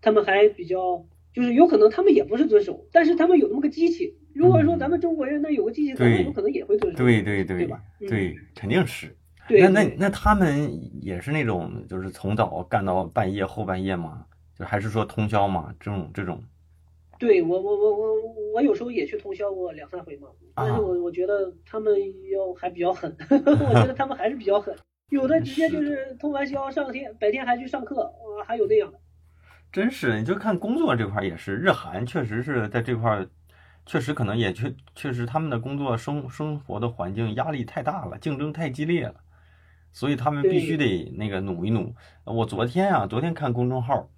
[0.02, 4.18] 他们还比较，就是有可能他们也不是遵守，但是他们有那么个机器。
[4.34, 6.98] 如果说咱们中国人那有个机器，他们有可能也会遵守。
[6.98, 7.82] 对对对，对吧？
[8.00, 9.16] 对，肯定是。
[9.50, 10.72] 那那那他们
[11.02, 14.26] 也是那种，就是从早干到半夜后半夜嘛，
[14.58, 15.74] 就还是说通宵嘛？
[15.80, 16.42] 这种这种。
[17.26, 21.94] 对我我我我我有时候也去通宵过两三回嘛，但是我我觉得他们
[22.30, 24.76] 要还比较狠， 我觉得他们还是比较狠，
[25.08, 29.00] 有的直接就是通完宵上天，白天还去上课，啊，还有那样的。
[29.72, 33.26] 真是，你就看工作这块也是，日韩确实是在这块，
[33.86, 39.16] 确实可能也确确实他们的工作生生活的环境压力太大了，竞争太激烈了，
[39.94, 41.96] 所以他们必须得那个努一努。
[42.26, 44.10] 我昨天啊，昨天看公众号，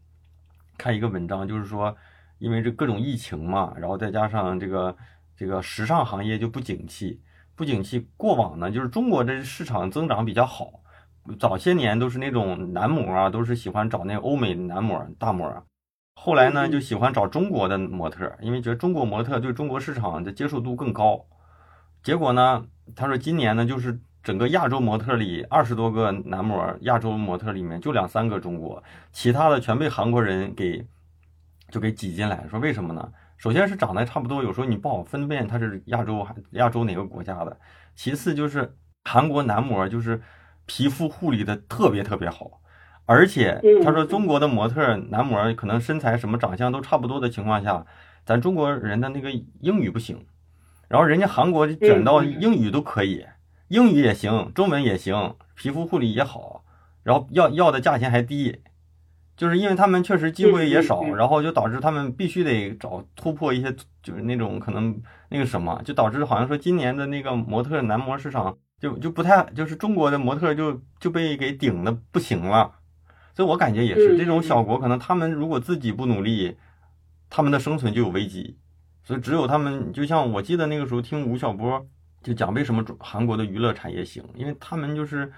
[0.75, 1.95] 看一个文章，就是说。
[2.38, 4.95] 因为这各种疫情嘛，然后再加上这个
[5.38, 7.21] 这个时尚行业就不景气，
[7.55, 8.09] 不景气。
[8.17, 10.81] 过往呢，就是中国的市场增长比较好，
[11.39, 15.63] 早些年都是那种男模啊，都是喜欢找那欧美男模大模，
[16.15, 21.25] 后来呢就喜欢找中国的模特，因为觉得中国模特对中国市场的接受度更高。
[22.03, 22.65] 结果呢，
[22.95, 30.86] 他说今年呢，就是整个亚洲模特里二十多个男模，亚洲模特里面就两三个中国，其他的全被韩国人给。
[31.70, 33.11] 就给挤进来，说为什么呢？
[33.38, 37.57] 首先是长得差不多，有时候你不好分辨他是亚洲还亚洲哪个国家的。
[37.95, 40.22] 其次就是韩国男模就是
[40.66, 42.61] 皮肤护理的特别特别好，
[43.05, 47.86] 而且他说中国的模特男模可能身材什么长相都差不多的情况下，
[48.26, 50.26] 咱中国人的那个英语不行，
[50.88, 53.26] 然后人家韩国卷到英语都可以，
[53.68, 56.63] 英语也行，中文也行，皮肤护理也好，
[57.03, 58.61] 然后要要的价钱还低。
[59.38, 72.75] 就是因为他们确实机会也少，然后就导致他们必须得找突破一些，就是那种可能那个什么，就导致好像说今年的那个模特男模市场就就不太，就是中国的模特就就被给顶的不行了，
[73.33, 76.55] 所以我感觉也是这种小国，可能他们如果自己不努力，
[77.29, 78.57] 他们的生存就有危机，
[79.03, 81.86] 所以只有他们，就像我记得那个时候听吴晓波
[82.23, 85.29] 就讲为什么韩国的娱乐产业行，因为他们就是，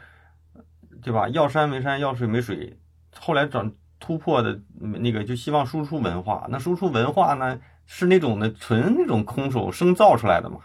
[1.02, 1.28] 对吧？
[1.30, 2.78] 要山没山，要水没水，
[3.20, 3.74] 后来转。
[4.00, 10.58] 突破的那个就希望输出文化，那输出文化呢是那种的纯那种空手生造出来的嘛？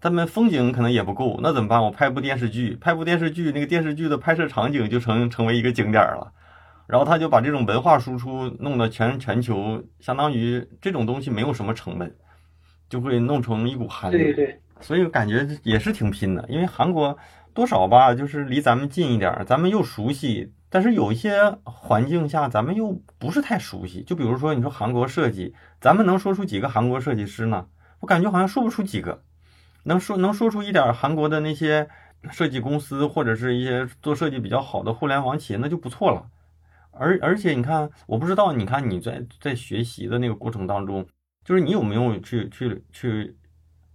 [0.00, 1.82] 他们风景可能也不够，那怎么办？
[1.82, 6.32] 我拍部电视剧，拍部电视剧，那个电视剧的拍摄场景就成成为一个景点了。
[6.88, 12.14] 然后他就把这种文化输出弄得全全球，相当于这种东西没有什么成本，
[12.88, 14.20] 就会弄成一股寒流。
[14.20, 14.60] 对对。
[14.80, 17.16] 所以感觉也是挺拼的，因为韩国
[17.54, 20.52] 多少吧，就是离咱们近一点，咱们又熟悉。
[20.72, 24.02] 但是有一些环境下，咱们又不是太熟悉。
[24.04, 27.66] 就比如说，你说韩国设计，咱们能说出几个韩国设计师呢？
[28.00, 29.22] 我感觉好像说不出几个。
[29.82, 31.86] 能说能说出一点韩国的那些
[32.30, 36.24] 设计公司，或者是一些做设计比较好的互联网企业，那就不错了。
[36.90, 41.06] 而而且你看，我不知道，你看你在在学习的那个过程当中，
[41.44, 43.36] 就是你有没有去去去，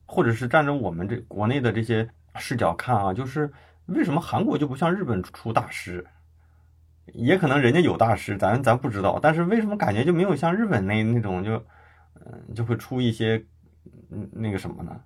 [0.05, 3.11] 或者是站着我们这国内的这些视角看啊？
[3.11, 3.51] 就是
[3.88, 6.05] 为什么韩国就不像日本出大师？
[7.14, 9.20] 也可能人家有大师，咱咱不知道。
[9.22, 11.64] 但是为什么感觉就没有像日本那那种就，
[12.14, 13.45] 嗯，就会出一些，
[14.12, 15.01] 嗯，那个什么呢？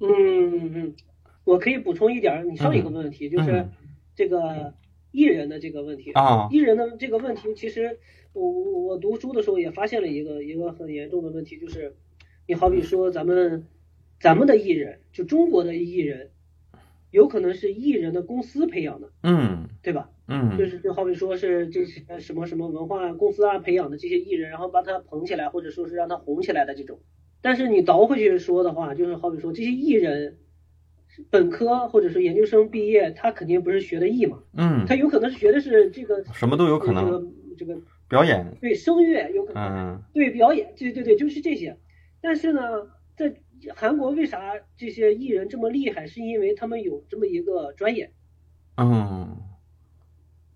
[0.00, 0.96] 嗯嗯，
[1.44, 3.68] 我可以补充一点，你上一个问题就是
[4.14, 4.74] 这个
[5.10, 6.48] 艺人的这个问题啊。
[6.50, 7.98] 艺人的这个问题，其实
[8.32, 11.96] 我我我读书的时候也发现了一个一个很严重的问题，就是
[12.46, 13.66] 你好比说咱们
[14.20, 16.30] 咱们的艺人，就中国的艺人。
[17.12, 20.10] 有可能是艺人的公司培养的，嗯，对吧？
[20.28, 26.98] 嗯，就是就好比说是这些什么什么文化公司啊培养的这些艺人，然后把他捧起来，或者说是让他红起来的这种。
[27.40, 30.38] 但是你倒回去说的话，就是好比说这些艺人，
[31.30, 37.26] 本科或者是研究生毕业，他肯定不是学的艺嘛，嗯，他有可能是学的是这个什么都有可能，这个
[37.58, 41.76] 这个表演，对声乐有可能，嗯，对表演，对对对，就是这些。
[42.20, 42.60] 但是呢，
[43.16, 43.32] 在
[43.74, 46.06] 韩国为啥这些艺人这么厉害？
[46.06, 48.10] 是因为他们有这么一个专业。
[48.76, 49.36] 嗯，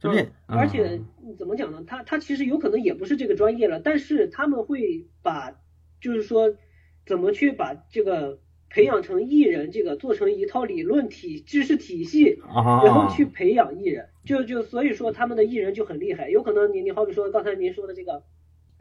[0.02, 1.00] 嗯，而且
[1.38, 1.84] 怎么讲呢？
[1.86, 5.58] 他他其实有可能也不是这个专业了，但是他们会把，
[6.00, 6.54] 就是说
[7.06, 8.38] 怎么去把这个
[8.68, 14.08] 培养成艺人，这个做成一套理论体知识体系，然后去培养艺人。
[14.24, 16.30] 就就所以说他们的艺人就很厉害。
[16.30, 18.22] 有可能你你好比说刚才您说的这个。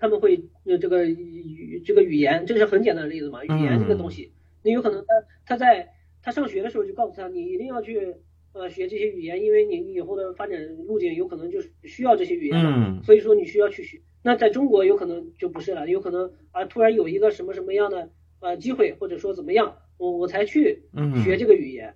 [0.02, 3.44] 他们会呃这个语这个语言，这个是很简单的例子嘛？
[3.44, 4.32] 语言这个东西，
[4.64, 5.08] 那有可能他
[5.46, 5.90] 他在
[6.22, 8.16] 他上学的时候就告诉他，你一定要去
[8.54, 14.02] 呃学这些语言，因为你以后的发展路径有可能就是需要这些语言所以说你需要去学。
[14.22, 18.10] 那在中国有可能就不是了，有可能啊突然有一个什么什么样的
[18.41, 21.95] 呃机会，或者说怎么样，我我才去嗯学这个语言。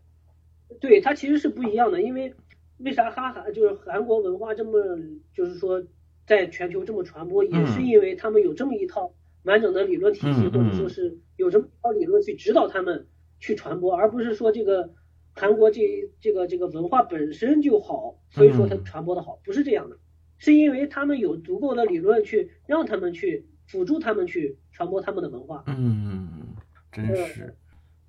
[0.80, 2.34] 对，它其实是不一样的，因为
[2.78, 4.97] 为啥哈韩就是韩国文化这么
[5.34, 5.84] 就是说
[6.26, 13.06] 在全球这么传播，也是嗯因为他们有这么一套完整的理论体系，或者说是有这么一套理论去指导他们
[13.39, 14.91] 去传播，而不是说这个
[15.34, 15.82] 韩国这
[16.20, 19.98] 这个这个文化本身就好，所以说它嗯传播的好，不是这样的，
[20.38, 25.64] 是因为他们有足够的理论去让他们去辅助他们去传播他们的文化。
[25.68, 26.56] 嗯，
[26.92, 27.56] 真是。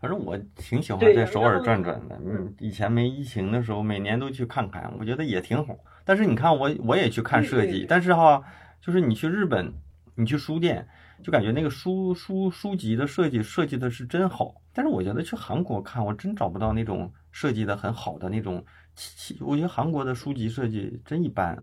[0.01, 2.21] 反正我挺喜欢在首尔转转的。
[2.27, 5.75] 嗯，以前没疫情的时候，每年都去看看，我觉得也挺好。
[6.05, 8.45] 但是你看我，我也去看设计，但是哈，
[8.83, 9.73] 就是你去日本，
[10.17, 10.87] 你去书店，
[11.23, 14.55] 就感觉那个书书书籍的设计设计的是真好。
[14.73, 19.39] 但是我觉得去韩国看，我真找不到那种设计的很好的那种气。
[19.41, 21.63] 我觉得韩国的书籍设计真一般。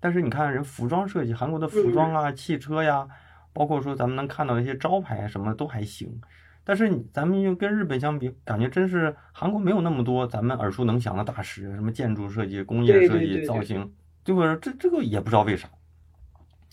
[0.00, 3.06] 但是你看人服装设计，韩国的服装啊、汽车呀，
[3.52, 6.20] 包括说咱们能看到一些招牌什么都还行。
[6.64, 13.92] 但是你咱们又跟日本相比，感觉真是韩国没有那么多咱们耳熟能详的大师，什么建筑设计、工业设计、对对对对造型，
[14.22, 15.68] 就是这这个也不知道为啥。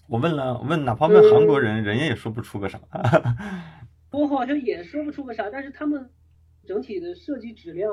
[0.08, 2.80] 我问了问，哪怕问韩国人，人家也说不出个啥。
[4.12, 6.10] 我好像也说不出个啥，但是他们
[6.66, 7.92] 整体的设计质量，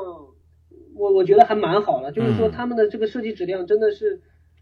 [0.95, 2.13] 我我觉得还蛮好的。
[2.13, 4.21] 就是说嗯他们的这个设计质量真的是，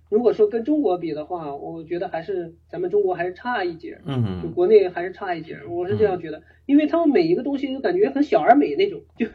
[0.09, 5.69] 如果说跟中国比的话，我觉得还是咱们中国还是差一截嗯，就嗯国内还是差一截儿。
[5.69, 9.27] 我是这样觉得，因为他们每一个东西都感觉很小而美那种，就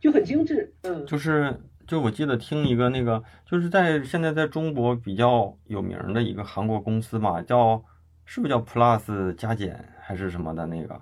[0.00, 0.72] 就很精致。
[0.82, 1.54] 嗯，就是
[1.88, 7.82] 就我记得听一个那个，就是在现在在中国比较有名的一个韩国公司嘛，叫
[8.26, 11.00] 是不是叫 Plus 加减还是什么的那个，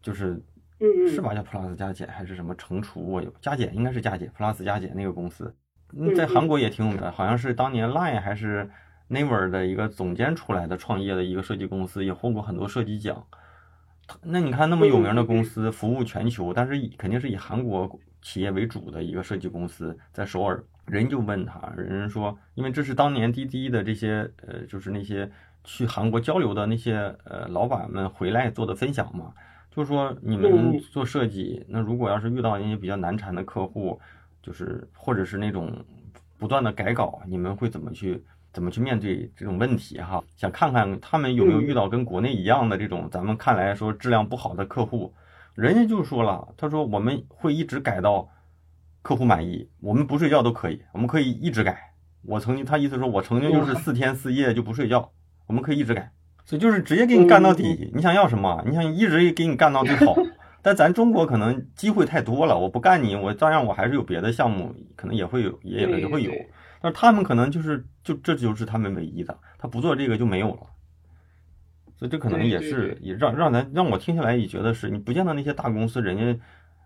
[0.00, 0.40] 就是
[1.10, 1.34] 是吧？
[1.34, 3.04] 叫 Plus 加减还是什么乘除？
[3.04, 5.52] 我有加减应该是加减，Plus 加减那个公司，
[5.92, 8.70] 嗯在嗯韩国也挺有名的，好像是当年 Line 还是
[9.10, 13.26] Naver 的一个总监出来的创业的一个设计公司，也获过很多设计奖。
[14.22, 25.30] 那你看那么有名的公司，服务全球，但是以肯定是以韩国企业为主的一个设计公司，在首尔，人就问他，人说，因为这是当年滴滴的这些呃，就是那些
[25.62, 29.32] 去韩国交流的那些呃老板们回来做的分享嘛，
[29.70, 34.00] 就是说你们嗯做设计，那如果要是遇到一些比较难缠的客户，
[34.42, 35.72] 就是或者是那种
[36.36, 38.20] 不断的改稿，你们会怎么去
[38.52, 40.20] 怎么去面对这种问题哈？
[40.36, 45.14] 想看看他们有没有遇到跟国内一样的这种咱们看来说质量不好的客户，
[45.56, 48.28] 人家就说了，他说我们会一直改到
[49.00, 51.94] 客户满意，我们不睡觉都可以，我们可以一直改。
[52.22, 55.10] 我曾经他意思说我曾经就是四天四夜就不睡觉，
[55.46, 56.12] 我们可以一直改，
[56.44, 57.90] 所以就是直接给你干到底。
[57.94, 58.62] 你想要什么？
[58.66, 60.14] 你想一直给你干到底好。
[60.60, 66.32] 但咱中国可能机会太多了，我不干你，我照样我还是有别的项目，可能也会有，也对也会有。
[66.82, 70.60] 但是他们可能就是就这就是他们唯一的，他不做这个就没有了。
[71.98, 76.40] 所以这可能也是也让让咱让我听下来也觉得是你不见得那些大公司人家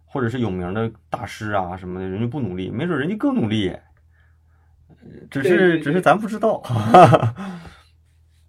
[0.04, 4.96] 或者是有名的大师啊什么的，人家不努力，没准人家更努力，呃
[5.30, 6.62] 只是只是咱不知道。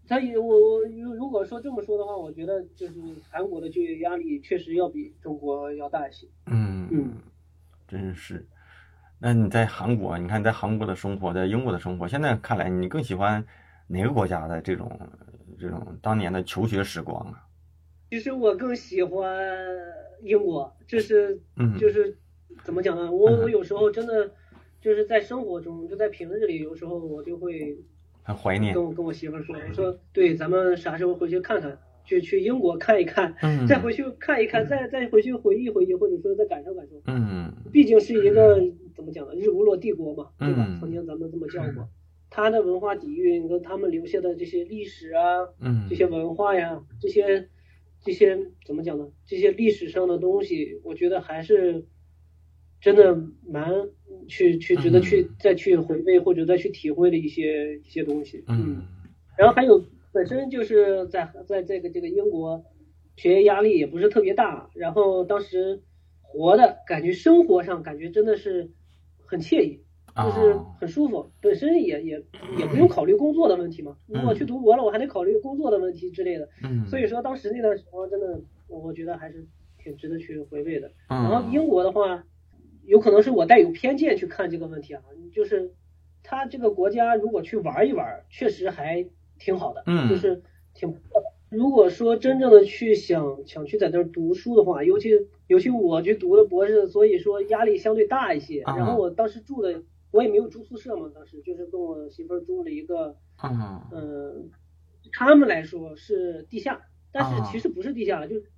[0.07, 2.93] 他也我我如如果说这么说的话，我觉得就是
[3.29, 6.27] 韩国的就业压力确实要比中国要大一些。
[6.47, 7.13] 嗯嗯，
[7.87, 8.45] 真是。
[9.19, 13.45] 那你在韩国，你看你在韩国的生活，在英国的生活，现在看来你更喜欢
[13.87, 14.99] 哪个国家的这种
[15.61, 17.45] 这种当年的求学时光啊？
[18.09, 19.23] 其实我更喜欢
[20.23, 22.17] 英国，就是嗯，就是
[22.63, 23.11] 怎么讲呢？
[23.11, 24.31] 我嗯我有时候真的
[24.81, 27.77] 就是在生活中，就在平日里，有时候我就会
[28.23, 28.83] 很怀念跟。
[28.83, 36.99] 我跟我媳妇儿说，我说对，咱们啥时候回去看看，去去英国看一看，嗯， 再回去看一看，再再回去回忆回忆，或者说再感受感受。
[37.05, 38.59] 嗯毕竟是一个
[38.95, 39.33] 怎么讲呢？
[39.35, 40.65] 日不落帝国嘛，对吧？
[40.67, 41.87] 嗯曾经咱们这么叫过。
[42.33, 47.49] 它的文化底蕴跟他们留下的这些历史啊，嗯这些文化呀，这些
[48.01, 49.11] 这些怎么讲呢？
[49.27, 51.85] 这些历史上的东西，我觉得还是
[52.79, 53.89] 真的蛮
[54.29, 58.45] 去去值得去再去回味或者再去体会的一些一些东西。
[58.47, 58.81] 嗯
[59.37, 59.83] 然后还有
[60.13, 62.63] 本身就是在在这个这个英国
[63.17, 65.81] 学业压力也不是特别大，然后当时
[66.21, 68.71] 活的感觉生活上感觉真的是
[69.25, 69.83] 很惬意。
[70.15, 72.23] 就是啊很舒服，本身也也
[72.57, 73.95] 也不用考虑工作的问题嘛。
[74.07, 76.49] 如果去读博了，我还得考虑工作的问题之类的。
[76.63, 79.47] 嗯，所以说当时那段时光真的，我觉得还是
[79.81, 80.91] 挺值得去回味的。
[81.07, 82.23] 然然后英国的话，
[82.85, 85.01] 有可能是我带有偏见去看这个问题啊，
[85.33, 85.71] 就是
[86.23, 89.05] 他这个国家如果去玩一玩，确实还
[89.39, 90.41] 挺好的，嗯就是
[90.73, 91.27] 挺不错的。
[91.49, 95.09] 如果说真正的去想想去在那儿读书的话，尤其
[95.47, 98.61] 尤其我去读的博士，所以说压力相对大一些。
[98.61, 104.51] 啊然后我当时住的，我也没有住宿舍嘛，当时就是跟我媳妇儿住了一个，嗯嗯、
[105.13, 106.81] 他们来说是地下，
[107.11, 108.51] 但啊是其实不是地下，就是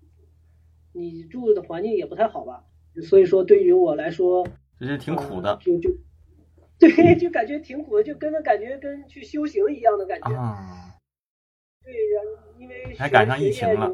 [0.92, 2.66] 你住的环境也不太好吧。
[3.02, 4.48] 所以说对于我来说，
[4.80, 5.90] 这是挺苦的呃就就
[6.80, 10.32] 对，就感觉挺苦的，就跟着感觉跟去修行一样的感觉。
[10.34, 10.90] 啊。
[11.84, 12.24] 对，然
[12.60, 13.92] 因为还赶上疫情了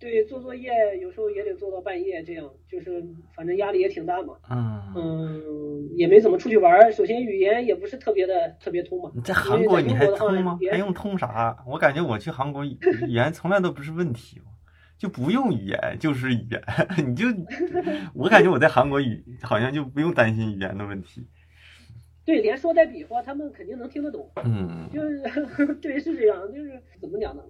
[0.00, 0.70] 对，做作业
[1.00, 3.04] 有时候也得做到半夜，这样就是
[3.34, 4.34] 反正压力也挺大嘛。
[4.48, 6.92] 嗯，嗯，也没怎么出去玩儿。
[6.92, 9.10] 首先语言也不是特别的特别通嘛。
[9.14, 10.58] 你在韩国你还通吗？
[10.70, 11.56] 还用通啥？
[11.66, 14.40] 我感觉我去韩国语语言从来都不是问题，
[14.96, 16.62] 就不用语言就是语言，
[17.04, 17.26] 你就
[18.14, 21.26] 我感觉我在韩国语好像就不用担心语言的问题。
[22.28, 24.30] 对，连说带比划，他们肯定能听得懂。
[24.44, 27.42] 嗯就是 对，是这样，就是怎么讲呢？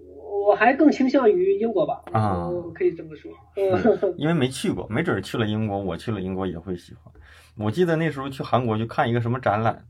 [0.47, 3.33] 我还更倾向于英国吧，啊可以这么说。
[3.57, 7.13] 嗯， 因为没去过，没准儿去了英国，我去了英国也会喜欢。
[7.57, 9.85] 我记得那时候去韩国去看一个什么展览，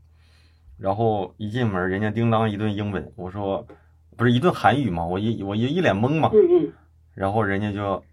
[0.79, 3.67] 然后一进门，人家叮当一顿英文，我说
[4.17, 6.73] 不是一顿韩语嘛，我一我一一脸懵嘛，嗯嗯，
[7.13, 8.03] 然后人家就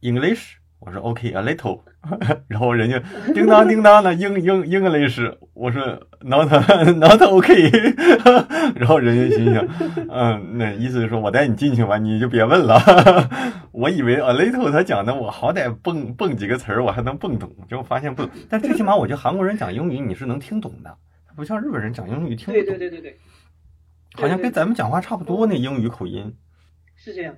[0.00, 1.80] English，我说 OK a little，
[2.48, 3.00] 然后人家
[3.32, 5.82] 叮当叮当的英英 English，我说
[6.20, 6.48] not
[6.96, 7.70] not OK，
[8.74, 9.64] 然后人家心想，
[10.10, 12.80] 嗯，那意思是说我带你进去吧，你就别问了。
[13.70, 18.30] 我以为 a little 他讲的我好歹蹦蹦几个词儿我还能蹦懂，结果发现不懂。
[18.48, 20.94] 但最起码我觉得韩国人讲英语你是能听懂的，
[21.26, 23.18] 他不像日本人讲英语听不懂，对对对对对，
[24.14, 26.34] 好像跟咱们讲话差不多那英语口音。
[26.96, 27.34] 是这样。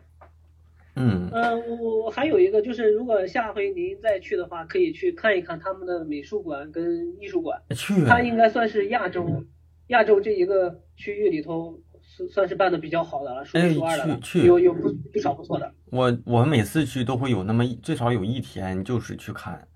[0.97, 1.29] 嗯。
[1.33, 6.85] 呃，我我我还有一个就是，如果下回您再去的话，可以去看一看他们的美术馆跟
[7.21, 9.45] 艺术馆，去它应该算是亚洲
[9.89, 14.47] 亚洲这一个区域里头算算是办的比较好的了，数哎一数二的了，去去。
[14.47, 15.73] 有有不不少不错的。
[15.91, 19.67] 我我每次去都会有那么一最少有一天就是去看，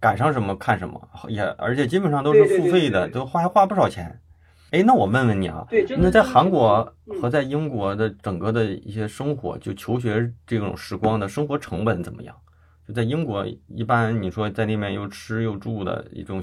[0.00, 3.12] 赶上什么看什么，也而且基本上都是付费的，对。
[3.20, 4.18] 都花花不少钱。
[4.72, 12.34] 哎，那我问问你啊，对，那在韩国嗯和在英国的整个的一些生活，就求学这种时光的生活成本怎么样？
[12.88, 16.42] 就在英国，一般你说在那边又吃又住的一种，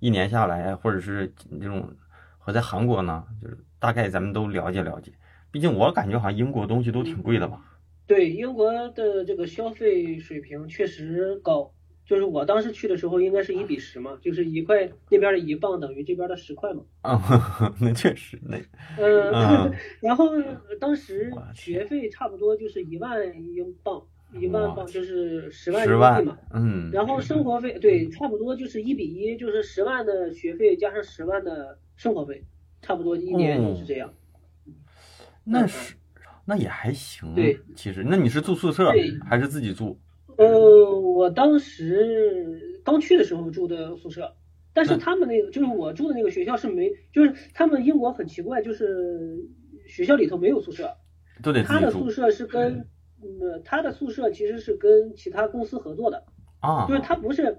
[0.00, 1.88] 一年下来，或者是这种
[2.36, 5.12] 和在韩国呢，就是大概咱们都了解了解。
[5.52, 7.62] 毕竟我感觉好像英国东西都挺贵的吧？
[8.08, 11.70] 对英国的这个消费水平确实高，
[12.08, 16.82] 就是我当时去的时候应该是一比十嘛，就是一块那边的一磅等于这边的十块嘛。
[17.02, 18.56] 啊，那确实，那
[18.96, 20.30] 嗯，嗯 然后
[20.80, 23.20] 当时学费差不多就是一万
[23.54, 24.02] 英镑，
[24.32, 32.42] 一万镑就是十万十万人民币嘛。，嗯，然后生活费对，差不多就是一比一，就是十万的学费加上十万的生活费，
[32.80, 34.10] 差不多一年就是这样。
[35.44, 35.94] 那是
[36.46, 37.34] 那也还行。
[37.34, 38.90] 对，其实那你是住宿舍
[39.28, 40.00] 还是自己住？
[40.38, 44.32] 呃，我当时刚去的时候住的宿舍，
[44.72, 49.36] 但是嗯他们那个就是我住的那个学校是没，就是他们英国很奇怪，就是
[49.88, 50.96] 学校里头没有宿舍，
[51.42, 52.86] 都得他的宿舍是跟，
[53.20, 56.22] 嗯，他的宿舍其实是跟其他公司合作的，
[56.60, 57.58] 啊就是他不是，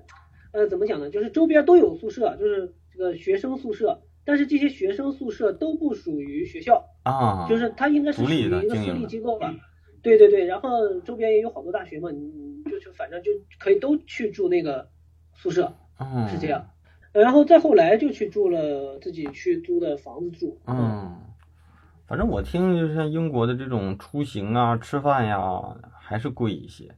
[0.54, 1.10] 呃，怎么讲呢？
[1.10, 9.54] 就是周边都有宿舍，就是这个学生宿舍，但是这些学生宿舍都不属于学校，啊，就是它应该是属于一个私立机构吧。
[10.02, 14.90] 对对对，然后周边也有好多大学嘛，你你就就反正就可以都去住那个
[15.34, 16.70] 宿舍，嗯是这样。
[17.12, 20.60] 然后再后来就去住了自己去租的房子住。
[20.68, 21.20] 嗯，
[22.08, 25.42] 反正我听就是像英国的这种出行啊、吃饭呀，
[26.00, 26.96] 还是贵一些。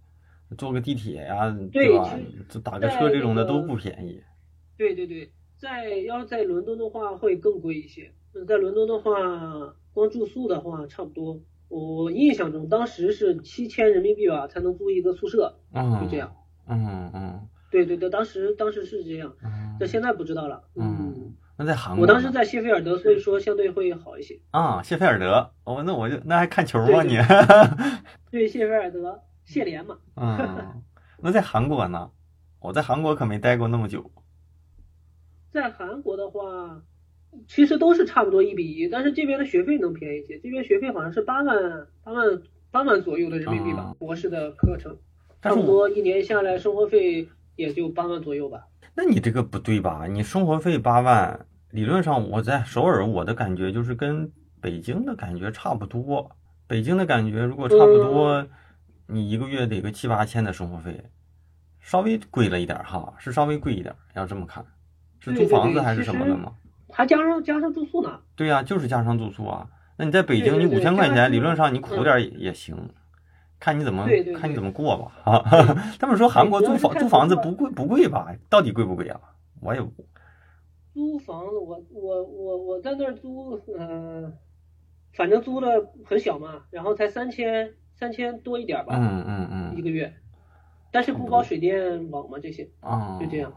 [0.58, 2.46] 坐个地铁呀，吧对其实？
[2.50, 4.22] 就打个车这种的都不便宜。
[4.78, 8.12] 对对对，在要是在伦敦的话会更贵一些。
[8.34, 9.12] 嗯在伦敦的话，
[9.94, 11.40] 光住宿的话，差不多，
[11.72, 16.36] 我印象中当时是七千人民币吧才能租一个宿舍，嗯，就这样。
[16.68, 20.64] 嗯嗯对对对，当时当时是这样，嗯但现在不知道了。
[20.76, 24.40] 嗯，那在韩国我，当时在谢菲尔德，所以说相对会好一些。
[24.52, 27.18] 啊，谢菲尔德，哦，那我就那还看球吗你？
[28.30, 29.98] 对，谢菲尔德、谢联嘛。
[30.18, 30.84] 嗯，
[31.20, 32.12] 那在韩国呢？
[32.60, 34.12] 我在韩国可没待过那么久。
[35.52, 36.82] 在韩国的话，
[37.48, 42.42] 其实都是差不多一比一，但是这边的学费能便宜一些，这边学费好像是八万八万
[42.72, 44.98] 八万左右的人民币吧啊，博士的课程，
[45.42, 48.68] 差不多一年下来生活费也就八万左右吧。
[48.94, 50.06] 那你这个不对吧？
[50.10, 54.30] 你生活费八万，理论上我在首尔，我的感觉就是跟
[54.60, 56.30] 北京的感觉差不多。
[56.68, 58.46] 北京的感觉如果差不多，
[59.08, 61.02] 你一个月得个七八千的生活费，
[61.80, 63.98] 稍微贵了一点儿哈，是稍微贵一点儿。
[64.16, 64.66] 要这么看，
[65.20, 66.54] 是租房子还是什么的吗？
[66.92, 68.20] 还加上加上住宿呢。
[68.36, 69.68] 对呀、就是加上住宿啊。
[69.98, 72.76] 那你在北京，你五千块钱，理论上你苦嗯点儿也也行，
[73.60, 75.44] 看你怎么对对对看你怎么过吧啊。
[76.00, 78.28] 他们说韩国租房租房子不贵不贵吧？
[78.50, 79.20] 到底贵不贵啊？
[79.62, 79.92] 我也不
[80.94, 84.34] 租房子，我我我我在那儿租，呃，
[85.14, 85.68] 反正租的
[86.06, 90.12] 很小嘛，然后才三千三千多一点儿吧，嗯嗯嗯一个月，
[90.92, 93.54] 但是不包水电网嘛这些，啊，就这样。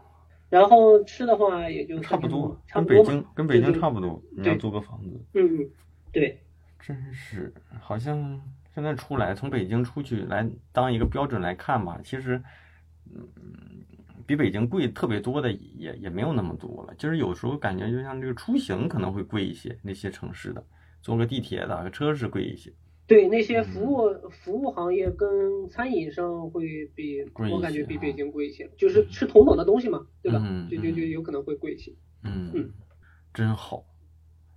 [0.55, 4.21] 然后吃的话也就差不多，差不多跟北京跟北京差不多。
[4.31, 5.69] 你要租个房子，嗯嗯，
[6.13, 6.39] 对，
[6.79, 8.41] 真是好像
[8.73, 12.41] 现在出来从北京出去来当一个标准来看吧，其实，
[13.13, 13.27] 嗯，
[14.25, 16.95] 比北京贵特别多的也也没有那么多了。
[16.95, 20.65] 就是有时候感觉就像这个出行可能会贵一些，那些城市的
[21.01, 22.71] 坐个地铁打个车是贵一些。
[23.07, 30.67] 对那些嗯服务服务行业跟餐饮上会比我感觉比北京贵一些，就是吃同等的东西嘛，对吧嗯？
[30.69, 31.93] 就就就嗯有可能会贵一些。
[32.23, 32.73] 嗯嗯，
[33.33, 33.85] 真好。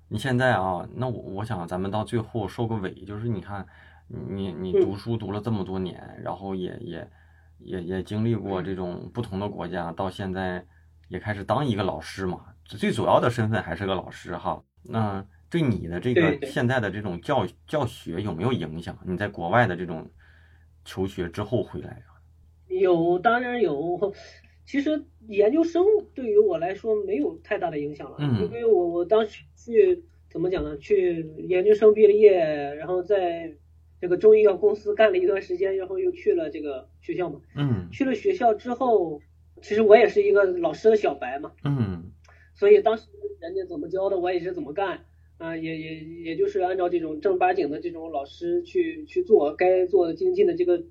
[0.09, 3.67] 你现在啊，那我我想咱们到最后收个尾，就是你看，
[4.09, 7.11] 你你嗯读书读了这么多年，然后也也
[7.59, 10.65] 也也经历过这种不同的国家，到现在
[11.09, 14.65] 也开始当一个老师嘛，最主要的身份还是个老师哈。
[14.85, 18.99] 那对你的这个现在的这种教教学有没有影响？
[19.07, 20.11] 你在国外的这种
[20.85, 22.21] 求学之后回来啊？
[22.69, 24.13] 有，当然有。
[24.67, 25.83] 其实研究生
[26.15, 30.77] 对于我来说没有太大的影响了，嗯因为我我当时去怎么讲呢？
[30.77, 33.55] 去研究生毕了业，然后在
[33.99, 37.41] 这个中医药公司干了一段时间，然后又去了这个学校嘛。
[37.55, 39.23] 嗯去了学校之后，
[39.63, 42.13] 其实我也是一个老师的小白嘛，嗯
[42.55, 43.09] 所以当时
[43.41, 45.07] 人家怎么教的，我也是怎么干。
[45.39, 50.85] 啊，也也也就是按照这种正儿八经的这种老师去去做该做的精进的这个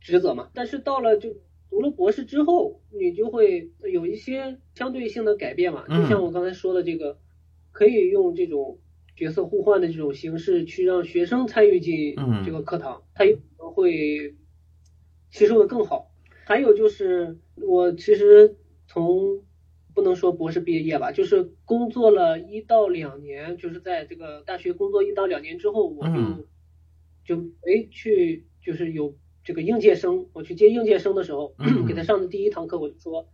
[0.00, 0.50] 职责嘛。
[0.52, 1.36] 但是到了就
[1.70, 5.84] 读了博士之后，你就会有一些相对性的改变嘛。
[5.88, 7.18] 嗯就像我刚才说的这个，
[7.72, 8.78] 可以用这种
[9.16, 14.34] 角色互换的这种形式去让学生参与进嗯这个课堂，他有可能会
[15.30, 16.10] 吸收的更好。
[16.46, 18.56] 还有就是我其实
[18.86, 19.42] 从
[19.94, 26.44] 不能说博士毕业吧，就是工作了一到两年，就是在这个大学工作一到两年之后，我就、嗯。
[27.24, 31.86] 就哎去，就是有这个应届生，我去接应届生的时候，嗯。
[31.86, 33.28] 给他上的第一堂课我就说，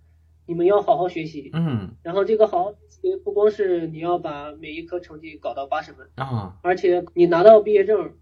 [0.47, 1.97] 你们要好好学习，嗯。
[2.05, 6.59] 然后这个好好学习不光是你要把每一科成绩搞到八十分，啊。
[6.62, 8.15] 而且你拿到毕业证，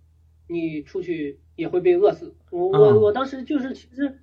[0.47, 2.35] 你出去也会被饿死。
[2.51, 4.20] 我我嗯我当时就是其实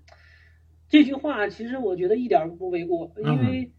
[0.89, 3.51] 这句话，其实我觉得一点儿不为过，因嗯。
[3.51, 3.71] 为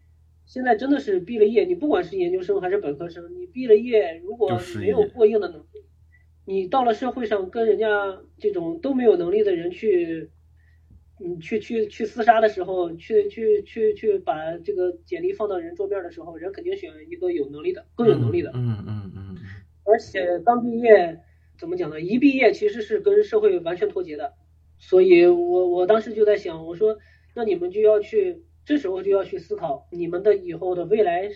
[0.47, 5.85] 现在真的是毕了业，你不管是研究生还是本科生，你毕了业，如果没有过硬的能力，
[6.45, 10.31] 你到了社会上跟人家这种都没有能力的人去。
[11.19, 18.51] 嗯，去去去厮杀的时候，去去去去把这个简历放到人桌面的时候，人肯定选一个有能力的，更有能力的。
[18.53, 19.35] 嗯嗯嗯嗯
[19.83, 21.19] 而且刚毕业，
[21.57, 21.99] 怎么讲呢？
[21.99, 24.35] 一毕业其实是跟社会完全脱节的，
[24.77, 26.99] 所以我我当时就在想，我说
[27.33, 31.29] 那你们就要去，这时候就要去思考你们的以后的未来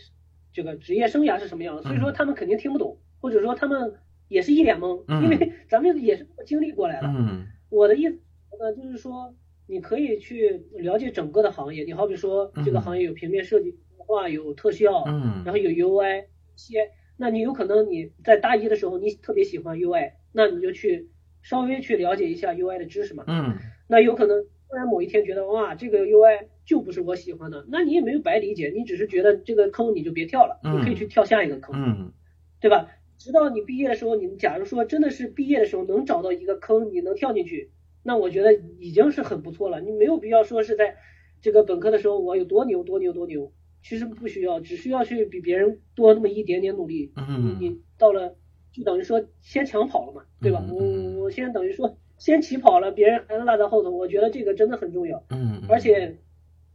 [0.52, 1.82] 这个职业生涯是什么样的。
[1.82, 3.96] 所以说他们肯定听不懂，或者说他们
[4.28, 7.08] 也是一脸懵，嗯因为咱们也是经历过来了。
[7.08, 8.16] 嗯我的意思
[8.60, 9.34] 呢，就是说
[9.66, 16.26] 你可以去了解整个的行业，你好比说这个嗯行业有平面设计、动画、有特效，嗯然后有 UI
[16.58, 21.10] 些，那你有可能你在大一的时候你特别喜欢 UI，那你就去
[21.42, 23.24] 稍微去了解一下 UI 的知识嘛。
[23.28, 23.56] 嗯
[23.88, 32.14] 那有可能突然某一天觉得哇，这个 UI 就不是我喜欢的，那你也没有白理解，你只是觉得这个坑你就别跳了，嗯你可以去跳下一个坑，嗯
[32.62, 32.88] 对吧？
[33.18, 37.72] 直到你毕业的时候，你假如说真的是毕业的时候能找到一个坑，你能跳进去，
[38.04, 39.82] 那我觉得已经是很不错了。
[39.82, 40.96] 你没有必要说是在
[41.42, 43.52] 这个本科的时候我有多牛多牛多牛，
[43.84, 48.36] 其实不需要，只需要去比别人多那么一点点努力，嗯你你到了
[48.72, 50.64] 就等于说先抢跑了嘛，对吧？
[50.68, 55.24] 嗯我我先等于说先起跑了，别人还落在后头，我觉得这个真的很重要。
[55.30, 56.18] 嗯，而且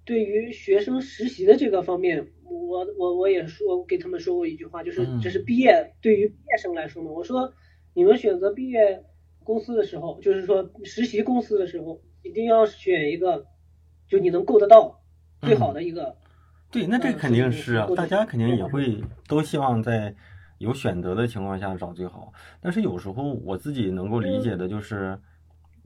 [0.07, 7.53] 对于学生实习的这个方面，我我我也说给他们说过一句话，就是嗯这是毕业对于毕业生来说嘛，我说
[7.93, 9.05] 你们选择毕业
[9.43, 13.47] 公司的时候，就是说实习公司的时候，一定要选一个
[14.09, 15.03] 就你能够得到
[15.43, 16.17] 最好的一个。
[16.71, 20.15] 对，那这嗯肯定是啊大家肯定也会都希望在
[20.59, 22.33] 有选择的情况下找最好。
[22.61, 25.19] 但是有时候我自己能够理解的就是，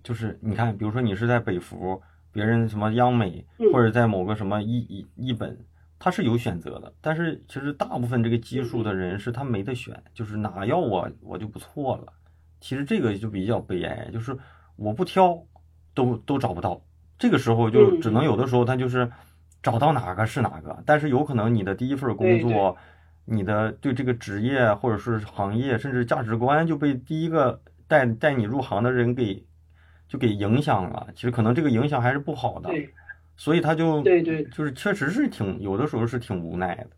[0.02, 2.00] 就是你看，比如说你是在北服，
[2.32, 5.58] 别人什么央美嗯或者在某个什么一一一本，
[5.98, 6.92] 他是有选择的。
[7.00, 12.12] 但是其实大部分这个基数的人是他没得选，就是哪要我我就不错了。
[12.60, 14.36] 其实这个就比较悲哀，就是
[14.76, 15.42] 我不挑
[15.94, 16.80] 都都找不到。
[17.18, 19.10] 这个时候就嗯只能有的时候他就是
[19.62, 22.76] 找到哪个是哪个，但是有可能你的第一份工作，
[23.24, 29.46] 你的对这个职业或者是行业，甚至价值观就被第一个带带你入行的人给
[30.10, 31.06] 就给影响了。
[31.14, 32.90] 其实可能这个影响还是不好的，对，
[33.36, 36.88] 所以他就对对，就是确实是挺有的时候是挺无奈的。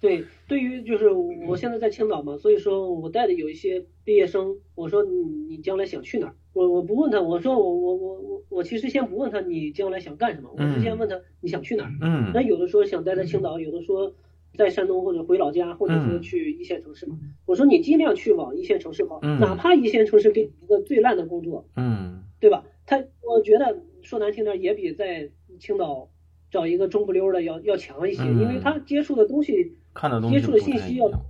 [0.00, 6.34] 对，对于就是我现在在青岛嘛，所以说我带的有一些毕业生，我说你你将来想去哪儿？
[6.52, 11.90] 我我不问他，我说我我我我我其实先不问他你将来想干什么，我是先问他你想去哪儿。
[12.02, 14.12] 嗯，那有的说想待在青岛，有的说
[14.54, 17.16] 在山东或者回老家，或者说去一线城市嘛。
[17.46, 22.64] 我说你尽量去往一线城市跑，哪怕一线城市给你一个最烂的工作，嗯，对吧？
[22.84, 26.10] 他我觉得说难听点也比在青岛
[26.50, 29.78] 找一个中不溜的要要强一些，因为他接触的东西。
[29.94, 31.24] 看的东西接触的信息要多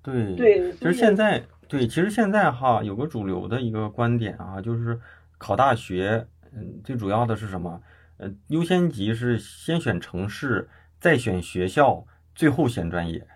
[0.00, 5.00] 对对，其实现在对，其实现在哈有个主流的一个观点啊，就是
[5.38, 6.24] 考大学，
[6.54, 7.82] 嗯，最主要的是什么？
[8.18, 10.68] 呃，优先级是先选城市，
[11.00, 13.26] 再选学校，最后选专业。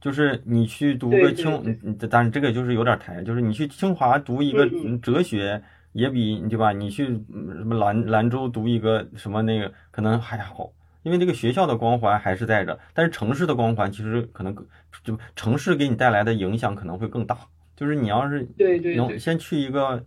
[0.00, 4.66] 就是你去读个清，嗯，但是这个就是有点抬，就是你去清华读一个
[4.98, 6.72] 哲学，也比对吧？
[6.72, 10.72] 你去什么兰兰州读一个什么那个可能还好。
[11.02, 14.54] 因为这个学校的光环还是在这，但是城市的光环其实可能
[15.02, 17.38] 就城市给你带来的影响可能会更大。
[17.74, 18.46] 就是你要是
[18.94, 20.04] 能先去一个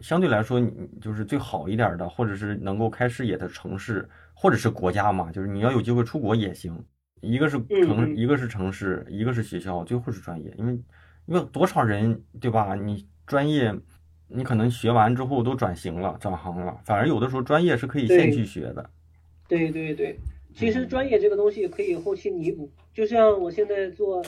[0.00, 6.84] 相对来说你就是最好一点的，或者是能够开视野的城市，或者是国家嘛，就是你要有机会出国也行。
[7.20, 10.52] 一个是城，一个是城市，一个是学校，最后是专业。
[10.58, 10.72] 因为
[11.26, 12.74] 因为多少人对吧？
[12.74, 13.72] 你专业
[14.28, 18.90] 你可能学完之后都转型了，转行了，反而有的时候专业是可以先去学的。
[19.48, 20.18] 对对对，
[20.54, 22.70] 其实专业这个东西可以后期弥补。
[22.92, 24.24] 就像我现在做，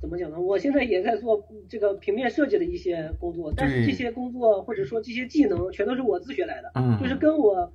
[0.00, 0.38] 怎么讲呢？
[0.38, 6.70] 我现在也在做这个平面设计的一些工作，但是这些工作或者说这些技能全都是我自学来的，
[7.00, 7.72] 就是跟我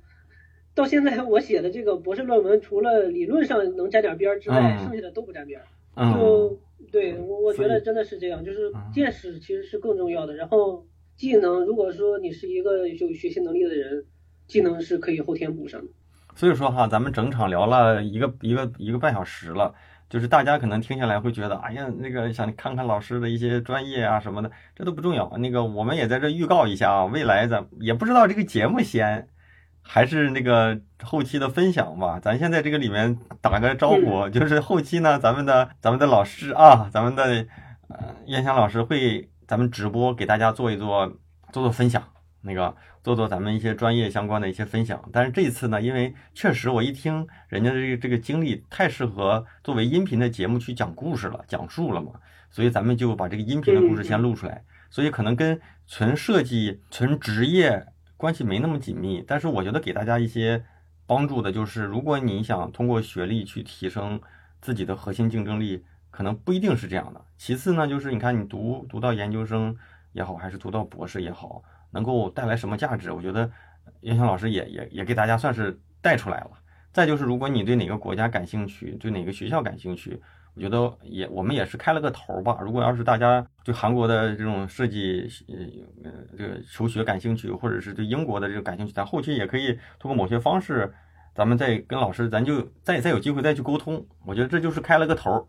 [0.74, 5.66] 到现在我写的这个博士论文，除了理论上能沾点边儿之外，剩下的都不沾边儿。
[6.12, 6.58] 就
[6.92, 10.34] 对我我觉得真的是这样，就是见识其实是更重要的。
[10.34, 10.86] 然后
[11.16, 14.04] 技能，如果说你是一个有学习能力的人，
[14.46, 15.86] 技能是可以后天补上的。
[16.34, 19.74] 所以说哈，咱们整场聊了一个一个一个半小时了，
[20.10, 25.34] 就是大家可能听下来会觉得，哎呀，那个想看看老师的一些专业啊什么的，这都不重要。
[25.38, 29.26] 那个我们也在这预告一下啊，未来咱也不知道这个节目先
[29.80, 32.20] 还是那个后期的分享吧。
[32.20, 37.24] 咱先在这个里面打个招呼，就是后期呢，咱们的咱们的老师啊，咱们的
[37.88, 41.06] 呃燕翔老师会咱们直播给大家做一做
[41.52, 42.02] 做做分享，
[42.42, 42.76] 那个。
[43.06, 52.10] 做做咱们一些专业相关的一些分享，但是这次呢，因为确实我一听人家的这个这个经历太适合作为音频的节目去讲故事了、讲述了嘛，
[52.50, 54.64] 所以咱们就把这个音频的故事先录出来。
[54.90, 57.86] 所以可能跟纯设计、纯职业
[58.16, 60.64] 关系没那么紧密，但是我觉得给大家一些
[61.06, 64.20] 帮助的就是，如果你想通过学历去提升
[64.60, 65.84] 自己的核心竞争力，
[66.16, 67.20] 可能不一定是这样的。
[67.36, 69.76] 其次呢，就是你看你读读到研究生
[70.12, 71.62] 也好，还是读到博士也好。
[71.90, 73.12] 能够带来什么价值？
[73.12, 73.50] 我觉得
[74.00, 76.50] 燕翔老师也也也给大家算是带出来了。
[76.90, 80.18] 再就是，如果你对哪个国家感兴趣，对哪个学校感兴趣，
[80.54, 82.58] 我觉得也我们也是开了个头吧。
[82.62, 85.28] 如果要是大家对韩国的这种设计
[86.02, 90.90] 呃这个求学感兴趣，或者是对英国的这个感兴趣，咱后期也可以通过某些方式，
[91.34, 94.02] 咱们再跟老师，咱就再再有机会再去沟通。
[94.24, 95.44] 我觉得这就是开了个头儿。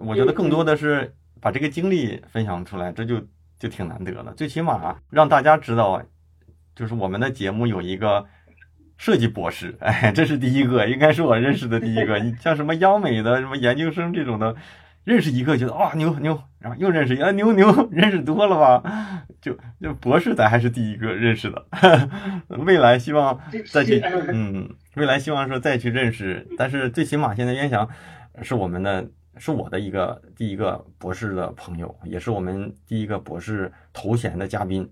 [0.00, 3.22] 我觉得更多的是把这个经历分享出来，这就。
[3.60, 6.00] 就挺难得的，最起码让大家知道，
[6.76, 8.24] 就是我们的节目有一个
[8.96, 12.20] 设计博士，哎，这是第一个，应该是我认识的第一个。
[12.20, 14.54] 你像什么央美的什么研究生这种的，
[15.02, 19.24] 认识一个觉得啊牛牛，然后又认识一个牛牛，认识多了吧？
[19.40, 21.66] 就就博士咱还是第一个认识的，
[22.64, 23.40] 未来希望
[23.72, 27.88] 再去，嗯，未来希望说再去认识，但是最起码现在燕翔
[28.40, 29.08] 是我们的。
[29.38, 34.88] 是我的一个第一个博士的朋友，也是我们第一个博士头衔的嘉宾。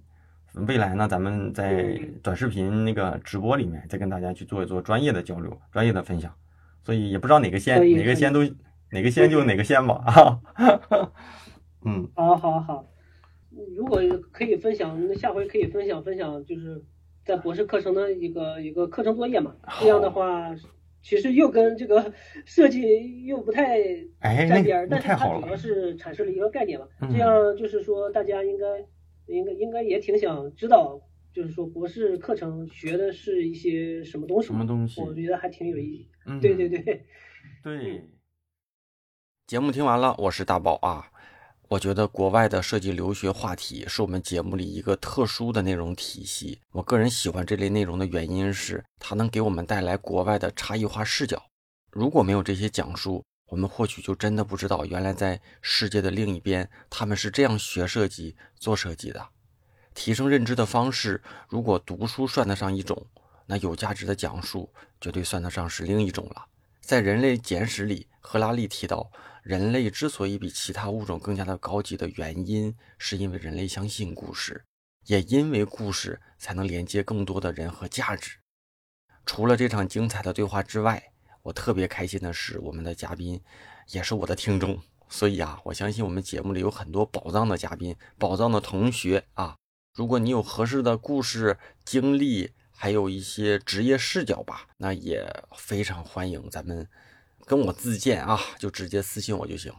[0.66, 6.32] 未来呢，咱们在短视频那个直播里面再跟大家去做一做专业的交流、专业的分享。
[6.82, 8.42] 所以也不知道哪个先，哪个先都
[8.90, 9.94] 哪个先就哪个先吧。
[10.06, 10.40] 哈，
[11.84, 12.86] 嗯，好，好，好。
[13.76, 14.00] 如果
[14.32, 16.82] 可以分享，那下回可以分享分享，就是
[17.24, 19.54] 在博士课程的一个一个课程作业嘛。
[19.80, 20.54] 这样的话。
[21.06, 22.12] 其实又跟这个
[22.44, 23.78] 设计又不太
[24.20, 26.88] 沾边儿，但是它主要是阐释了一个概念嘛。
[27.00, 28.66] 这样就是说，大家应该
[29.26, 31.00] 应该应该也挺想知道，
[31.32, 34.48] 就是说博士课程学的是一些什么东西。
[34.48, 35.00] 什么东西？
[35.00, 36.08] 我觉得还挺有意义。
[36.26, 37.06] 嗯，对对对，
[37.62, 38.10] 对。
[39.46, 41.06] 节目听完了，我是大宝啊。
[41.68, 46.60] 我觉得国外的设计留学话题是我们节目里一个特殊的内容体系。
[46.70, 51.42] 我个人喜欢这类内容的原因是，它能给我们带来国外的差异化视角。
[51.90, 59.26] 如果没有这些讲述，我们或许就真的不知道，原来在世界的另一边，他们是这样学设计、做设计的。
[59.92, 63.04] 提升认知的方式，如果读书算得上一种，
[63.46, 66.44] 那有价值的讲述绝对算得上是另一种了。
[66.80, 69.10] 在《人类简史》里，赫拉利提到，
[69.46, 74.64] 人类之所以比其他物种更加的高级的原因，是因为人类相信故事，
[75.04, 78.40] 也因为故事才能连接更多的人和价值。
[79.24, 81.12] 除了这场精彩的对话之外，
[81.42, 83.40] 我特别开心的是，我们的嘉宾
[83.90, 89.54] 也是我的听众，所以啊，我相信我们节目里有很多宝藏的嘉宾、宝藏的同学啊。
[89.94, 95.24] 如果你有合适的故事经历，还有一些职业视角吧，那也
[95.56, 96.88] 非常欢迎咱们
[97.46, 99.72] 跟我自荐啊，就直接私信我就行。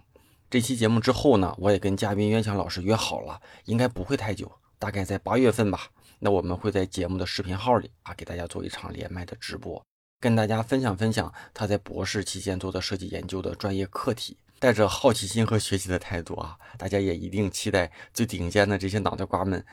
[0.49, 4.49] 这期节目之后呢，我也跟嘉宾渊强老师约好了，应该不会太久，
[4.79, 5.89] 大概在八月份吧。
[6.19, 9.85] 那我们会在节目的视频号里啊，给大家做一场连麦的直播，
[10.21, 19.65] 跟大家分享分享他在博士期间做的设计研究的专业课题，带着好奇心和学习的态度啊，大家也一定期待最顶尖的这些脑袋瓜们。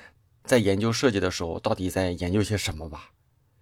[0.43, 3.13] 在研究设计的时候，到底在研究些什么吧？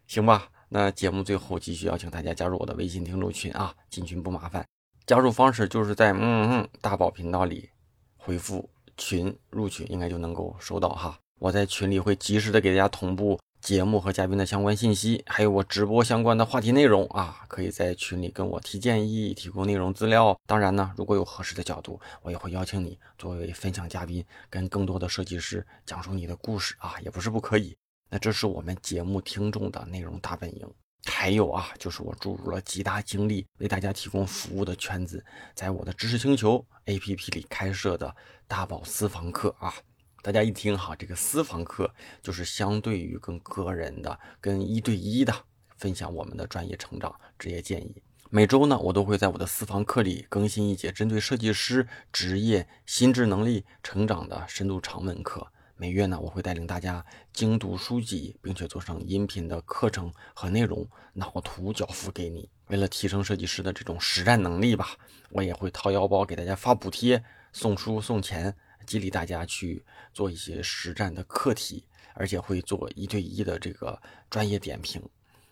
[0.06, 4.66] 行吧，那节目最后继续邀请大家加入我的微信听众群啊，进群不麻烦，
[5.04, 7.68] 加入方式就是在嗯嗯大宝频道里
[8.16, 11.18] 回复群入群，应该就能够收到哈。
[11.38, 13.38] 我在群里会及时的给大家同步。
[13.60, 20.36] 节目和嘉宾的相关信息，还有我直播相关的话题内容啊，可以在群里跟我提建议、提供内容资料。
[20.48, 27.76] 当然呢，如果有合适的角度，我也会邀请你作为分享嘉宾，跟更多的设计师讲述你的故事啊，也不是不可以。
[28.12, 30.70] 那这是我们节目听众的内容大本营。
[31.06, 35.24] 还有啊，就是我注入了极大精力为大家提供服务的圈子，
[35.54, 38.14] 在我的知识星球 APP 里开设的
[38.46, 39.72] 大宝私房课啊。
[40.20, 41.90] 大家一听哈，这个私房课
[42.22, 45.34] 就是相对于跟个人的、跟一对一的
[45.78, 48.02] 分享我们的专业成长、职业建议。
[48.28, 55.46] 每周呢，我都会在我的私房课里更新一节针对设计师职业、心智能力成长的深度长文课。
[55.82, 62.48] 每月呢，我会带领大家精读书籍，并且做成音频的课程和内容脑图交付给你。
[62.68, 64.96] 为了提升设计师的这种实战能力吧，
[65.30, 67.20] 我也会掏腰包给大家发补贴、
[67.52, 68.54] 送书送钱。
[68.86, 71.84] 激励大家去做一些实战的课题，
[72.14, 74.00] 而且会做一对一的这个
[74.30, 75.02] 专业点评。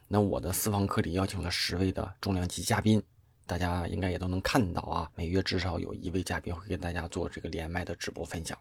[0.07, 3.02] 那我的私房课里邀请了十位的重量级嘉宾，
[3.47, 5.11] 大家应该也都能看到啊。
[5.16, 8.57] 每月至少有一位嘉宾会跟大家做这个连麦的直播分享。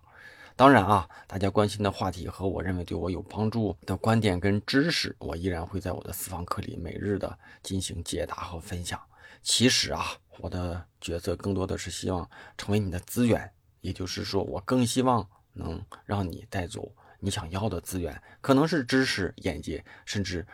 [0.59, 8.99] 当然啊，大家关心的话题和我认为对我有帮助的观点跟知识，我依然会在我的私房课里每日的进行解答和分享。
[9.41, 10.07] 其实啊，
[10.37, 13.49] 我的角色更多的是希望成为你的资源。
[13.79, 20.45] 也就是说，我更希望能让你带走你想要的资源，可能是知识、眼界，甚至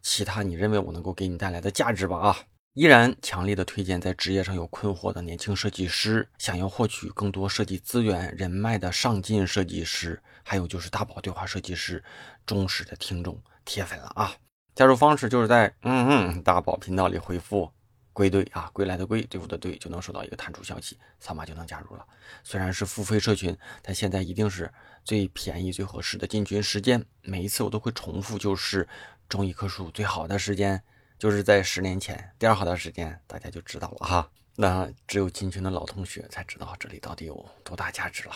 [0.00, 2.18] 其他你认为我能够给你带来的价值吧。
[2.18, 2.36] 啊，
[2.74, 12.02] 依然强烈的推荐在职业上有困惑的年轻设计师，想要获取更多设计资源、人脉的上进设计师，还有就是大宝对话设计师
[12.46, 14.34] 忠实的听众、铁粉了啊！
[14.74, 17.70] 加入方式就是在嗯嗯大宝频道里回复。
[18.14, 22.06] 归队啊，归来的归，队伍的队，就能收到一个弹出消息，扫码就能加入了。
[22.44, 24.70] 虽然是付费社群，但现在一定是
[25.02, 27.02] 最便宜、最合适的进群时间。
[27.22, 28.86] 每一次我都会重复，就是
[29.30, 30.82] 种一棵树最好的时间，
[31.22, 32.32] 就是在十年前。
[32.36, 34.28] 第二好的时间，大家就知道了哈。
[34.56, 38.34] 那只有进群的老同学才知道这里到底有多大价值了。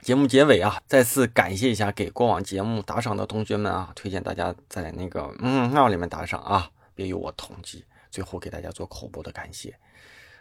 [0.00, 7.84] 节目结尾啊，再次感谢一下给过往节目打赏的同学们啊，推荐大家在那个嗯号里面打赏啊，别由我统计。
[8.10, 9.78] 最后给大家做口播的感谢，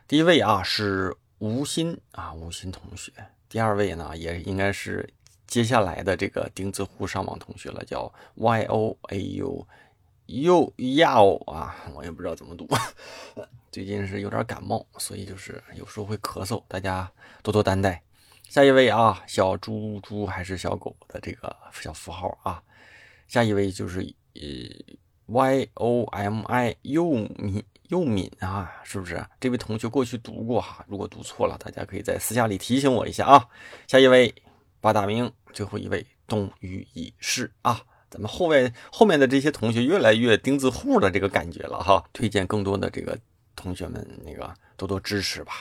[0.07, 3.11] 第一位啊是吴昕啊，吴昕同学。
[3.47, 5.07] 第二位呢也应该是
[5.45, 9.67] 接下来的这个钉子户上网同学了，叫 Y O A U
[10.27, 12.67] 又要啊，我也不知道怎么读。
[13.71, 17.11] 最近是有点感冒，所以就是有时候会咳嗽，大家
[17.43, 18.01] 多多担待。
[18.49, 22.63] 下一位啊，小猪猪还是小狗的这个小符号啊。
[23.27, 24.01] 下一位就是
[24.33, 24.41] 呃。
[25.27, 29.25] y o m i 又敏又敏啊，是不是？
[29.39, 33.47] 这位同学过去读过哈，如果读错了，大家可以在私下里提醒我一下啊。
[33.87, 34.31] 下一位
[34.79, 37.81] 八大名，最后一位冬雨已逝啊。
[38.15, 42.01] 咱们后面后面的这些同学越来越钉子户的这个感觉了哈。
[42.13, 43.17] 推荐更多的这个
[43.57, 45.51] 同学们那个多多支持吧，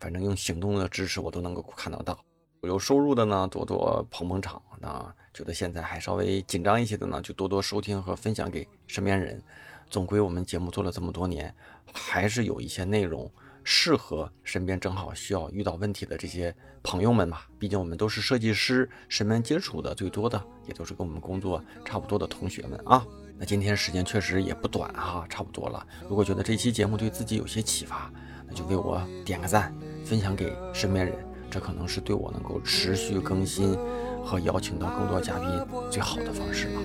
[0.00, 2.18] 反正用行动的支持我都能够看得到。
[2.62, 9.40] 有收入的呢，多多捧捧场；那觉得现在还稍微紧张一些的呢，就多多收听和分享给身边人。
[9.88, 11.54] 总归我们节目做了这么多年，
[11.92, 13.30] 还是有一些内容
[13.72, 16.52] 适合身边正好需要遇到问题的这些
[16.82, 17.38] 朋友们嘛。
[17.56, 23.06] 毕竟我们都是设计师，身边接触的最多的也都是跟我们工作差不多的同学们啊。
[23.38, 25.86] 那今天时间确实也不短哈，差不多了。
[26.08, 28.12] 如果觉得这期节目对自己有些启发，
[28.48, 29.72] 那就为我点个赞，
[30.04, 31.14] 分享给身边人，
[31.48, 33.78] 这可能是对我能够持续更新
[34.24, 35.46] 和邀请到更多嘉宾
[35.90, 36.80] 最好的方式了。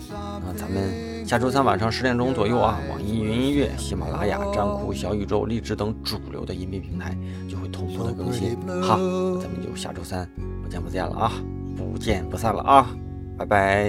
[0.46, 7.16] 那咱们下周三晚上十点钟左右啊，网易云音乐、喜马拉雅、站酷、小宇宙、荔枝等主流的音频平台
[7.50, 8.56] 就会同步的更新。
[8.82, 8.96] 哈，
[9.42, 10.28] 咱们就下周三
[10.64, 11.32] 不见不见了啊，
[11.76, 12.88] 不见不散了啊，
[13.38, 13.86] 拜拜。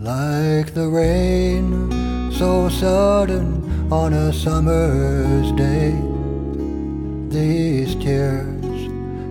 [0.00, 1.90] Like the rain,
[2.30, 5.92] so sudden on a summer's day.
[7.30, 8.57] These tears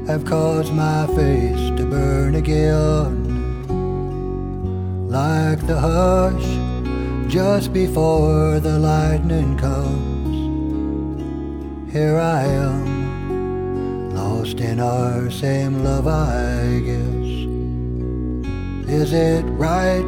[0.07, 3.27] have caused my face to burn again.
[5.09, 6.47] Like the hush
[7.29, 10.37] just before the lightning comes.
[11.91, 17.27] Here I am, lost in our same love, I guess.
[18.89, 20.07] Is it right?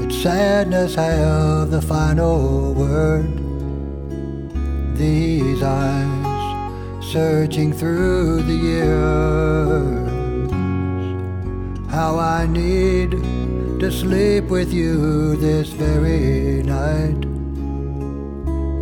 [0.00, 3.26] That sadness have the final word.
[4.96, 6.15] These eyes
[7.12, 10.50] searching through the years.
[11.88, 13.12] How I need
[13.80, 17.20] to sleep with you this very night.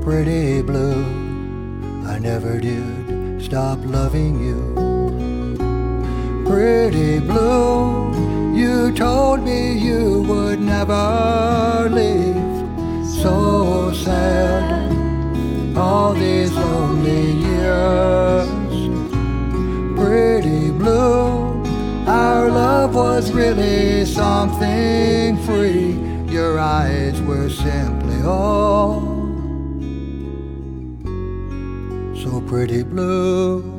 [0.02, 1.04] Pretty blue,
[2.06, 4.74] I never did stop loving you.
[6.46, 8.12] Pretty blue,
[8.54, 12.34] you told me you would never leave.
[13.06, 14.90] So sad,
[15.76, 18.48] all these lonely years.
[19.96, 21.62] Pretty blue,
[22.06, 25.98] our love was really something free.
[26.32, 29.14] Your eyes were simply all
[32.24, 33.73] so pretty blue.